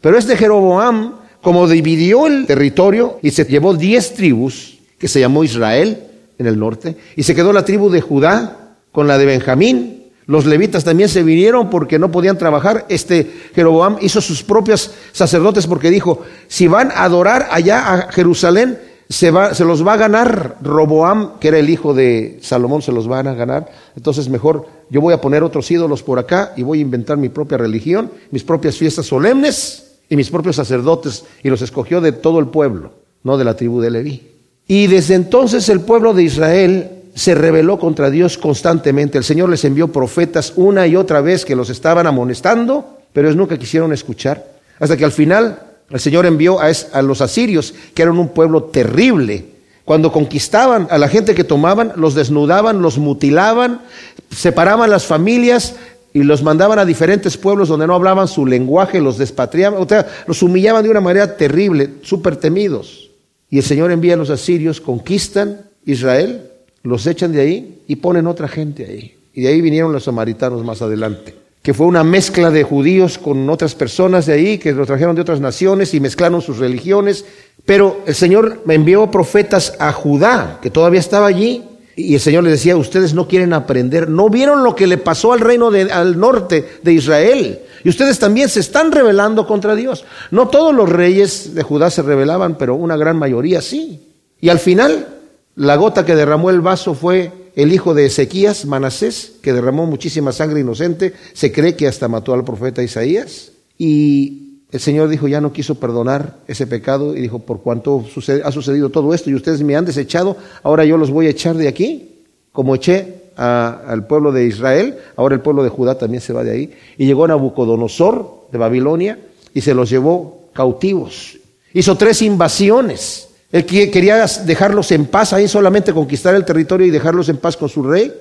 Pero 0.01 0.17
este 0.17 0.37
Jeroboam, 0.37 1.17
como 1.43 1.69
dividió 1.69 2.27
el 2.27 2.47
territorio 2.47 3.19
y 3.23 3.31
se 3.31 3.45
llevó 3.45 3.75
diez 3.75 4.15
tribus, 4.15 4.79
que 4.99 5.07
se 5.07 5.21
llamó 5.21 5.45
Israel, 5.45 6.03
en 6.39 6.47
el 6.47 6.59
norte, 6.59 6.97
y 7.15 7.25
se 7.25 7.35
quedó 7.35 7.53
la 7.53 7.67
tribu 7.67 7.91
de 7.91 8.01
Judá 8.01 8.57
con 8.91 9.07
la 9.07 9.19
de 9.19 9.27
Benjamín. 9.27 10.05
Los 10.25 10.47
levitas 10.47 10.85
también 10.85 11.11
se 11.11 11.23
vinieron 11.23 11.69
porque 11.69 11.99
no 11.99 12.11
podían 12.11 12.39
trabajar. 12.39 12.87
Este 12.89 13.31
Jeroboam 13.55 13.99
hizo 14.01 14.23
sus 14.23 14.43
propios 14.43 14.93
sacerdotes 15.13 15.67
porque 15.67 15.91
dijo, 15.91 16.23
si 16.47 16.69
van 16.69 16.91
a 16.91 17.05
adorar 17.05 17.49
allá 17.51 17.93
a 17.93 18.13
Jerusalén, 18.13 18.79
se, 19.09 19.31
los 19.31 19.87
va 19.87 19.95
a 19.95 19.97
ganar 19.97 20.57
Roboam, 20.61 21.39
que 21.39 21.49
era 21.49 21.59
el 21.59 21.71
hijo 21.71 21.95
de 21.95 22.39
Salomón, 22.43 22.83
se 22.83 22.93
los 22.93 23.09
van 23.09 23.27
a 23.27 23.35
ganar. 23.35 23.71
Entonces 23.97 24.29
mejor 24.29 24.67
yo 24.91 25.01
voy 25.01 25.15
a 25.15 25.21
poner 25.21 25.43
otros 25.43 25.71
ídolos 25.71 26.03
por 26.03 26.19
acá 26.19 26.53
y 26.57 26.63
voy 26.63 26.79
a 26.79 26.83
inventar 26.83 27.17
mi 27.17 27.31
propia 27.31 27.57
religión, 27.57 28.11
mis 28.31 28.45
propias 28.45 28.77
fiestas 28.77 29.07
solemnes 29.07 29.97
y 30.11 30.17
mis 30.17 30.31
propios 30.31 30.57
sacerdotes. 30.57 31.25
Y 31.43 31.49
los 31.49 31.63
escogió 31.63 32.03
de 32.03 32.13
todo 32.13 32.39
el 32.39 32.49
pueblo, 32.49 32.93
no 33.23 33.39
de 33.39 33.45
la 33.45 33.57
tribu 33.57 33.81
de 33.81 33.91
Leví. 33.91 34.29
Y 34.67 34.87
desde 34.89 35.15
entonces 35.15 35.69
el 35.71 35.81
pueblo 35.81 36.13
de 36.13 36.25
Israel 36.25 36.91
se 37.15 37.35
rebeló 37.35 37.79
contra 37.79 38.11
Dios 38.11 38.37
constantemente. 38.37 39.17
El 39.17 39.25
Señor 39.25 39.49
les 39.49 39.65
envió 39.65 39.89
profetas 39.89 40.53
una 40.57 40.87
y 40.87 40.97
otra 40.97 41.23
vez 41.23 41.47
que 41.47 41.57
los 41.57 41.71
estaban 41.71 42.07
amonestando, 42.07 42.99
pero 43.15 43.27
ellos 43.27 43.39
nunca 43.39 43.59
quisieron 43.59 43.95
escuchar. 43.95 44.47
Hasta 44.79 44.99
que 44.99 45.05
al 45.07 45.13
final 45.13 45.68
el 45.91 46.01
Señor 46.01 46.27
envió 46.27 46.59
a, 46.61 47.03
los 47.03 47.21
asirios, 47.21 47.75
que 47.95 48.03
eran 48.03 48.19
un 48.19 48.29
pueblo 48.29 48.65
terrible. 48.65 49.47
Cuando 49.85 50.13
conquistaban 50.13 50.87
a 50.91 50.99
la 50.99 51.09
gente 51.09 51.35
que 51.35 51.45
tomaban, 51.45 51.93
los 51.97 52.15
desnudaban, 52.15 52.83
los 52.83 52.99
mutilaban, 52.99 53.83
separaban 54.31 54.91
las 54.91 55.07
familias, 55.07 55.77
y 56.13 56.23
los 56.23 56.43
mandaban 56.43 56.79
a 56.79 56.85
diferentes 56.85 57.37
pueblos 57.37 57.69
donde 57.69 57.87
no 57.87 57.95
hablaban 57.95 58.29
su 58.29 58.47
lenguaje, 58.47 59.01
los 59.01 59.19
despatriaban, 59.19 59.81
o 59.81 59.89
sea, 59.89 60.07
los 60.27 60.43
humillaban 60.43 60.83
de 60.83 60.91
una 60.91 61.01
manera 61.01 61.37
terrible, 61.37 61.91
súper 62.03 62.37
temidos. 62.37 63.11
Y 63.51 63.59
el 63.59 63.65
Señor 63.65 63.93
envía 63.93 64.15
a 64.15 64.17
los 64.17 64.31
asirios, 64.31 64.81
conquistan 64.81 65.63
Israel, 65.85 66.51
los 66.83 67.07
echan 67.07 67.33
de 67.33 67.41
ahí 67.41 67.83
y 67.87 67.97
ponen 67.97 68.27
otra 68.27 68.49
gente 68.49 68.85
ahí. 68.85 69.17
Y 69.33 69.43
de 69.43 69.49
ahí 69.49 69.61
vinieron 69.61 69.93
los 69.93 70.05
samaritanos 70.05 70.65
más 70.65 70.83
adelante, 70.83 71.35
que 71.63 71.75
fue 71.75 71.87
una 71.87 72.05
mezcla 72.05 72.51
de 72.51 72.63
judíos 72.63 73.19
con 73.19 73.49
otras 73.51 73.75
personas 73.75 74.27
de 74.27 74.35
ahí, 74.35 74.59
que 74.59 74.73
los 74.73 74.87
trajeron 74.87 75.15
de 75.17 75.23
otras 75.23 75.41
naciones 75.41 75.93
y 75.95 76.01
mezclaron 76.01 76.41
sus 76.41 76.59
religiones. 76.59 77.25
Pero 77.67 78.01
el 78.07 78.15
Señor 78.15 78.63
envió 78.69 79.11
profetas 79.11 79.75
a 79.79 79.93
Judá, 79.93 80.59
que 80.63 80.71
todavía 80.71 81.01
estaba 81.01 81.27
allí, 81.27 81.65
y 81.99 82.15
el 82.15 82.21
Señor 82.21 82.45
les 82.45 82.53
decía, 82.53 82.77
ustedes 82.77 83.13
no 83.13 83.27
quieren 83.27 83.53
aprender, 83.53 84.09
no 84.09 84.31
vieron 84.31 84.63
lo 84.63 84.77
que 84.77 84.87
le 84.87 84.99
pasó 84.99 85.33
al 85.33 85.41
reino 85.41 85.73
de, 85.73 85.91
al 85.91 86.19
norte 86.19 86.79
de 86.81 86.93
Israel. 86.93 87.59
Y 87.83 87.89
ustedes 87.89 88.21
también 88.21 88.49
se 88.49 88.61
están 88.61 88.93
rebelando 88.93 89.49
contra 89.49 89.75
Dios. 89.75 90.05
No 90.31 90.47
todos 90.47 90.73
los 90.73 90.89
reyes 90.89 91.57
de 91.57 91.63
Judá 91.65 91.91
se 91.91 92.03
rebelaban, 92.03 92.57
pero 92.57 92.77
una 92.77 92.97
gran 92.97 93.19
mayoría 93.19 93.61
sí. 93.61 94.15
Y 94.41 94.49
al 94.49 94.61
final, 94.61 95.09
la 95.57 95.75
gota 95.75 96.07
que 96.07 96.15
derramó 96.15 96.51
el 96.51 96.61
vaso 96.61 96.95
fue 96.95 97.48
el 97.59 97.73
hijo 97.73 97.93
de 97.93 98.07
Ezequías, 98.07 98.67
Manasés, 98.67 99.33
que 99.43 99.53
derramó 99.53 99.85
muchísima 99.85 100.31
sangre 100.31 100.61
inocente. 100.61 101.13
Se 101.33 101.51
cree 101.51 101.75
que 101.75 101.89
hasta 101.89 102.07
mató 102.07 102.33
al 102.33 102.45
profeta 102.45 102.85
Isaías. 102.85 103.51
Y 103.77 104.61
el 104.71 104.79
Señor 104.79 105.09
dijo, 105.09 105.27
ya 105.27 105.41
no 105.41 105.53
quiso 105.53 105.75
perdonar 105.75 106.37
ese 106.47 106.69
pecado 106.69 107.17
y 107.17 107.21
dijo, 107.21 107.41
por 107.41 107.61
cuanto 107.61 108.05
ha 108.45 108.53
sucedido 108.53 108.91
todo 108.91 109.13
esto 109.13 109.29
y 109.29 109.35
ustedes 109.35 109.61
me 109.65 109.75
han 109.75 109.85
desechado, 109.85 110.37
ahora 110.63 110.85
yo 110.85 110.97
los 110.97 111.11
voy 111.11 111.27
a 111.27 111.31
echar 111.31 111.57
de 111.57 111.67
aquí, 111.67 112.27
como 112.53 112.77
eché 112.77 113.33
al 113.35 114.07
pueblo 114.07 114.31
de 114.31 114.47
Israel, 114.47 114.97
ahora 115.17 115.35
el 115.35 115.41
pueblo 115.41 115.65
de 115.65 115.71
Judá 115.71 115.99
también 115.99 116.21
se 116.21 116.33
va 116.33 116.45
de 116.45 116.53
ahí. 116.53 116.71
Y 116.97 117.07
llegó 117.07 117.27
Nabucodonosor 117.27 118.47
de 118.53 118.59
Babilonia 118.59 119.19
y 119.53 119.63
se 119.63 119.75
los 119.75 119.91
llevó 119.91 120.51
cautivos. 120.53 121.41
Hizo 121.73 121.97
tres 121.97 122.23
invasiones. 122.23 123.28
Él 123.51 123.65
quería 123.65 124.27
dejarlos 124.45 124.93
en 124.93 125.07
paz, 125.07 125.33
ahí 125.33 125.49
solamente 125.49 125.95
conquistar 125.95 126.35
el 126.35 126.45
territorio 126.45 126.87
y 126.87 126.91
dejarlos 126.91 127.29
en 127.31 127.39
paz 127.39 127.57
con 127.57 127.69
su 127.69 127.83
rey, 127.83 128.13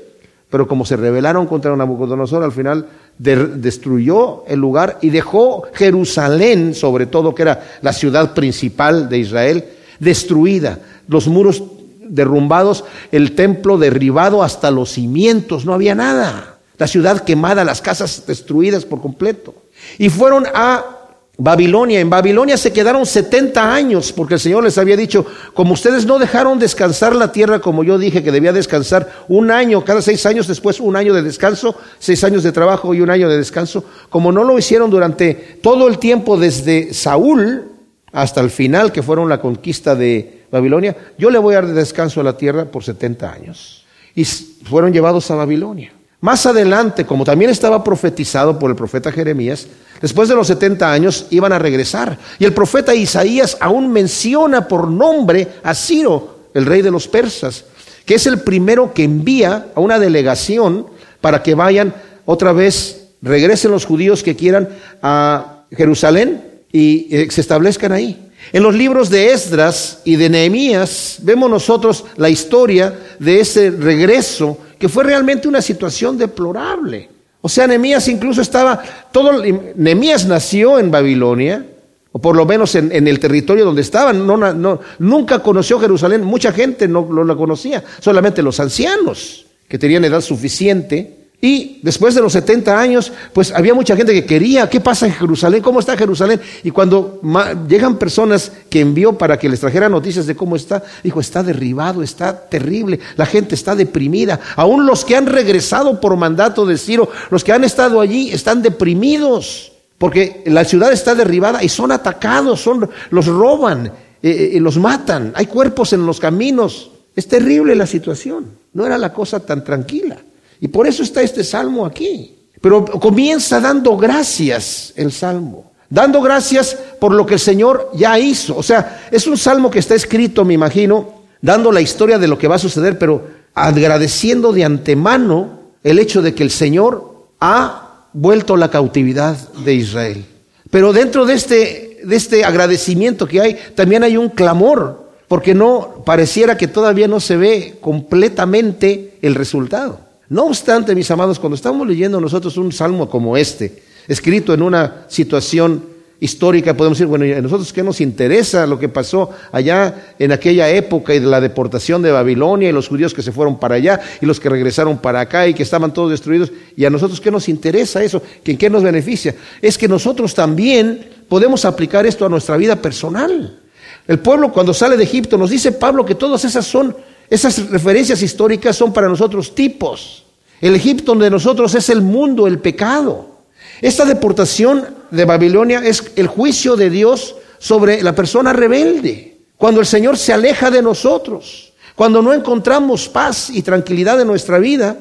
pero 0.49 0.67
como 0.67 0.85
se 0.85 0.95
rebelaron 0.95 1.47
contra 1.47 1.75
Nabucodonosor, 1.75 2.43
al 2.43 2.53
final 2.53 2.87
destruyó 3.17 4.45
el 4.47 4.59
lugar 4.59 4.99
y 5.01 5.09
dejó 5.09 5.63
Jerusalén, 5.73 6.73
sobre 6.73 7.07
todo, 7.07 7.35
que 7.35 7.41
era 7.41 7.63
la 7.81 7.91
ciudad 7.91 8.33
principal 8.33 9.09
de 9.09 9.17
Israel, 9.17 9.65
destruida, 9.99 10.79
los 11.09 11.27
muros 11.27 11.61
derrumbados, 11.99 12.85
el 13.11 13.35
templo 13.35 13.77
derribado 13.77 14.43
hasta 14.43 14.71
los 14.71 14.91
cimientos, 14.91 15.65
no 15.65 15.73
había 15.73 15.95
nada, 15.95 16.59
la 16.77 16.87
ciudad 16.87 17.25
quemada, 17.25 17.65
las 17.65 17.81
casas 17.81 18.23
destruidas 18.25 18.85
por 18.85 19.01
completo. 19.01 19.53
Y 19.97 20.07
fueron 20.07 20.45
a 20.53 20.96
Babilonia. 21.37 21.99
En 21.99 22.09
Babilonia 22.09 22.57
se 22.57 22.73
quedaron 22.73 23.05
70 23.05 23.73
años 23.73 24.11
porque 24.11 24.35
el 24.35 24.39
Señor 24.39 24.63
les 24.63 24.77
había 24.77 24.97
dicho, 24.97 25.25
como 25.53 25.73
ustedes 25.73 26.05
no 26.05 26.17
dejaron 26.17 26.57
descansar 26.57 27.15
la 27.15 27.31
tierra 27.31 27.59
como 27.59 27.83
yo 27.83 27.99
dije 27.99 28.23
que 28.23 28.31
debía 28.31 28.51
descansar 28.51 29.25
un 29.27 29.51
año, 29.51 29.85
cada 29.85 30.01
seis 30.01 30.25
años 30.25 30.47
después 30.47 30.79
un 30.79 30.95
año 30.95 31.13
de 31.13 31.21
descanso, 31.21 31.75
seis 31.99 32.23
años 32.23 32.43
de 32.43 32.51
trabajo 32.51 32.93
y 32.93 33.01
un 33.01 33.11
año 33.11 33.29
de 33.29 33.37
descanso, 33.37 33.83
como 34.09 34.31
no 34.31 34.43
lo 34.43 34.57
hicieron 34.57 34.89
durante 34.89 35.59
todo 35.61 35.87
el 35.87 35.99
tiempo 35.99 36.37
desde 36.37 36.93
Saúl 36.93 37.65
hasta 38.11 38.41
el 38.41 38.49
final 38.49 38.91
que 38.91 39.03
fueron 39.03 39.29
la 39.29 39.39
conquista 39.39 39.95
de 39.95 40.45
Babilonia, 40.51 40.95
yo 41.17 41.29
le 41.29 41.37
voy 41.37 41.53
a 41.53 41.61
dar 41.61 41.73
descanso 41.73 42.21
a 42.21 42.23
la 42.23 42.37
tierra 42.37 42.65
por 42.65 42.83
70 42.83 43.31
años. 43.31 43.85
Y 44.15 44.25
fueron 44.25 44.91
llevados 44.91 45.29
a 45.29 45.35
Babilonia. 45.35 45.91
Más 46.19 46.47
adelante, 46.47 47.05
como 47.05 47.23
también 47.23 47.51
estaba 47.51 47.83
profetizado 47.83 48.57
por 48.57 48.71
el 48.71 48.75
profeta 48.75 49.11
Jeremías, 49.11 49.67
después 50.01 50.27
de 50.27 50.35
los 50.35 50.47
70 50.47 50.91
años 50.91 51.27
iban 51.29 51.53
a 51.53 51.59
regresar. 51.59 52.17
Y 52.39 52.45
el 52.45 52.53
profeta 52.53 52.95
Isaías 52.95 53.55
aún 53.59 53.91
menciona 53.91 54.67
por 54.67 54.87
nombre 54.87 55.47
a 55.63 55.75
Ciro, 55.75 56.37
el 56.55 56.65
rey 56.65 56.81
de 56.81 56.89
los 56.89 57.07
persas, 57.07 57.65
que 58.03 58.15
es 58.15 58.25
el 58.25 58.39
primero 58.39 58.93
que 58.93 59.03
envía 59.03 59.67
a 59.75 59.79
una 59.79 59.99
delegación 59.99 60.87
para 61.21 61.43
que 61.43 61.53
vayan 61.53 61.93
otra 62.25 62.51
vez, 62.51 63.09
regresen 63.21 63.71
los 63.71 63.85
judíos 63.85 64.23
que 64.23 64.35
quieran 64.35 64.69
a 65.03 65.65
Jerusalén 65.71 66.61
y 66.71 67.15
eh, 67.15 67.27
se 67.29 67.41
establezcan 67.41 67.91
ahí. 67.91 68.27
En 68.53 68.63
los 68.63 68.73
libros 68.73 69.09
de 69.09 69.33
Esdras 69.33 69.99
y 70.03 70.15
de 70.15 70.29
Nehemías 70.29 71.17
vemos 71.21 71.49
nosotros 71.49 72.05
la 72.15 72.29
historia 72.29 72.97
de 73.19 73.41
ese 73.41 73.71
regreso 73.71 74.57
que 74.77 74.89
fue 74.89 75.03
realmente 75.03 75.47
una 75.47 75.61
situación 75.61 76.17
deplorable. 76.17 77.09
O 77.41 77.49
sea, 77.49 77.67
Nehemías 77.67 78.07
incluso 78.07 78.41
estaba, 78.41 78.81
todo, 79.11 79.43
Nehemías 79.75 80.25
nació 80.25 80.79
en 80.79 80.91
Babilonia, 80.91 81.65
o 82.11 82.19
por 82.19 82.35
lo 82.35 82.45
menos 82.45 82.75
en, 82.75 83.07
el 83.07 83.19
territorio 83.19 83.65
donde 83.65 83.81
estaban, 83.81 84.25
no, 84.25 84.79
nunca 84.99 85.39
conoció 85.39 85.79
Jerusalén, 85.79 86.23
mucha 86.23 86.51
gente 86.51 86.87
no, 86.87 87.07
no 87.09 87.23
la 87.23 87.35
conocía, 87.35 87.83
solamente 87.99 88.41
los 88.41 88.59
ancianos 88.59 89.45
que 89.67 89.77
tenían 89.77 90.05
edad 90.05 90.21
suficiente 90.21 91.16
y 91.39 91.79
después 91.83 92.15
de 92.15 92.21
los 92.21 92.33
70 92.33 92.79
años, 92.79 93.11
pues 93.31 93.51
había 93.51 93.75
mucha 93.75 93.95
gente 93.95 94.11
que 94.11 94.25
quería, 94.25 94.67
¿qué 94.67 94.79
pasa 94.79 95.05
en 95.05 95.13
Jerusalén? 95.13 95.61
¿Cómo 95.61 95.79
está 95.79 95.95
Jerusalén? 95.95 96.41
Y 96.63 96.71
cuando 96.71 97.21
llegan 97.69 97.99
personas 97.99 98.51
que 98.71 98.81
envió 98.81 99.15
para 99.15 99.37
que 99.37 99.47
les 99.47 99.59
trajeran 99.59 99.91
noticias 99.91 100.25
de 100.25 100.35
cómo 100.35 100.55
está, 100.55 100.83
dijo, 101.03 101.19
está 101.19 101.43
derribado, 101.43 102.01
está 102.01 102.49
terrible, 102.49 102.99
la 103.17 103.27
gente 103.27 103.53
está 103.53 103.75
deprimida. 103.75 104.39
Aún 104.55 104.87
los 104.87 105.05
que 105.05 105.15
han 105.15 105.27
regresado 105.27 106.01
por 106.01 106.17
mandato 106.17 106.65
de 106.65 106.75
Ciro, 106.75 107.07
los 107.29 107.43
que 107.43 107.53
han 107.53 107.63
estado 107.63 108.01
allí, 108.01 108.31
están 108.31 108.63
deprimidos, 108.63 109.73
porque 109.99 110.41
la 110.47 110.65
ciudad 110.65 110.91
está 110.91 111.13
derribada 111.13 111.63
y 111.63 111.69
son 111.69 111.91
atacados, 111.91 112.61
son, 112.61 112.89
los 113.11 113.27
roban, 113.27 113.85
eh, 114.23 114.53
eh, 114.55 114.59
los 114.59 114.77
matan, 114.77 115.33
hay 115.35 115.45
cuerpos 115.45 115.93
en 115.93 116.03
los 116.03 116.19
caminos. 116.19 116.89
Es 117.15 117.27
terrible 117.27 117.75
la 117.75 117.85
situación, 117.85 118.45
no 118.73 118.87
era 118.87 118.97
la 118.97 119.13
cosa 119.13 119.39
tan 119.39 119.63
tranquila. 119.63 120.17
Y 120.59 120.67
por 120.67 120.87
eso 120.87 121.03
está 121.03 121.21
este 121.21 121.43
salmo 121.43 121.85
aquí. 121.85 122.35
Pero 122.61 122.85
comienza 122.85 123.59
dando 123.59 123.97
gracias 123.97 124.93
el 124.95 125.11
salmo. 125.11 125.71
Dando 125.89 126.21
gracias 126.21 126.77
por 126.99 127.13
lo 127.13 127.25
que 127.25 127.35
el 127.35 127.39
Señor 127.39 127.91
ya 127.93 128.19
hizo. 128.19 128.57
O 128.57 128.63
sea, 128.63 129.07
es 129.11 129.25
un 129.27 129.37
salmo 129.37 129.71
que 129.71 129.79
está 129.79 129.95
escrito, 129.95 130.43
me 130.43 130.53
imagino, 130.53 131.21
dando 131.41 131.71
la 131.71 131.81
historia 131.81 132.17
de 132.17 132.27
lo 132.27 132.37
que 132.37 132.47
va 132.47 132.55
a 132.55 132.59
suceder, 132.59 132.97
pero 132.97 133.27
agradeciendo 133.53 134.51
de 134.51 134.65
antemano 134.65 135.59
el 135.83 135.99
hecho 135.99 136.21
de 136.21 136.33
que 136.33 136.43
el 136.43 136.51
Señor 136.51 137.29
ha 137.39 138.07
vuelto 138.13 138.57
la 138.57 138.69
cautividad 138.69 139.37
de 139.63 139.75
Israel. 139.75 140.25
Pero 140.69 140.91
dentro 140.91 141.25
de 141.25 141.35
este, 141.35 141.99
de 142.03 142.15
este 142.15 142.43
agradecimiento 142.43 143.27
que 143.27 143.39
hay, 143.39 143.57
también 143.75 144.03
hay 144.03 144.17
un 144.17 144.29
clamor, 144.29 145.11
porque 145.27 145.53
no 145.53 146.03
pareciera 146.05 146.57
que 146.57 146.67
todavía 146.67 147.07
no 147.07 147.19
se 147.19 147.37
ve 147.37 147.77
completamente 147.79 149.17
el 149.21 149.35
resultado. 149.35 150.06
No 150.29 150.45
obstante, 150.45 150.93
mis 150.93 151.09
amados, 151.09 151.39
cuando 151.39 151.55
estamos 151.55 151.87
leyendo 151.87 152.19
nosotros 152.19 152.57
un 152.57 152.71
salmo 152.73 153.09
como 153.09 153.37
este, 153.37 153.81
escrito 154.07 154.53
en 154.53 154.61
una 154.61 155.05
situación 155.07 155.97
histórica, 156.19 156.75
podemos 156.75 156.97
decir, 156.97 157.07
bueno, 157.07 157.25
¿a 157.25 157.41
nosotros 157.41 157.71
qué 157.71 157.83
nos 157.83 158.01
interesa 158.01 158.65
lo 158.65 158.77
que 158.77 158.89
pasó 158.89 159.29
allá 159.51 160.13
en 160.19 160.31
aquella 160.31 160.69
época 160.69 161.13
y 161.13 161.19
de 161.19 161.27
la 161.27 161.39
deportación 161.39 162.01
de 162.01 162.11
Babilonia 162.11 162.69
y 162.69 162.71
los 162.73 162.89
judíos 162.89 163.13
que 163.13 163.21
se 163.21 163.31
fueron 163.31 163.57
para 163.57 163.75
allá 163.75 164.01
y 164.19 164.25
los 164.25 164.39
que 164.39 164.49
regresaron 164.49 164.97
para 164.97 165.21
acá 165.21 165.47
y 165.47 165.53
que 165.53 165.63
estaban 165.63 165.93
todos 165.93 166.11
destruidos? 166.11 166.51
¿Y 166.75 166.83
a 166.83 166.89
nosotros 166.89 167.21
qué 167.21 167.31
nos 167.31 167.47
interesa 167.47 168.03
eso? 168.03 168.21
¿En 168.43 168.57
qué 168.57 168.69
nos 168.69 168.83
beneficia? 168.83 169.33
Es 169.61 169.77
que 169.77 169.87
nosotros 169.87 170.33
también 170.33 171.07
podemos 171.29 171.63
aplicar 171.63 172.05
esto 172.05 172.25
a 172.25 172.29
nuestra 172.29 172.57
vida 172.57 172.75
personal. 172.75 173.59
El 174.07 174.19
pueblo 174.19 174.51
cuando 174.51 174.73
sale 174.73 174.97
de 174.97 175.03
Egipto 175.03 175.37
nos 175.37 175.51
dice 175.51 175.71
Pablo 175.71 176.05
que 176.05 176.15
todas 176.15 176.43
esas 176.43 176.65
son 176.65 176.95
esas 177.29 177.69
referencias 177.69 178.21
históricas 178.21 178.75
son 178.75 178.93
para 178.93 179.09
nosotros 179.09 179.53
tipos. 179.53 180.25
El 180.61 180.75
Egipto 180.75 181.13
de 181.15 181.29
nosotros 181.29 181.75
es 181.75 181.89
el 181.89 182.01
mundo, 182.01 182.47
el 182.47 182.59
pecado. 182.59 183.37
Esta 183.81 184.05
deportación 184.05 184.85
de 185.11 185.25
Babilonia 185.25 185.79
es 185.83 186.11
el 186.15 186.27
juicio 186.27 186.75
de 186.75 186.89
Dios 186.89 187.35
sobre 187.59 188.01
la 188.01 188.15
persona 188.15 188.53
rebelde. 188.53 189.37
Cuando 189.57 189.81
el 189.81 189.87
Señor 189.87 190.17
se 190.17 190.33
aleja 190.33 190.71
de 190.71 190.81
nosotros, 190.81 191.73
cuando 191.95 192.21
no 192.21 192.33
encontramos 192.33 193.09
paz 193.09 193.49
y 193.49 193.61
tranquilidad 193.61 194.21
en 194.21 194.27
nuestra 194.27 194.59
vida 194.59 194.97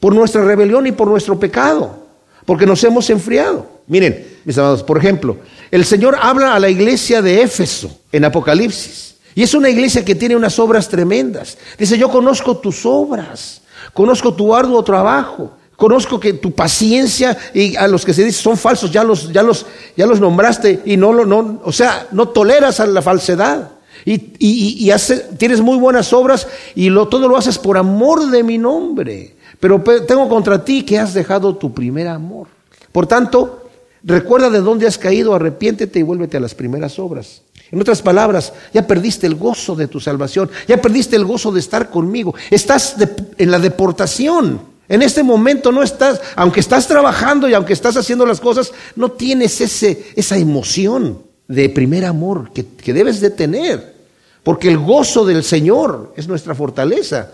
por 0.00 0.14
nuestra 0.14 0.42
rebelión 0.44 0.86
y 0.86 0.92
por 0.92 1.08
nuestro 1.08 1.38
pecado, 1.38 2.06
porque 2.44 2.66
nos 2.66 2.82
hemos 2.84 3.08
enfriado. 3.10 3.66
Miren, 3.86 4.26
mis 4.44 4.56
amados, 4.58 4.82
por 4.82 4.98
ejemplo, 4.98 5.36
el 5.70 5.84
Señor 5.84 6.16
habla 6.20 6.54
a 6.54 6.58
la 6.58 6.68
iglesia 6.68 7.22
de 7.22 7.42
Éfeso 7.42 8.00
en 8.10 8.24
Apocalipsis. 8.24 9.16
Y 9.34 9.42
es 9.42 9.54
una 9.54 9.68
iglesia 9.68 10.04
que 10.04 10.14
tiene 10.14 10.36
unas 10.36 10.58
obras 10.58 10.88
tremendas. 10.88 11.56
Dice, 11.78 11.96
yo 11.96 12.08
conozco 12.08 12.56
tus 12.58 12.84
obras, 12.84 13.62
conozco 13.92 14.34
tu 14.34 14.54
arduo 14.54 14.82
trabajo, 14.82 15.52
conozco 15.76 16.18
que 16.18 16.34
tu 16.34 16.52
paciencia 16.52 17.36
y 17.54 17.76
a 17.76 17.88
los 17.88 18.04
que 18.04 18.12
se 18.12 18.24
dice 18.24 18.42
son 18.42 18.56
falsos, 18.56 18.90
ya 18.90 19.04
los, 19.04 19.32
ya 19.32 19.42
los, 19.42 19.66
ya 19.96 20.06
los 20.06 20.20
nombraste 20.20 20.82
y 20.84 20.96
no 20.96 21.12
lo, 21.12 21.24
no, 21.24 21.60
o 21.64 21.72
sea, 21.72 22.08
no 22.12 22.28
toleras 22.28 22.80
a 22.80 22.86
la 22.86 23.02
falsedad. 23.02 23.70
Y, 24.04 24.14
y, 24.38 24.90
y 24.90 24.92
tienes 25.36 25.60
muy 25.60 25.78
buenas 25.78 26.12
obras 26.12 26.46
y 26.74 26.88
lo, 26.88 27.08
todo 27.08 27.28
lo 27.28 27.36
haces 27.36 27.58
por 27.58 27.76
amor 27.76 28.30
de 28.30 28.42
mi 28.42 28.58
nombre. 28.58 29.36
Pero 29.58 29.82
tengo 30.06 30.28
contra 30.28 30.64
ti 30.64 30.84
que 30.84 30.98
has 30.98 31.12
dejado 31.12 31.56
tu 31.56 31.72
primer 31.72 32.08
amor. 32.08 32.48
Por 32.92 33.06
tanto, 33.06 33.68
recuerda 34.02 34.48
de 34.48 34.60
dónde 34.60 34.86
has 34.86 34.96
caído, 34.96 35.34
arrepiéntete 35.34 35.98
y 35.98 36.02
vuélvete 36.02 36.38
a 36.38 36.40
las 36.40 36.54
primeras 36.54 36.98
obras. 36.98 37.42
En 37.72 37.80
otras 37.80 38.02
palabras, 38.02 38.52
ya 38.74 38.86
perdiste 38.86 39.26
el 39.26 39.36
gozo 39.36 39.76
de 39.76 39.86
tu 39.86 40.00
salvación, 40.00 40.50
ya 40.66 40.80
perdiste 40.80 41.16
el 41.16 41.24
gozo 41.24 41.52
de 41.52 41.60
estar 41.60 41.88
conmigo. 41.90 42.34
Estás 42.50 42.96
en 43.38 43.50
la 43.50 43.58
deportación. 43.58 44.60
En 44.88 45.02
este 45.02 45.22
momento 45.22 45.70
no 45.70 45.84
estás, 45.84 46.20
aunque 46.34 46.58
estás 46.58 46.88
trabajando 46.88 47.48
y 47.48 47.54
aunque 47.54 47.72
estás 47.72 47.96
haciendo 47.96 48.26
las 48.26 48.40
cosas, 48.40 48.72
no 48.96 49.12
tienes 49.12 49.60
ese, 49.60 50.06
esa 50.16 50.36
emoción 50.36 51.22
de 51.46 51.68
primer 51.68 52.04
amor 52.04 52.52
que, 52.52 52.66
que 52.66 52.92
debes 52.92 53.20
de 53.20 53.30
tener. 53.30 53.94
Porque 54.42 54.68
el 54.68 54.78
gozo 54.78 55.24
del 55.24 55.44
Señor 55.44 56.12
es 56.16 56.26
nuestra 56.26 56.56
fortaleza. 56.56 57.30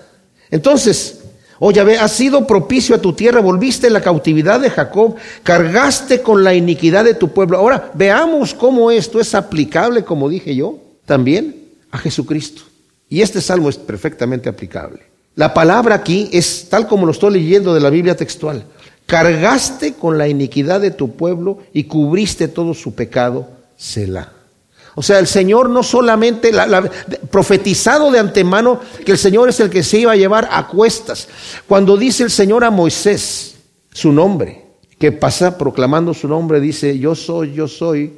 Entonces, 0.51 1.21
Oh 1.59 1.71
Yahvé, 1.71 1.99
has 1.99 2.13
sido 2.13 2.47
propicio 2.47 2.95
a 2.95 3.01
tu 3.01 3.15
tierra, 3.15 3.41
volviste 3.41 3.89
la 3.89 4.03
cautividad 4.03 4.61
de 4.61 4.71
Jacob, 4.71 5.17
cargaste 5.43 6.21
con 6.21 6.45
la 6.45 6.55
iniquidad 6.55 7.05
de 7.05 7.15
tu 7.15 7.29
pueblo. 7.29 7.57
Ahora, 7.57 7.91
veamos 7.95 8.53
cómo 8.53 8.91
esto 8.91 9.21
es 9.21 9.35
aplicable, 9.35 10.05
como 10.05 10.29
dije 10.29 10.55
yo, 10.55 10.79
también 11.07 11.57
a 11.91 11.99
Jesucristo. 11.99 12.63
Y 13.09 13.23
este 13.23 13.41
salmo 13.41 13.69
es 13.71 13.77
perfectamente 13.77 14.49
aplicable. 14.49 15.01
La 15.35 15.55
palabra 15.55 15.95
aquí 15.95 16.29
es 16.33 16.69
tal 16.69 16.87
como 16.87 17.07
lo 17.07 17.13
estoy 17.13 17.35
leyendo 17.35 17.73
de 17.73 17.81
la 17.81 17.91
Biblia 17.91 18.17
textual. 18.17 18.65
Cargaste 19.07 19.95
con 19.95 20.19
la 20.19 20.29
iniquidad 20.29 20.81
de 20.81 20.91
tu 20.91 21.13
pueblo 21.15 21.59
y 21.73 21.85
cubriste 21.85 22.49
todo 22.49 22.75
su 22.75 22.95
pecado, 22.95 23.49
Selah. 23.77 24.36
O 24.97 25.03
sea, 25.03 25.19
el 25.19 25.27
Señor 25.27 25.69
no 25.69 25.83
solamente, 25.83 26.51
profetizado 27.31 28.11
de 28.11 28.19
antemano, 28.19 28.81
que 29.05 29.13
el 29.13 29.19
Señor 29.19 29.51
es 29.51 29.61
el 29.61 29.69
que 29.69 29.83
se 29.83 29.99
iba 29.99 30.13
a 30.13 30.17
llevar 30.17 30.49
a 30.51 30.67
cuestas. 30.67 31.29
Cuando 31.69 31.99
dice 31.99 32.25
el 32.25 32.31
Señor 32.31 32.65
a 32.65 32.71
Moisés 32.71 33.57
su 33.93 34.11
nombre, 34.11 34.65
que 34.99 35.13
pasa 35.13 35.59
proclamando 35.59 36.15
su 36.15 36.29
nombre, 36.29 36.61
dice, 36.61 36.99
yo 36.99 37.15
soy, 37.15 37.53
yo 37.53 37.69
soy 37.69 38.15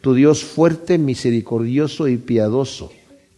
tu 0.00 0.14
Dios 0.14 0.42
fuerte, 0.42 0.96
misericordioso 0.96 2.08
y 2.08 2.16
piadoso. 2.16 2.90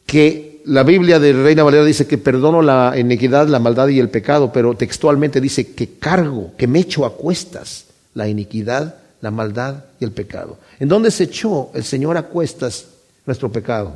Que 0.06 0.62
la 0.64 0.84
Biblia 0.84 1.18
de 1.18 1.32
Reina 1.32 1.64
Valera 1.64 1.84
dice 1.84 2.06
que 2.06 2.18
perdono 2.18 2.62
la 2.62 2.94
iniquidad, 2.96 3.48
la 3.48 3.58
maldad 3.58 3.88
y 3.88 3.98
el 3.98 4.10
pecado, 4.10 4.52
pero 4.52 4.74
textualmente 4.74 5.40
dice 5.40 5.72
que 5.72 5.98
cargo, 5.98 6.52
que 6.56 6.68
me 6.68 6.78
echo 6.78 7.04
a 7.04 7.16
cuestas 7.16 7.86
la 8.14 8.28
iniquidad, 8.28 8.94
la 9.20 9.30
maldad 9.30 9.84
y 10.00 10.04
el 10.04 10.12
pecado. 10.12 10.58
¿En 10.78 10.88
dónde 10.88 11.10
se 11.10 11.24
echó 11.24 11.70
el 11.74 11.84
Señor 11.84 12.16
a 12.16 12.24
cuestas 12.24 12.86
nuestro 13.24 13.50
pecado? 13.50 13.94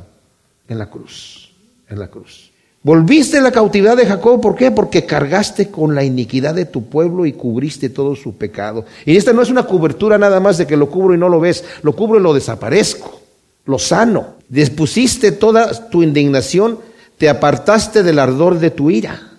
En 0.67 0.77
la 0.77 0.89
cruz, 0.89 1.51
en 1.89 1.99
la 1.99 2.07
cruz. 2.07 2.51
Volviste 2.83 3.39
la 3.41 3.51
cautividad 3.51 3.95
de 3.95 4.07
Jacob, 4.07 4.41
¿por 4.41 4.55
qué? 4.55 4.71
Porque 4.71 5.05
cargaste 5.05 5.69
con 5.69 5.93
la 5.93 6.03
iniquidad 6.03 6.55
de 6.55 6.65
tu 6.65 6.85
pueblo 6.85 7.27
y 7.27 7.33
cubriste 7.33 7.89
todo 7.89 8.15
su 8.15 8.37
pecado. 8.37 8.85
Y 9.05 9.17
esta 9.17 9.33
no 9.33 9.43
es 9.43 9.51
una 9.51 9.67
cobertura 9.67 10.17
nada 10.17 10.39
más 10.39 10.57
de 10.57 10.65
que 10.65 10.75
lo 10.75 10.89
cubro 10.89 11.13
y 11.13 11.17
no 11.17 11.29
lo 11.29 11.39
ves, 11.39 11.63
lo 11.83 11.95
cubro 11.95 12.19
y 12.19 12.23
lo 12.23 12.33
desaparezco, 12.33 13.21
lo 13.65 13.77
sano. 13.77 14.35
Despusiste 14.49 15.31
toda 15.31 15.89
tu 15.89 16.01
indignación, 16.01 16.79
te 17.19 17.29
apartaste 17.29 18.01
del 18.01 18.17
ardor 18.17 18.57
de 18.57 18.71
tu 18.71 18.89
ira. 18.89 19.29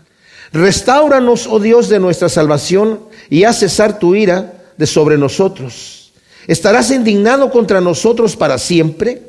Restáuranos, 0.52 1.48
oh 1.48 1.58
Dios, 1.58 1.88
de 1.88 1.98
nuestra 1.98 2.28
salvación 2.28 3.00
y 3.28 3.42
haz 3.42 3.58
cesar 3.58 3.98
tu 3.98 4.14
ira 4.14 4.61
de 4.76 4.86
sobre 4.86 5.18
nosotros. 5.18 6.12
¿Estarás 6.46 6.90
indignado 6.90 7.50
contra 7.50 7.80
nosotros 7.80 8.36
para 8.36 8.58
siempre? 8.58 9.22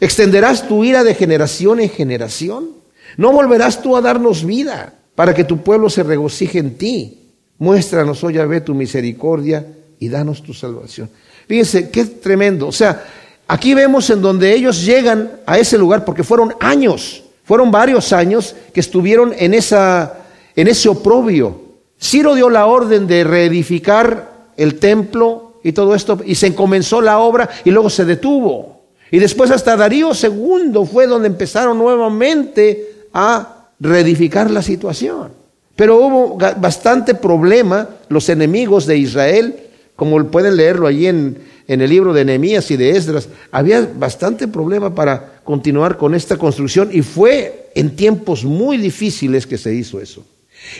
¿Extenderás 0.00 0.66
tu 0.66 0.84
ira 0.84 1.04
de 1.04 1.14
generación 1.14 1.80
en 1.80 1.90
generación? 1.90 2.70
No 3.16 3.32
volverás 3.32 3.82
tú 3.82 3.96
a 3.96 4.00
darnos 4.00 4.44
vida 4.44 4.94
para 5.14 5.34
que 5.34 5.44
tu 5.44 5.62
pueblo 5.62 5.90
se 5.90 6.02
regocije 6.02 6.58
en 6.58 6.76
ti. 6.76 7.18
Muéstranos, 7.58 8.22
oh 8.22 8.30
Yahvé, 8.30 8.60
tu 8.60 8.74
misericordia 8.74 9.66
y 9.98 10.08
danos 10.08 10.42
tu 10.42 10.54
salvación. 10.54 11.10
Fíjense, 11.48 11.90
qué 11.90 12.04
tremendo. 12.04 12.68
O 12.68 12.72
sea, 12.72 13.04
aquí 13.48 13.74
vemos 13.74 14.08
en 14.10 14.22
donde 14.22 14.54
ellos 14.54 14.84
llegan 14.84 15.40
a 15.46 15.58
ese 15.58 15.78
lugar 15.78 16.04
porque 16.04 16.22
fueron 16.22 16.54
años, 16.60 17.24
fueron 17.44 17.70
varios 17.70 18.12
años 18.12 18.54
que 18.72 18.80
estuvieron 18.80 19.34
en, 19.36 19.54
esa, 19.54 20.18
en 20.54 20.68
ese 20.68 20.88
oprobio. 20.88 21.62
Ciro 22.00 22.34
dio 22.36 22.48
la 22.48 22.66
orden 22.66 23.08
de 23.08 23.24
reedificar 23.24 24.37
el 24.58 24.78
templo 24.78 25.54
y 25.62 25.72
todo 25.72 25.94
esto, 25.94 26.18
y 26.24 26.34
se 26.34 26.54
comenzó 26.54 27.00
la 27.00 27.18
obra 27.18 27.48
y 27.64 27.70
luego 27.70 27.88
se 27.88 28.04
detuvo. 28.04 28.82
Y 29.10 29.18
después 29.18 29.50
hasta 29.50 29.76
Darío 29.76 30.10
II 30.12 30.86
fue 30.90 31.06
donde 31.06 31.28
empezaron 31.28 31.78
nuevamente 31.78 33.06
a 33.14 33.70
reedificar 33.80 34.50
la 34.50 34.60
situación. 34.60 35.30
Pero 35.74 35.96
hubo 35.96 36.38
bastante 36.60 37.14
problema, 37.14 37.88
los 38.08 38.28
enemigos 38.28 38.84
de 38.84 38.98
Israel, 38.98 39.56
como 39.96 40.22
pueden 40.26 40.56
leerlo 40.56 40.86
allí 40.86 41.06
en, 41.06 41.38
en 41.68 41.80
el 41.80 41.88
libro 41.88 42.12
de 42.12 42.24
Nehemías 42.24 42.70
y 42.70 42.76
de 42.76 42.90
Esdras, 42.90 43.28
había 43.52 43.88
bastante 43.96 44.48
problema 44.48 44.94
para 44.94 45.40
continuar 45.44 45.96
con 45.96 46.14
esta 46.14 46.36
construcción 46.36 46.90
y 46.92 47.02
fue 47.02 47.70
en 47.74 47.94
tiempos 47.94 48.44
muy 48.44 48.76
difíciles 48.76 49.46
que 49.46 49.56
se 49.56 49.72
hizo 49.72 50.00
eso. 50.00 50.24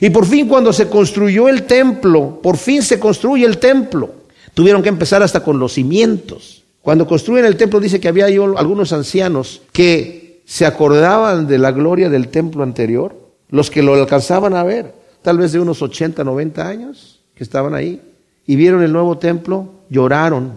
Y 0.00 0.10
por 0.10 0.26
fin 0.26 0.48
cuando 0.48 0.72
se 0.72 0.88
construyó 0.88 1.48
el 1.48 1.64
templo, 1.64 2.40
por 2.42 2.56
fin 2.56 2.82
se 2.82 2.98
construye 2.98 3.44
el 3.44 3.58
templo, 3.58 4.10
tuvieron 4.54 4.82
que 4.82 4.88
empezar 4.88 5.22
hasta 5.22 5.42
con 5.42 5.58
los 5.58 5.74
cimientos. 5.74 6.62
Cuando 6.82 7.06
construyen 7.06 7.44
el 7.44 7.56
templo 7.56 7.80
dice 7.80 8.00
que 8.00 8.08
había 8.08 8.26
algunos 8.26 8.92
ancianos 8.92 9.62
que 9.72 10.40
se 10.44 10.64
acordaban 10.64 11.46
de 11.46 11.58
la 11.58 11.72
gloria 11.72 12.08
del 12.08 12.28
templo 12.28 12.62
anterior, 12.62 13.14
los 13.50 13.70
que 13.70 13.82
lo 13.82 13.94
alcanzaban 13.94 14.54
a 14.54 14.62
ver, 14.62 14.94
tal 15.22 15.38
vez 15.38 15.52
de 15.52 15.60
unos 15.60 15.82
80, 15.82 16.24
90 16.24 16.66
años, 16.66 17.20
que 17.34 17.44
estaban 17.44 17.74
ahí, 17.74 18.00
y 18.46 18.56
vieron 18.56 18.82
el 18.82 18.92
nuevo 18.92 19.18
templo, 19.18 19.68
lloraron, 19.90 20.52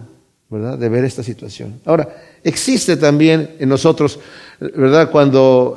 ¿verdad?, 0.48 0.78
de 0.78 0.88
ver 0.88 1.04
esta 1.04 1.22
situación. 1.22 1.80
Ahora, 1.84 2.08
existe 2.42 2.96
también 2.96 3.56
en 3.58 3.68
nosotros, 3.68 4.18
¿verdad?, 4.60 5.10
cuando 5.10 5.76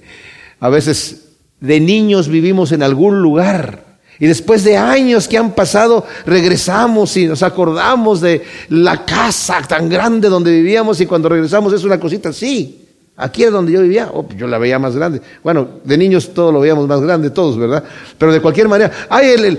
a 0.60 0.68
veces 0.68 1.27
de 1.60 1.80
niños 1.80 2.28
vivimos 2.28 2.72
en 2.72 2.82
algún 2.82 3.20
lugar, 3.20 3.88
y 4.20 4.26
después 4.26 4.64
de 4.64 4.76
años 4.76 5.28
que 5.28 5.38
han 5.38 5.54
pasado, 5.54 6.04
regresamos 6.26 7.16
y 7.16 7.26
nos 7.26 7.42
acordamos 7.42 8.20
de 8.20 8.42
la 8.68 9.04
casa 9.04 9.62
tan 9.66 9.88
grande 9.88 10.28
donde 10.28 10.50
vivíamos 10.50 11.00
y 11.00 11.06
cuando 11.06 11.28
regresamos 11.28 11.72
es 11.72 11.84
una 11.84 12.00
cosita 12.00 12.30
así. 12.30 12.87
Aquí 13.20 13.42
es 13.42 13.50
donde 13.50 13.72
yo 13.72 13.82
vivía, 13.82 14.10
oh, 14.14 14.28
yo 14.36 14.46
la 14.46 14.58
veía 14.58 14.78
más 14.78 14.94
grande. 14.94 15.20
Bueno, 15.42 15.66
de 15.82 15.98
niños 15.98 16.32
todos 16.32 16.52
lo 16.54 16.60
veíamos 16.60 16.86
más 16.86 17.00
grande, 17.00 17.30
todos, 17.30 17.58
¿verdad? 17.58 17.82
Pero 18.16 18.32
de 18.32 18.40
cualquier 18.40 18.68
manera, 18.68 18.92
hay 19.10 19.58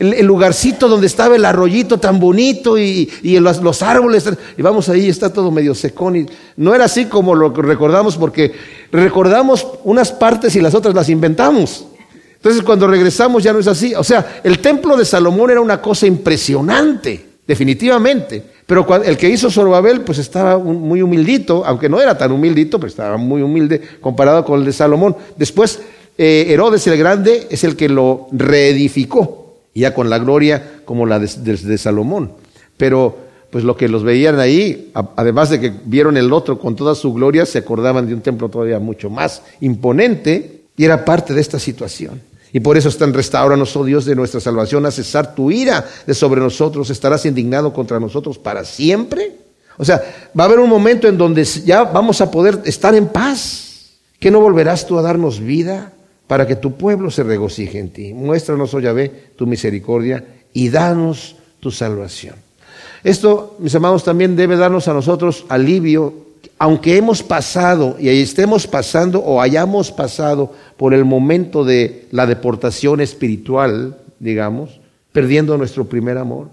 el, 0.00 0.26
lugarcito 0.26 0.88
donde 0.88 1.06
estaba 1.06 1.36
el 1.36 1.44
arroyito 1.44 1.98
tan 1.98 2.18
bonito 2.18 2.78
y, 2.78 3.10
los, 3.40 3.82
árboles, 3.82 4.24
y 4.56 4.62
vamos 4.62 4.88
ahí, 4.88 5.10
está 5.10 5.30
todo 5.30 5.50
medio 5.50 5.74
secón. 5.74 6.30
No 6.56 6.74
era 6.74 6.86
así 6.86 7.04
como 7.04 7.34
lo 7.34 7.50
recordamos, 7.50 8.16
porque 8.16 8.54
recordamos 8.90 9.66
unas 9.84 10.10
partes 10.10 10.56
y 10.56 10.62
las 10.62 10.74
otras 10.74 10.94
las 10.94 11.10
inventamos. 11.10 11.84
Entonces, 12.36 12.62
cuando 12.62 12.86
regresamos 12.86 13.42
ya 13.42 13.52
no 13.52 13.58
es 13.58 13.66
así. 13.66 13.94
O 13.94 14.02
sea, 14.02 14.40
el 14.42 14.60
templo 14.60 14.96
de 14.96 15.04
Salomón 15.04 15.50
era 15.50 15.60
una 15.60 15.82
cosa 15.82 16.06
impresionante, 16.06 17.27
definitivamente. 17.48 18.42
Pero 18.66 18.86
el 19.02 19.16
que 19.16 19.30
hizo 19.30 19.50
Zorobabel, 19.50 20.02
pues 20.02 20.18
estaba 20.18 20.58
muy 20.58 21.00
humildito, 21.00 21.64
aunque 21.64 21.88
no 21.88 22.00
era 22.00 22.16
tan 22.16 22.30
humildito, 22.30 22.78
pero 22.78 22.88
estaba 22.88 23.16
muy 23.16 23.40
humilde 23.40 23.80
comparado 24.02 24.44
con 24.44 24.60
el 24.60 24.66
de 24.66 24.74
Salomón. 24.74 25.16
Después, 25.36 25.80
eh, 26.18 26.46
Herodes 26.50 26.86
el 26.86 26.98
Grande 26.98 27.46
es 27.50 27.64
el 27.64 27.74
que 27.74 27.88
lo 27.88 28.28
reedificó, 28.30 29.56
ya 29.74 29.94
con 29.94 30.10
la 30.10 30.18
gloria 30.18 30.80
como 30.84 31.06
la 31.06 31.18
de, 31.18 31.78
Salomón. 31.78 32.32
Pero, 32.76 33.16
pues 33.50 33.64
lo 33.64 33.74
que 33.74 33.88
los 33.88 34.02
veían 34.04 34.38
ahí, 34.38 34.92
además 35.16 35.48
de 35.48 35.58
que 35.58 35.72
vieron 35.86 36.18
el 36.18 36.30
otro 36.34 36.58
con 36.58 36.76
toda 36.76 36.94
su 36.94 37.14
gloria, 37.14 37.46
se 37.46 37.58
acordaban 37.58 38.06
de 38.06 38.12
un 38.12 38.20
templo 38.20 38.50
todavía 38.50 38.78
mucho 38.78 39.08
más 39.08 39.42
imponente 39.62 40.64
y 40.76 40.84
era 40.84 41.06
parte 41.06 41.32
de 41.32 41.40
esta 41.40 41.58
situación. 41.58 42.20
Y 42.52 42.60
por 42.60 42.76
eso 42.76 42.88
están 42.88 43.12
restauranos, 43.12 43.76
oh 43.76 43.84
Dios, 43.84 44.04
de 44.04 44.14
nuestra 44.14 44.40
salvación, 44.40 44.86
a 44.86 44.90
cesar 44.90 45.34
tu 45.34 45.50
ira 45.50 45.84
de 46.06 46.14
sobre 46.14 46.40
nosotros. 46.40 46.90
¿Estarás 46.90 47.26
indignado 47.26 47.72
contra 47.72 48.00
nosotros 48.00 48.38
para 48.38 48.64
siempre? 48.64 49.36
O 49.76 49.84
sea, 49.84 50.02
va 50.38 50.44
a 50.44 50.46
haber 50.46 50.58
un 50.58 50.68
momento 50.68 51.08
en 51.08 51.18
donde 51.18 51.44
ya 51.44 51.84
vamos 51.84 52.20
a 52.20 52.30
poder 52.30 52.60
estar 52.64 52.94
en 52.94 53.08
paz. 53.08 53.64
¿Que 54.18 54.30
no 54.30 54.40
volverás 54.40 54.86
tú 54.86 54.98
a 54.98 55.02
darnos 55.02 55.38
vida 55.38 55.92
para 56.26 56.46
que 56.46 56.56
tu 56.56 56.76
pueblo 56.76 57.10
se 57.10 57.22
regocije 57.22 57.78
en 57.78 57.90
ti? 57.90 58.12
Muéstranos, 58.12 58.74
oh 58.74 58.80
Yahvé, 58.80 59.32
tu 59.36 59.46
misericordia 59.46 60.24
y 60.52 60.70
danos 60.70 61.36
tu 61.60 61.70
salvación. 61.70 62.34
Esto, 63.04 63.56
mis 63.60 63.74
amados, 63.74 64.02
también 64.02 64.34
debe 64.34 64.56
darnos 64.56 64.88
a 64.88 64.94
nosotros 64.94 65.44
alivio 65.48 66.27
aunque 66.58 66.96
hemos 66.96 67.22
pasado 67.22 67.96
y 67.98 68.08
estemos 68.08 68.66
pasando 68.66 69.20
o 69.20 69.40
hayamos 69.40 69.92
pasado 69.92 70.52
por 70.76 70.92
el 70.92 71.04
momento 71.04 71.64
de 71.64 72.06
la 72.10 72.26
deportación 72.26 73.00
espiritual, 73.00 73.96
digamos, 74.18 74.80
perdiendo 75.12 75.56
nuestro 75.56 75.84
primer 75.84 76.18
amor, 76.18 76.48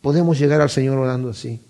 podemos 0.00 0.38
llegar 0.38 0.60
al 0.60 0.70
Señor 0.70 0.98
orando 0.98 1.28
así. 1.30 1.60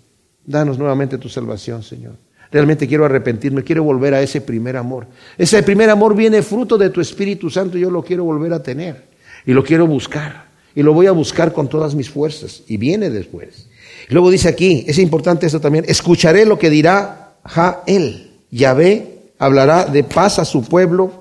Danos 0.45 0.77
nuevamente 0.77 1.17
tu 1.17 1.27
salvación, 1.27 1.83
Señor. 1.83 2.13
Realmente 2.51 2.87
quiero 2.87 3.05
arrepentirme, 3.05 3.63
quiero 3.63 3.83
volver 3.83 4.13
a 4.13 4.21
ese 4.21 4.41
primer 4.41 4.77
amor. 4.77 5.07
Ese 5.37 5.61
primer 5.63 5.89
amor 5.89 6.15
viene 6.15 6.41
fruto 6.41 6.77
de 6.77 6.89
tu 6.89 6.99
Espíritu 6.99 7.49
Santo 7.49 7.77
yo 7.77 7.89
lo 7.89 8.03
quiero 8.03 8.23
volver 8.23 8.53
a 8.53 8.63
tener. 8.63 9.05
Y 9.45 9.51
lo 9.51 9.63
quiero 9.63 9.85
buscar. 9.85 10.45
Y 10.75 10.83
lo 10.83 10.93
voy 10.93 11.07
a 11.07 11.11
buscar 11.11 11.53
con 11.53 11.67
todas 11.67 11.93
mis 11.95 12.09
fuerzas. 12.09 12.63
Y 12.67 12.77
viene 12.77 13.09
después. 13.09 13.67
luego 14.09 14.29
dice 14.29 14.49
aquí, 14.49 14.85
es 14.87 14.97
importante 14.97 15.45
esto 15.45 15.59
también, 15.59 15.85
escucharé 15.87 16.45
lo 16.45 16.57
que 16.57 16.69
dirá 16.69 17.20
Jael. 17.45 18.31
Yahvé 18.51 19.31
hablará 19.39 19.85
de 19.85 20.03
paz 20.03 20.39
a 20.39 20.45
su 20.45 20.63
pueblo 20.63 21.11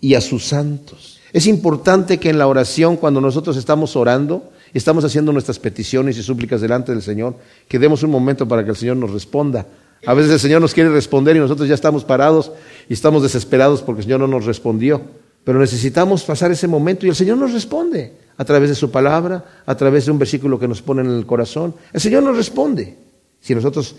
y 0.00 0.14
a 0.14 0.20
sus 0.20 0.46
santos. 0.46 1.20
Es 1.32 1.46
importante 1.46 2.18
que 2.18 2.30
en 2.30 2.38
la 2.38 2.46
oración, 2.46 2.96
cuando 2.96 3.20
nosotros 3.20 3.56
estamos 3.56 3.96
orando, 3.96 4.50
estamos 4.72 5.04
haciendo 5.04 5.32
nuestras 5.32 5.58
peticiones 5.58 6.16
y 6.16 6.22
súplicas 6.22 6.60
delante 6.60 6.92
del 6.92 7.02
Señor, 7.02 7.34
que 7.68 7.78
demos 7.78 8.02
un 8.02 8.10
momento 8.10 8.46
para 8.46 8.64
que 8.64 8.70
el 8.70 8.76
Señor 8.76 8.96
nos 8.96 9.10
responda. 9.10 9.66
A 10.06 10.14
veces 10.14 10.32
el 10.32 10.40
Señor 10.40 10.60
nos 10.60 10.74
quiere 10.74 10.90
responder 10.90 11.36
y 11.36 11.40
nosotros 11.40 11.68
ya 11.68 11.74
estamos 11.74 12.04
parados 12.04 12.52
y 12.88 12.92
estamos 12.92 13.22
desesperados 13.22 13.82
porque 13.82 14.00
el 14.00 14.04
Señor 14.04 14.20
no 14.20 14.28
nos 14.28 14.44
respondió. 14.44 15.02
Pero 15.44 15.58
necesitamos 15.58 16.24
pasar 16.24 16.50
ese 16.50 16.68
momento 16.68 17.06
y 17.06 17.08
el 17.08 17.14
Señor 17.14 17.38
nos 17.38 17.52
responde 17.52 18.12
a 18.36 18.44
través 18.44 18.68
de 18.68 18.74
su 18.74 18.90
palabra, 18.90 19.62
a 19.64 19.74
través 19.76 20.06
de 20.06 20.12
un 20.12 20.18
versículo 20.18 20.58
que 20.58 20.68
nos 20.68 20.82
pone 20.82 21.02
en 21.02 21.10
el 21.10 21.26
corazón. 21.26 21.74
El 21.92 22.00
Señor 22.00 22.22
nos 22.22 22.36
responde. 22.36 22.96
Si 23.40 23.54
nosotros 23.54 23.94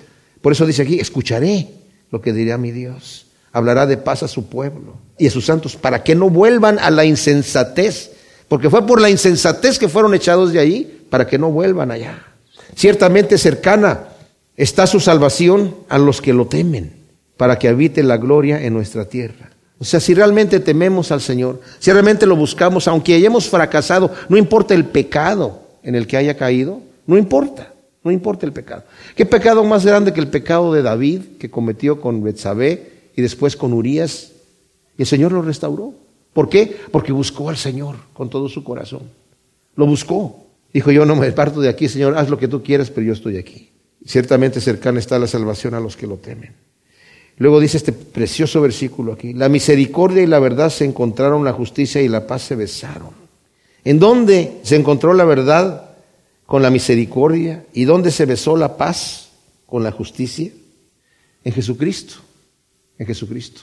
por 0.47 0.53
eso 0.53 0.65
dice 0.65 0.83
aquí, 0.83 0.97
escucharé 0.97 1.67
lo 2.09 2.21
que 2.21 2.31
dirá 2.31 2.57
mi 2.57 2.71
Dios. 2.71 3.25
Hablará 3.51 3.85
de 3.85 3.97
paz 3.97 4.23
a 4.23 4.29
su 4.29 4.47
pueblo 4.47 4.93
y 5.17 5.27
a 5.27 5.29
sus 5.29 5.45
santos 5.45 5.75
para 5.75 6.05
que 6.05 6.15
no 6.15 6.29
vuelvan 6.29 6.79
a 6.79 6.89
la 6.89 7.03
insensatez. 7.03 8.11
Porque 8.47 8.69
fue 8.69 8.87
por 8.87 9.01
la 9.01 9.09
insensatez 9.09 9.77
que 9.77 9.89
fueron 9.89 10.13
echados 10.13 10.53
de 10.53 10.59
ahí, 10.59 11.05
para 11.09 11.27
que 11.27 11.37
no 11.37 11.51
vuelvan 11.51 11.91
allá. 11.91 12.23
Ciertamente 12.77 13.37
cercana 13.37 14.05
está 14.55 14.87
su 14.87 15.01
salvación 15.01 15.75
a 15.89 15.97
los 15.97 16.21
que 16.21 16.31
lo 16.31 16.47
temen, 16.47 16.93
para 17.35 17.59
que 17.59 17.67
habite 17.67 18.01
la 18.01 18.15
gloria 18.15 18.63
en 18.63 18.71
nuestra 18.71 19.03
tierra. 19.03 19.49
O 19.79 19.83
sea, 19.83 19.99
si 19.99 20.13
realmente 20.13 20.61
tememos 20.61 21.11
al 21.11 21.19
Señor, 21.19 21.59
si 21.79 21.91
realmente 21.91 22.25
lo 22.25 22.37
buscamos, 22.37 22.87
aunque 22.87 23.15
hayamos 23.15 23.49
fracasado, 23.49 24.13
no 24.29 24.37
importa 24.37 24.73
el 24.73 24.85
pecado 24.85 25.59
en 25.83 25.95
el 25.95 26.07
que 26.07 26.15
haya 26.15 26.37
caído, 26.37 26.79
No 27.05 27.17
importa, 27.17 27.73
no 28.07 28.13
importa 28.13 28.45
el 28.45 28.53
pecado. 28.53 28.85
¿Qué 29.17 29.25
pecado 29.25 29.65
más 29.65 29.85
grande 29.85 30.13
que 30.13 30.21
el 30.21 30.29
pecado 30.29 30.73
de 30.73 30.81
David 30.81 31.23
que 31.37 31.51
cometió 31.51 31.99
con 31.99 32.23
Betsabé 32.23 33.09
y 33.17 33.21
después 33.21 33.57
con 33.57 33.73
Urias? 33.73 34.31
Y 34.97 35.01
el 35.01 35.07
Señor 35.07 35.33
lo 35.33 35.41
restauró. 35.41 35.93
¿Por 36.31 36.47
qué? 36.47 36.73
Porque 36.89 37.11
buscó 37.11 37.49
al 37.49 37.57
Señor 37.57 37.97
con 38.13 38.29
todo 38.29 38.47
su 38.47 38.63
corazón. 38.63 39.01
Lo 39.75 39.85
buscó. 39.85 40.45
Dijo, 40.73 40.89
yo 40.89 41.05
no 41.05 41.17
me 41.17 41.29
parto 41.33 41.59
de 41.59 41.67
aquí, 41.67 41.89
Señor, 41.89 42.17
haz 42.17 42.29
lo 42.29 42.37
que 42.37 42.47
tú 42.47 42.63
quieras, 42.63 42.89
pero 42.89 43.05
yo 43.05 43.11
estoy 43.11 43.35
aquí. 43.35 43.71
Ciertamente 44.05 44.61
cercana 44.61 44.99
está 44.99 45.19
la 45.19 45.27
salvación 45.27 45.73
a 45.73 45.81
los 45.81 45.97
que 45.97 46.07
lo 46.07 46.15
temen. 46.15 46.53
Luego 47.39 47.59
dice 47.59 47.75
este 47.75 47.91
precioso 47.91 48.61
versículo 48.61 49.11
aquí, 49.11 49.33
la 49.33 49.49
misericordia 49.49 50.23
y 50.23 50.27
la 50.27 50.39
verdad 50.39 50.69
se 50.69 50.85
encontraron, 50.85 51.43
la 51.43 51.51
justicia 51.51 52.01
y 52.01 52.07
la 52.07 52.25
paz 52.25 52.43
se 52.43 52.55
besaron. 52.55 53.09
¿En 53.83 53.99
dónde 53.99 54.59
se 54.63 54.77
encontró 54.77 55.13
la 55.13 55.25
verdad 55.25 55.86
con 56.47 56.63
la 56.63 56.71
misericordia 56.71 57.65
y 57.73 57.85
dónde 57.85 58.09
se 58.09 58.25
besó 58.25 58.57
la 58.57 58.77
paz 58.77 59.29
con 59.67 59.83
la 59.83 59.91
justicia? 59.91 60.49
En 61.43 61.53
Jesucristo, 61.53 62.15
en 62.97 63.05
Jesucristo. 63.05 63.61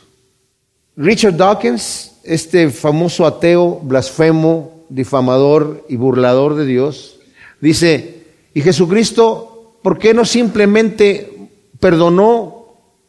Richard 0.96 1.36
Dawkins, 1.36 2.12
este 2.22 2.70
famoso 2.70 3.26
ateo, 3.26 3.80
blasfemo, 3.82 4.84
difamador 4.88 5.84
y 5.88 5.96
burlador 5.96 6.54
de 6.54 6.66
Dios, 6.66 7.18
dice, 7.60 8.22
¿y 8.54 8.60
Jesucristo 8.60 9.78
por 9.82 9.98
qué 9.98 10.14
no 10.14 10.24
simplemente 10.24 11.48
perdonó 11.80 12.64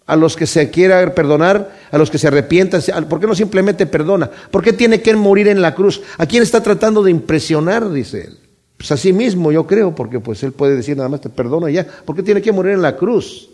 a 0.05 0.15
los 0.15 0.35
que 0.35 0.45
se 0.45 0.69
quiera 0.69 1.13
perdonar, 1.15 1.75
a 1.91 1.97
los 1.97 2.11
que 2.11 2.17
se 2.17 2.27
arrepientan. 2.27 2.81
¿Por 3.09 3.19
qué 3.19 3.27
no 3.27 3.33
simplemente 3.33 3.85
perdona? 3.85 4.29
¿Por 4.51 4.63
qué 4.63 4.73
tiene 4.73 5.01
que 5.01 5.15
morir 5.15 5.47
en 5.47 5.61
la 5.61 5.73
cruz? 5.73 6.01
¿A 6.17 6.25
quién 6.25 6.43
está 6.43 6.61
tratando 6.61 7.01
de 7.01 7.11
impresionar? 7.11 7.91
Dice 7.91 8.25
él. 8.25 8.44
Pues 8.77 8.91
a 8.91 8.97
sí 8.97 9.13
mismo, 9.13 9.51
yo 9.51 9.65
creo, 9.65 9.95
porque 9.95 10.19
pues 10.19 10.43
él 10.43 10.51
puede 10.51 10.75
decir 10.75 10.97
nada 10.97 11.09
más 11.09 11.21
te 11.21 11.29
perdono 11.29 11.69
ya. 11.69 11.85
¿Por 11.85 12.15
qué 12.15 12.23
tiene 12.23 12.41
que 12.41 12.51
morir 12.51 12.73
en 12.73 12.81
la 12.81 12.97
cruz? 12.97 13.49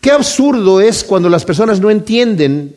Qué 0.00 0.10
absurdo 0.10 0.80
es 0.80 1.04
cuando 1.04 1.28
las 1.28 1.44
personas 1.44 1.80
no 1.80 1.90
entienden 1.90 2.74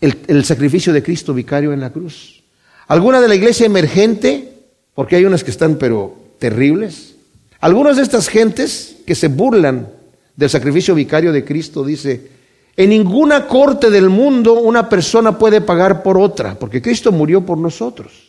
el, 0.00 0.18
el 0.28 0.44
sacrificio 0.44 0.92
de 0.92 1.02
Cristo 1.02 1.34
vicario 1.34 1.72
en 1.72 1.80
la 1.80 1.90
cruz. 1.90 2.42
Alguna 2.88 3.20
de 3.20 3.28
la 3.28 3.34
iglesia 3.34 3.66
emergente, 3.66 4.52
porque 4.94 5.16
hay 5.16 5.24
unas 5.24 5.44
que 5.44 5.50
están 5.50 5.76
pero 5.76 6.16
terribles, 6.38 7.14
algunas 7.60 7.96
de 7.96 8.02
estas 8.02 8.28
gentes 8.28 8.96
que 9.06 9.14
se 9.14 9.28
burlan 9.28 9.88
del 10.36 10.50
sacrificio 10.50 10.94
vicario 10.94 11.32
de 11.32 11.44
Cristo 11.44 11.84
dice, 11.84 12.28
en 12.76 12.90
ninguna 12.90 13.46
corte 13.46 13.90
del 13.90 14.08
mundo 14.08 14.54
una 14.54 14.88
persona 14.88 15.38
puede 15.38 15.60
pagar 15.60 16.02
por 16.02 16.18
otra, 16.18 16.58
porque 16.58 16.82
Cristo 16.82 17.12
murió 17.12 17.44
por 17.44 17.58
nosotros. 17.58 18.21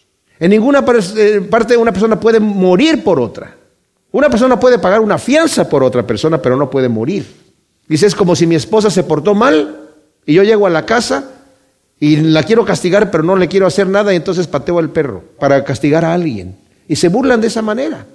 En 0.44 0.50
ninguna 0.50 0.84
eh, 1.16 1.40
parte 1.50 1.78
una 1.78 1.94
persona 1.94 2.20
puede 2.20 2.38
morir 2.38 3.02
por 3.02 3.18
otra. 3.18 3.56
Una 4.12 4.30
persona 4.30 4.60
puede 4.60 4.78
pagar 4.78 5.00
una 5.00 5.18
fianza 5.18 5.70
por 5.70 5.86
otra 5.86 6.06
persona, 6.06 6.42
pero 6.42 6.58
no 6.58 6.70
puede 6.70 6.90
morir. 6.90 7.26
Dice, 7.88 8.08
es 8.08 8.14
como 8.14 8.36
si 8.36 8.46
mi 8.46 8.56
esposa 8.56 8.90
se 8.90 9.04
portó 9.04 9.34
mal 9.34 9.88
y 10.26 10.34
yo 10.34 10.44
llego 10.44 10.68
a 10.68 10.70
la 10.70 10.86
casa 10.86 11.30
y 11.98 12.18
la 12.18 12.44
quiero 12.44 12.66
castigar, 12.66 13.10
pero 13.10 13.24
no 13.24 13.38
le 13.38 13.48
quiero 13.48 13.68
hacer 13.68 13.88
nada 13.88 14.12
y 14.12 14.18
entonces 14.18 14.48
pateo 14.48 14.80
al 14.80 14.90
perro 14.90 15.24
para 15.40 15.64
castigar 15.64 16.04
a 16.04 16.14
alguien. 16.14 16.58
Y 16.90 16.98
se 16.98 17.08
burlan 17.08 17.40
de 17.40 17.48
esa 17.48 17.62
manera. 17.62 18.06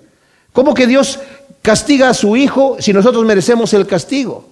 ¿Cómo 0.53 0.75
que 0.75 0.87
Dios 0.87 1.19
castiga 1.63 2.11
a 2.11 2.15
su 2.15 2.37
hijo 2.37 2.77
si 2.79 2.93
nosotros 2.93 3.25
merecemos 3.25 3.73
el 3.73 3.87
castigo. 3.87 4.45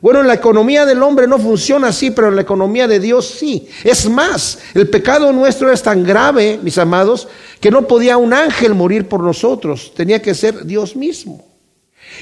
Bueno, 0.00 0.22
la 0.22 0.34
economía 0.34 0.84
del 0.84 1.02
hombre 1.02 1.26
no 1.26 1.38
funciona 1.38 1.88
así, 1.88 2.10
pero 2.10 2.28
en 2.28 2.36
la 2.36 2.42
economía 2.42 2.86
de 2.86 3.00
Dios 3.00 3.26
sí. 3.26 3.66
Es 3.82 4.08
más, 4.08 4.58
el 4.74 4.88
pecado 4.88 5.32
nuestro 5.32 5.72
es 5.72 5.82
tan 5.82 6.04
grave, 6.04 6.60
mis 6.62 6.76
amados, 6.76 7.28
que 7.60 7.70
no 7.70 7.86
podía 7.86 8.18
un 8.18 8.34
ángel 8.34 8.74
morir 8.74 9.08
por 9.08 9.22
nosotros, 9.22 9.92
tenía 9.94 10.20
que 10.20 10.34
ser 10.34 10.66
Dios 10.66 10.96
mismo. 10.96 11.44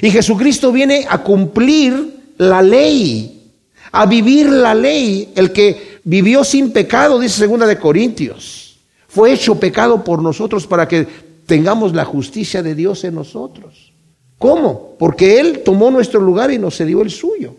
Y 0.01 0.11
Jesucristo 0.11 0.70
viene 0.70 1.07
a 1.09 1.22
cumplir 1.22 2.35
la 2.39 2.62
ley, 2.62 3.53
a 3.91 4.07
vivir 4.07 4.49
la 4.49 4.75
ley, 4.75 5.33
el 5.35 5.53
que 5.53 6.01
vivió 6.05 6.45
sin 6.45 6.72
pecado, 6.72 7.18
dice 7.18 7.39
segunda 7.39 7.66
de 7.66 7.79
Corintios. 7.79 8.79
Fue 9.09 9.33
hecho 9.33 9.59
pecado 9.59 10.03
por 10.03 10.22
nosotros 10.22 10.66
para 10.66 10.87
que 10.87 11.07
tengamos 11.47 11.93
la 11.93 12.05
justicia 12.05 12.62
de 12.62 12.75
Dios 12.75 13.05
en 13.05 13.16
nosotros. 13.16 13.93
¿Cómo? 14.39 14.97
Porque 14.99 15.41
Él 15.41 15.62
tomó 15.64 15.91
nuestro 15.91 16.20
lugar 16.20 16.51
y 16.51 16.59
nos 16.59 16.77
cedió 16.77 17.03
el 17.03 17.11
suyo. 17.11 17.55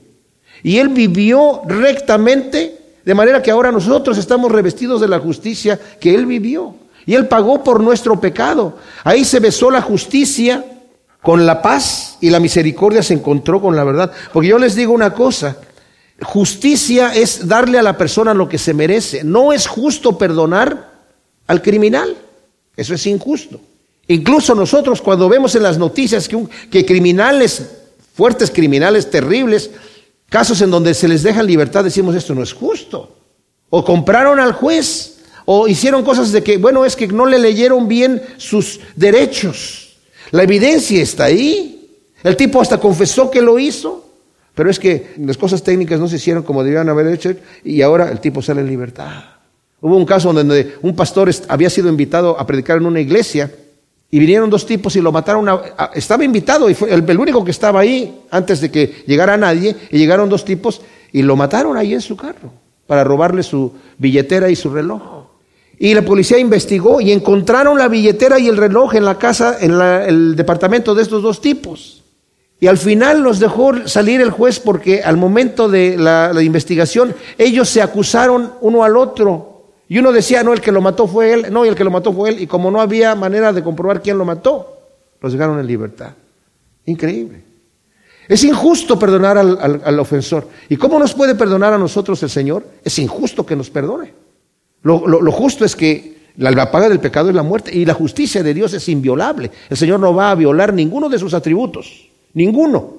Y 0.63 0.77
Él 0.77 0.89
vivió 0.89 1.61
rectamente, 1.67 2.77
de 3.03 3.13
manera 3.13 3.41
que 3.41 3.51
ahora 3.51 3.71
nosotros 3.71 4.17
estamos 4.17 4.51
revestidos 4.51 5.01
de 5.01 5.07
la 5.07 5.19
justicia 5.19 5.79
que 5.99 6.13
Él 6.13 6.25
vivió. 6.25 6.75
Y 7.05 7.13
Él 7.13 7.27
pagó 7.27 7.63
por 7.63 7.81
nuestro 7.81 8.19
pecado. 8.19 8.77
Ahí 9.03 9.25
se 9.25 9.39
besó 9.39 9.69
la 9.69 9.81
justicia 9.81 10.65
con 11.21 11.45
la 11.45 11.61
paz 11.61 12.17
y 12.21 12.29
la 12.29 12.39
misericordia 12.39 13.03
se 13.03 13.13
encontró 13.13 13.61
con 13.61 13.75
la 13.75 13.83
verdad. 13.83 14.11
Porque 14.33 14.49
yo 14.49 14.59
les 14.59 14.75
digo 14.75 14.93
una 14.93 15.13
cosa, 15.13 15.57
justicia 16.21 17.13
es 17.13 17.47
darle 17.47 17.77
a 17.79 17.83
la 17.83 17.97
persona 17.97 18.33
lo 18.33 18.49
que 18.49 18.57
se 18.57 18.73
merece. 18.73 19.23
No 19.23 19.53
es 19.53 19.67
justo 19.67 20.17
perdonar 20.17 20.91
al 21.47 21.61
criminal. 21.61 22.15
Eso 22.75 22.93
es 22.93 23.05
injusto. 23.07 23.59
Incluso 24.07 24.53
nosotros 24.53 25.01
cuando 25.01 25.27
vemos 25.27 25.55
en 25.55 25.63
las 25.63 25.77
noticias 25.77 26.29
que, 26.69 26.85
criminales, 26.85 27.69
fuertes 28.13 28.51
criminales, 28.51 29.09
terribles, 29.09 29.71
casos 30.29 30.61
en 30.61 30.71
donde 30.71 30.93
se 30.93 31.07
les 31.07 31.23
deja 31.23 31.43
libertad, 31.43 31.83
decimos 31.83 32.15
esto 32.15 32.35
no 32.35 32.43
es 32.43 32.53
justo. 32.53 33.15
O 33.69 33.83
compraron 33.83 34.39
al 34.39 34.53
juez, 34.53 35.17
o 35.45 35.67
hicieron 35.67 36.03
cosas 36.03 36.31
de 36.31 36.43
que, 36.43 36.57
bueno, 36.57 36.85
es 36.85 36.95
que 36.95 37.07
no 37.07 37.25
le 37.25 37.39
leyeron 37.39 37.87
bien 37.87 38.21
sus 38.37 38.79
derechos. 38.95 39.97
La 40.31 40.43
evidencia 40.43 41.01
está 41.01 41.25
ahí. 41.25 41.89
El 42.23 42.35
tipo 42.35 42.59
hasta 42.59 42.79
confesó 42.79 43.29
que 43.29 43.41
lo 43.41 43.59
hizo, 43.59 44.09
pero 44.55 44.69
es 44.69 44.79
que 44.79 45.13
las 45.19 45.37
cosas 45.37 45.61
técnicas 45.61 45.99
no 45.99 46.07
se 46.07 46.15
hicieron 46.15 46.43
como 46.43 46.63
debían 46.63 46.89
haber 46.89 47.07
hecho 47.07 47.35
y 47.63 47.81
ahora 47.81 48.09
el 48.09 48.19
tipo 48.19 48.41
sale 48.41 48.61
en 48.61 48.67
libertad. 48.67 49.23
Hubo 49.81 49.97
un 49.97 50.05
caso 50.05 50.33
donde 50.33 50.75
un 50.81 50.95
pastor 50.95 51.29
había 51.47 51.69
sido 51.69 51.89
invitado 51.89 52.39
a 52.39 52.47
predicar 52.47 52.77
en 52.77 52.87
una 52.87 53.01
iglesia 53.01 53.51
y 54.11 54.19
vinieron 54.19 54.49
dos 54.49 54.65
tipos 54.65 54.95
y 54.95 55.01
lo 55.01 55.11
mataron. 55.11 55.47
estaba 55.93 56.23
invitado 56.23 56.69
y 56.69 56.73
fue 56.73 56.93
el, 56.93 57.19
único 57.19 57.43
que 57.43 57.51
estaba 57.51 57.79
ahí 57.79 58.21
antes 58.31 58.61
de 58.61 58.71
que 58.71 59.03
llegara 59.07 59.35
nadie. 59.35 59.75
Y 59.89 59.97
llegaron 59.97 60.29
dos 60.29 60.45
tipos 60.45 60.81
y 61.11 61.21
lo 61.21 61.35
mataron 61.35 61.75
ahí 61.77 61.93
en 61.93 62.01
su 62.01 62.15
carro 62.15 62.51
para 62.87 63.03
robarle 63.03 63.43
su 63.43 63.73
billetera 63.97 64.49
y 64.49 64.55
su 64.55 64.69
reloj. 64.69 65.25
Y 65.77 65.93
la 65.93 66.03
policía 66.03 66.37
investigó 66.37 67.01
y 67.01 67.11
encontraron 67.11 67.77
la 67.77 67.87
billetera 67.87 68.39
y 68.39 68.47
el 68.47 68.55
reloj 68.55 68.95
en 68.95 69.03
la 69.03 69.17
casa, 69.17 69.57
en 69.59 69.71
el 69.73 70.35
departamento 70.35 70.95
de 70.95 71.01
estos 71.01 71.21
dos 71.21 71.41
tipos. 71.41 72.03
Y 72.61 72.67
al 72.67 72.77
final 72.77 73.21
los 73.21 73.39
dejó 73.39 73.85
salir 73.85 74.21
el 74.21 74.29
juez 74.29 74.61
porque 74.61 75.03
al 75.03 75.17
momento 75.17 75.67
de 75.67 75.97
la 75.97 76.41
investigación 76.41 77.13
ellos 77.37 77.67
se 77.67 77.81
acusaron 77.81 78.53
uno 78.61 78.85
al 78.85 78.95
otro 78.95 79.54
y 79.87 79.99
uno 79.99 80.11
decía, 80.11 80.43
no, 80.43 80.53
el 80.53 80.61
que 80.61 80.71
lo 80.71 80.81
mató 80.81 81.07
fue 81.07 81.33
él, 81.33 81.45
no, 81.51 81.65
y 81.65 81.69
el 81.69 81.75
que 81.75 81.83
lo 81.83 81.91
mató 81.91 82.11
fue 82.11 82.29
él. 82.29 82.41
Y 82.41 82.47
como 82.47 82.71
no 82.71 82.81
había 82.81 83.13
manera 83.13 83.53
de 83.53 83.63
comprobar 83.63 84.01
quién 84.01 84.17
lo 84.17 84.25
mató, 84.25 84.79
los 85.21 85.33
dejaron 85.33 85.59
en 85.59 85.67
libertad. 85.67 86.13
Increíble. 86.85 87.43
Es 88.27 88.43
injusto 88.43 88.97
perdonar 88.97 89.37
al, 89.37 89.99
ofensor. 89.99 90.47
¿Y 90.69 90.77
cómo 90.77 90.97
nos 90.97 91.13
puede 91.13 91.35
perdonar 91.35 91.73
a 91.73 91.77
nosotros 91.77 92.21
el 92.23 92.31
Señor? 92.31 92.65
Es 92.83 92.97
injusto 92.97 93.45
que 93.45 93.55
nos 93.55 93.69
perdone. 93.69 94.13
Lo, 94.81 95.07
lo 95.07 95.31
justo 95.31 95.63
es 95.63 95.75
que 95.75 96.15
la 96.37 96.71
paga 96.71 96.89
del 96.89 96.99
pecado 96.99 97.29
es 97.29 97.35
la 97.35 97.43
muerte 97.43 97.75
y 97.75 97.85
la 97.85 97.93
justicia 97.93 98.41
de 98.41 98.55
Dios 98.55 98.73
es 98.73 98.89
inviolable. 98.89 99.51
El 99.69 99.77
Señor 99.77 99.99
no 99.99 100.15
va 100.15 100.31
a 100.31 100.35
violar 100.35 100.73
ninguno 100.73 101.07
de 101.09 101.19
sus 101.19 101.35
atributos. 101.35 102.09
Ninguno. 102.33 102.93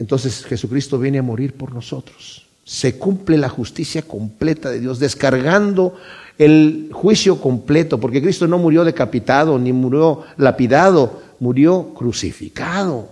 Entonces 0.00 0.44
Jesucristo 0.44 0.98
viene 0.98 1.18
a 1.18 1.22
morir 1.22 1.54
por 1.54 1.72
nosotros 1.72 2.49
se 2.70 2.94
cumple 2.94 3.36
la 3.36 3.48
justicia 3.48 4.02
completa 4.02 4.70
de 4.70 4.78
Dios, 4.78 5.00
descargando 5.00 5.96
el 6.38 6.88
juicio 6.92 7.40
completo, 7.40 7.98
porque 7.98 8.22
Cristo 8.22 8.46
no 8.46 8.58
murió 8.58 8.84
decapitado, 8.84 9.58
ni 9.58 9.72
murió 9.72 10.22
lapidado, 10.36 11.20
murió 11.40 11.92
crucificado, 11.94 13.08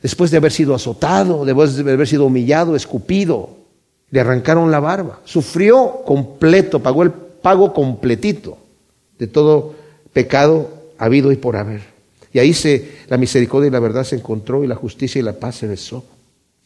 después 0.00 0.30
de 0.30 0.36
haber 0.36 0.52
sido 0.52 0.76
azotado, 0.76 1.44
después 1.44 1.74
de 1.74 1.92
haber 1.92 2.06
sido 2.06 2.26
humillado, 2.26 2.76
escupido, 2.76 3.50
le 4.12 4.20
arrancaron 4.20 4.70
la 4.70 4.78
barba, 4.78 5.18
sufrió 5.24 6.02
completo, 6.06 6.78
pagó 6.78 7.02
el 7.02 7.10
pago 7.10 7.72
completito 7.72 8.58
de 9.18 9.26
todo 9.26 9.74
pecado 10.12 10.70
habido 10.98 11.32
y 11.32 11.36
por 11.36 11.56
haber. 11.56 11.82
Y 12.32 12.38
ahí 12.38 12.54
se, 12.54 12.92
la 13.08 13.16
misericordia 13.16 13.66
y 13.66 13.72
la 13.72 13.80
verdad 13.80 14.04
se 14.04 14.14
encontró 14.14 14.62
y 14.62 14.68
la 14.68 14.76
justicia 14.76 15.18
y 15.18 15.22
la 15.22 15.32
paz 15.32 15.56
se 15.56 15.66
besó. 15.66 16.04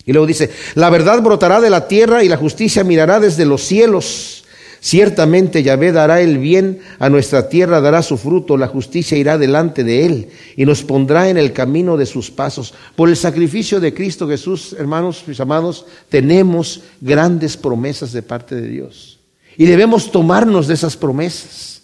Y 0.08 0.12
luego 0.14 0.26
dice, 0.26 0.48
la 0.74 0.88
verdad 0.88 1.20
brotará 1.20 1.60
de 1.60 1.68
la 1.68 1.86
tierra 1.86 2.24
y 2.24 2.30
la 2.30 2.38
justicia 2.38 2.82
mirará 2.82 3.20
desde 3.20 3.44
los 3.44 3.62
cielos. 3.62 4.42
Ciertamente 4.80 5.62
Yahvé 5.62 5.92
dará 5.92 6.22
el 6.22 6.38
bien 6.38 6.80
a 6.98 7.10
nuestra 7.10 7.50
tierra, 7.50 7.82
dará 7.82 8.00
su 8.00 8.16
fruto, 8.16 8.56
la 8.56 8.68
justicia 8.68 9.18
irá 9.18 9.36
delante 9.36 9.84
de 9.84 10.06
él 10.06 10.28
y 10.56 10.64
nos 10.64 10.82
pondrá 10.82 11.28
en 11.28 11.36
el 11.36 11.52
camino 11.52 11.98
de 11.98 12.06
sus 12.06 12.30
pasos. 12.30 12.72
Por 12.96 13.10
el 13.10 13.18
sacrificio 13.18 13.80
de 13.80 13.92
Cristo 13.92 14.26
Jesús, 14.26 14.74
hermanos, 14.78 15.24
mis 15.26 15.40
amados, 15.40 15.84
tenemos 16.08 16.80
grandes 17.02 17.58
promesas 17.58 18.10
de 18.10 18.22
parte 18.22 18.54
de 18.54 18.66
Dios. 18.66 19.18
Y 19.58 19.66
debemos 19.66 20.10
tomarnos 20.10 20.68
de 20.68 20.72
esas 20.72 20.96
promesas, 20.96 21.82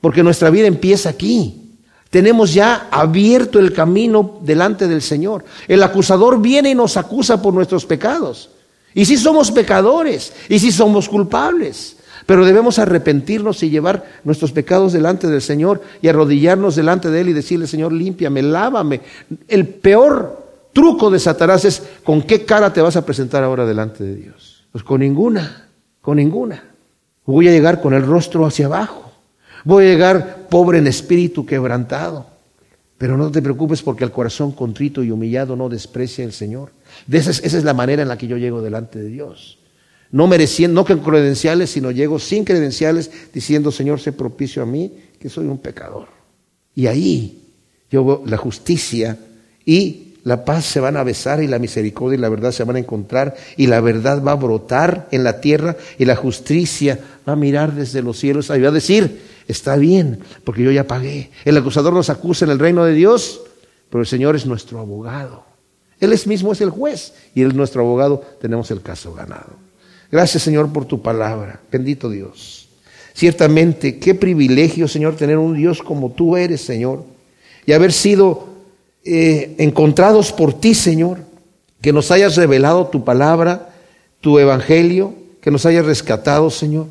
porque 0.00 0.22
nuestra 0.22 0.48
vida 0.48 0.68
empieza 0.68 1.10
aquí. 1.10 1.61
Tenemos 2.12 2.52
ya 2.52 2.88
abierto 2.90 3.58
el 3.58 3.72
camino 3.72 4.38
delante 4.42 4.86
del 4.86 5.00
Señor. 5.00 5.46
El 5.66 5.82
acusador 5.82 6.42
viene 6.42 6.68
y 6.68 6.74
nos 6.74 6.98
acusa 6.98 7.40
por 7.40 7.54
nuestros 7.54 7.86
pecados. 7.86 8.50
Y 8.92 9.06
si 9.06 9.16
somos 9.16 9.50
pecadores, 9.50 10.30
y 10.50 10.58
si 10.58 10.72
somos 10.72 11.08
culpables. 11.08 11.96
Pero 12.26 12.44
debemos 12.44 12.78
arrepentirnos 12.78 13.62
y 13.62 13.70
llevar 13.70 14.04
nuestros 14.24 14.52
pecados 14.52 14.92
delante 14.92 15.26
del 15.26 15.40
Señor 15.40 15.80
y 16.02 16.08
arrodillarnos 16.08 16.76
delante 16.76 17.08
de 17.08 17.22
Él 17.22 17.30
y 17.30 17.32
decirle, 17.32 17.66
Señor, 17.66 17.94
límpiame, 17.94 18.42
lávame. 18.42 19.00
El 19.48 19.66
peor 19.68 20.68
truco 20.74 21.10
de 21.10 21.18
Satanás 21.18 21.64
es 21.64 21.82
con 22.04 22.20
qué 22.20 22.44
cara 22.44 22.74
te 22.74 22.82
vas 22.82 22.96
a 22.96 23.06
presentar 23.06 23.42
ahora 23.42 23.64
delante 23.64 24.04
de 24.04 24.16
Dios. 24.16 24.66
Pues 24.70 24.84
con 24.84 25.00
ninguna, 25.00 25.66
con 26.02 26.18
ninguna. 26.18 26.62
Voy 27.24 27.48
a 27.48 27.52
llegar 27.52 27.80
con 27.80 27.94
el 27.94 28.02
rostro 28.02 28.44
hacia 28.44 28.66
abajo. 28.66 29.01
Voy 29.64 29.84
a 29.84 29.88
llegar 29.88 30.48
pobre 30.48 30.78
en 30.78 30.86
espíritu 30.86 31.46
quebrantado. 31.46 32.26
Pero 32.98 33.16
no 33.16 33.30
te 33.30 33.42
preocupes 33.42 33.82
porque 33.82 34.04
el 34.04 34.12
corazón 34.12 34.52
contrito 34.52 35.02
y 35.02 35.10
humillado 35.10 35.56
no 35.56 35.68
desprecia 35.68 36.24
el 36.24 36.32
Señor. 36.32 36.70
esa, 37.10 37.30
es, 37.30 37.42
esa 37.42 37.58
es 37.58 37.64
la 37.64 37.74
manera 37.74 38.02
en 38.02 38.08
la 38.08 38.16
que 38.16 38.28
yo 38.28 38.36
llego 38.36 38.62
delante 38.62 38.98
de 39.00 39.08
Dios 39.08 39.58
no 40.12 40.26
mereciendo, 40.26 40.82
no 40.82 40.86
con 40.86 41.00
credenciales, 41.00 41.70
sino 41.70 41.90
llego 41.90 42.18
sin 42.18 42.44
credenciales 42.44 43.10
diciendo, 43.32 43.72
Señor, 43.72 43.98
sé 43.98 44.12
propicio 44.12 44.62
a 44.62 44.66
mí, 44.66 44.92
que 45.18 45.30
soy 45.30 45.46
un 45.46 45.58
pecador. 45.58 46.08
Y 46.74 46.86
ahí 46.86 47.42
yo 47.90 48.22
la 48.26 48.36
justicia 48.36 49.18
y 49.64 50.14
la 50.24 50.44
paz 50.44 50.66
se 50.66 50.80
van 50.80 50.96
a 50.96 51.02
besar 51.02 51.42
y 51.42 51.48
la 51.48 51.58
misericordia 51.58 52.16
y 52.16 52.20
la 52.20 52.28
verdad 52.28 52.52
se 52.52 52.64
van 52.64 52.76
a 52.76 52.78
encontrar 52.78 53.34
y 53.56 53.66
la 53.66 53.80
verdad 53.80 54.22
va 54.22 54.32
a 54.32 54.36
brotar 54.36 55.08
en 55.10 55.24
la 55.24 55.40
tierra 55.40 55.76
y 55.98 56.04
la 56.04 56.14
justicia 56.14 56.98
va 57.26 57.32
a 57.32 57.36
mirar 57.36 57.74
desde 57.74 58.02
los 58.02 58.18
cielos 58.18 58.50
y 58.54 58.60
va 58.60 58.68
a 58.68 58.72
decir, 58.72 59.18
está 59.48 59.76
bien, 59.76 60.20
porque 60.44 60.62
yo 60.62 60.70
ya 60.70 60.86
pagué. 60.86 61.30
El 61.44 61.56
acusador 61.56 61.92
nos 61.92 62.10
acusa 62.10 62.44
en 62.44 62.50
el 62.50 62.58
reino 62.58 62.84
de 62.84 62.94
Dios, 62.94 63.40
pero 63.90 64.00
el 64.00 64.06
Señor 64.06 64.36
es 64.36 64.46
nuestro 64.46 64.78
abogado. 64.78 65.44
Él 66.00 66.12
es 66.12 66.26
mismo 66.26 66.52
es 66.52 66.60
el 66.60 66.70
juez 66.70 67.14
y 67.34 67.42
él 67.42 67.48
es 67.48 67.54
nuestro 67.54 67.82
abogado, 67.82 68.22
tenemos 68.40 68.70
el 68.70 68.82
caso 68.82 69.14
ganado. 69.14 69.52
Gracias, 70.10 70.42
Señor, 70.42 70.72
por 70.72 70.84
tu 70.84 71.00
palabra. 71.00 71.60
Bendito 71.70 72.10
Dios. 72.10 72.68
Ciertamente, 73.14 73.98
qué 73.98 74.14
privilegio, 74.14 74.88
Señor, 74.88 75.16
tener 75.16 75.38
un 75.38 75.56
Dios 75.56 75.82
como 75.82 76.10
tú 76.10 76.36
eres, 76.36 76.60
Señor, 76.60 77.04
y 77.66 77.72
haber 77.72 77.92
sido 77.92 78.48
eh, 79.04 79.54
encontrados 79.58 80.32
por 80.32 80.58
ti, 80.58 80.74
Señor, 80.74 81.18
que 81.80 81.92
nos 81.92 82.10
hayas 82.10 82.36
revelado 82.36 82.86
tu 82.86 83.04
palabra, 83.04 83.74
tu 84.20 84.38
evangelio, 84.38 85.14
que 85.40 85.50
nos 85.50 85.66
hayas 85.66 85.84
rescatado, 85.84 86.50
Señor, 86.50 86.86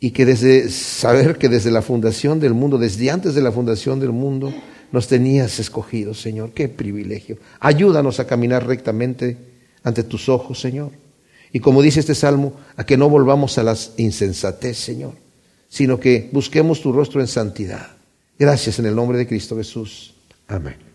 y 0.00 0.12
que 0.12 0.24
desde 0.24 0.70
saber 0.70 1.36
que 1.36 1.50
desde 1.50 1.70
la 1.70 1.82
fundación 1.82 2.40
del 2.40 2.54
mundo, 2.54 2.78
desde 2.78 3.10
antes 3.10 3.34
de 3.34 3.42
la 3.42 3.52
fundación 3.52 4.00
del 4.00 4.12
mundo, 4.12 4.52
nos 4.90 5.06
tenías 5.06 5.60
escogido, 5.60 6.14
Señor. 6.14 6.52
Qué 6.52 6.68
privilegio. 6.68 7.38
Ayúdanos 7.60 8.18
a 8.18 8.26
caminar 8.26 8.66
rectamente 8.66 9.36
ante 9.84 10.02
tus 10.02 10.28
ojos, 10.28 10.58
Señor. 10.58 10.90
Y 11.52 11.60
como 11.60 11.82
dice 11.82 12.00
este 12.00 12.14
salmo, 12.14 12.54
a 12.76 12.84
que 12.84 12.96
no 12.96 13.08
volvamos 13.08 13.58
a 13.58 13.62
las 13.62 13.92
insensatez, 13.98 14.78
Señor, 14.78 15.12
sino 15.68 16.00
que 16.00 16.30
busquemos 16.32 16.80
tu 16.80 16.92
rostro 16.92 17.20
en 17.20 17.26
santidad. 17.26 17.88
Gracias 18.38 18.78
en 18.78 18.86
el 18.86 18.94
nombre 18.94 19.18
de 19.18 19.26
Cristo 19.26 19.56
Jesús. 19.56 20.14
Amén. 20.48 20.89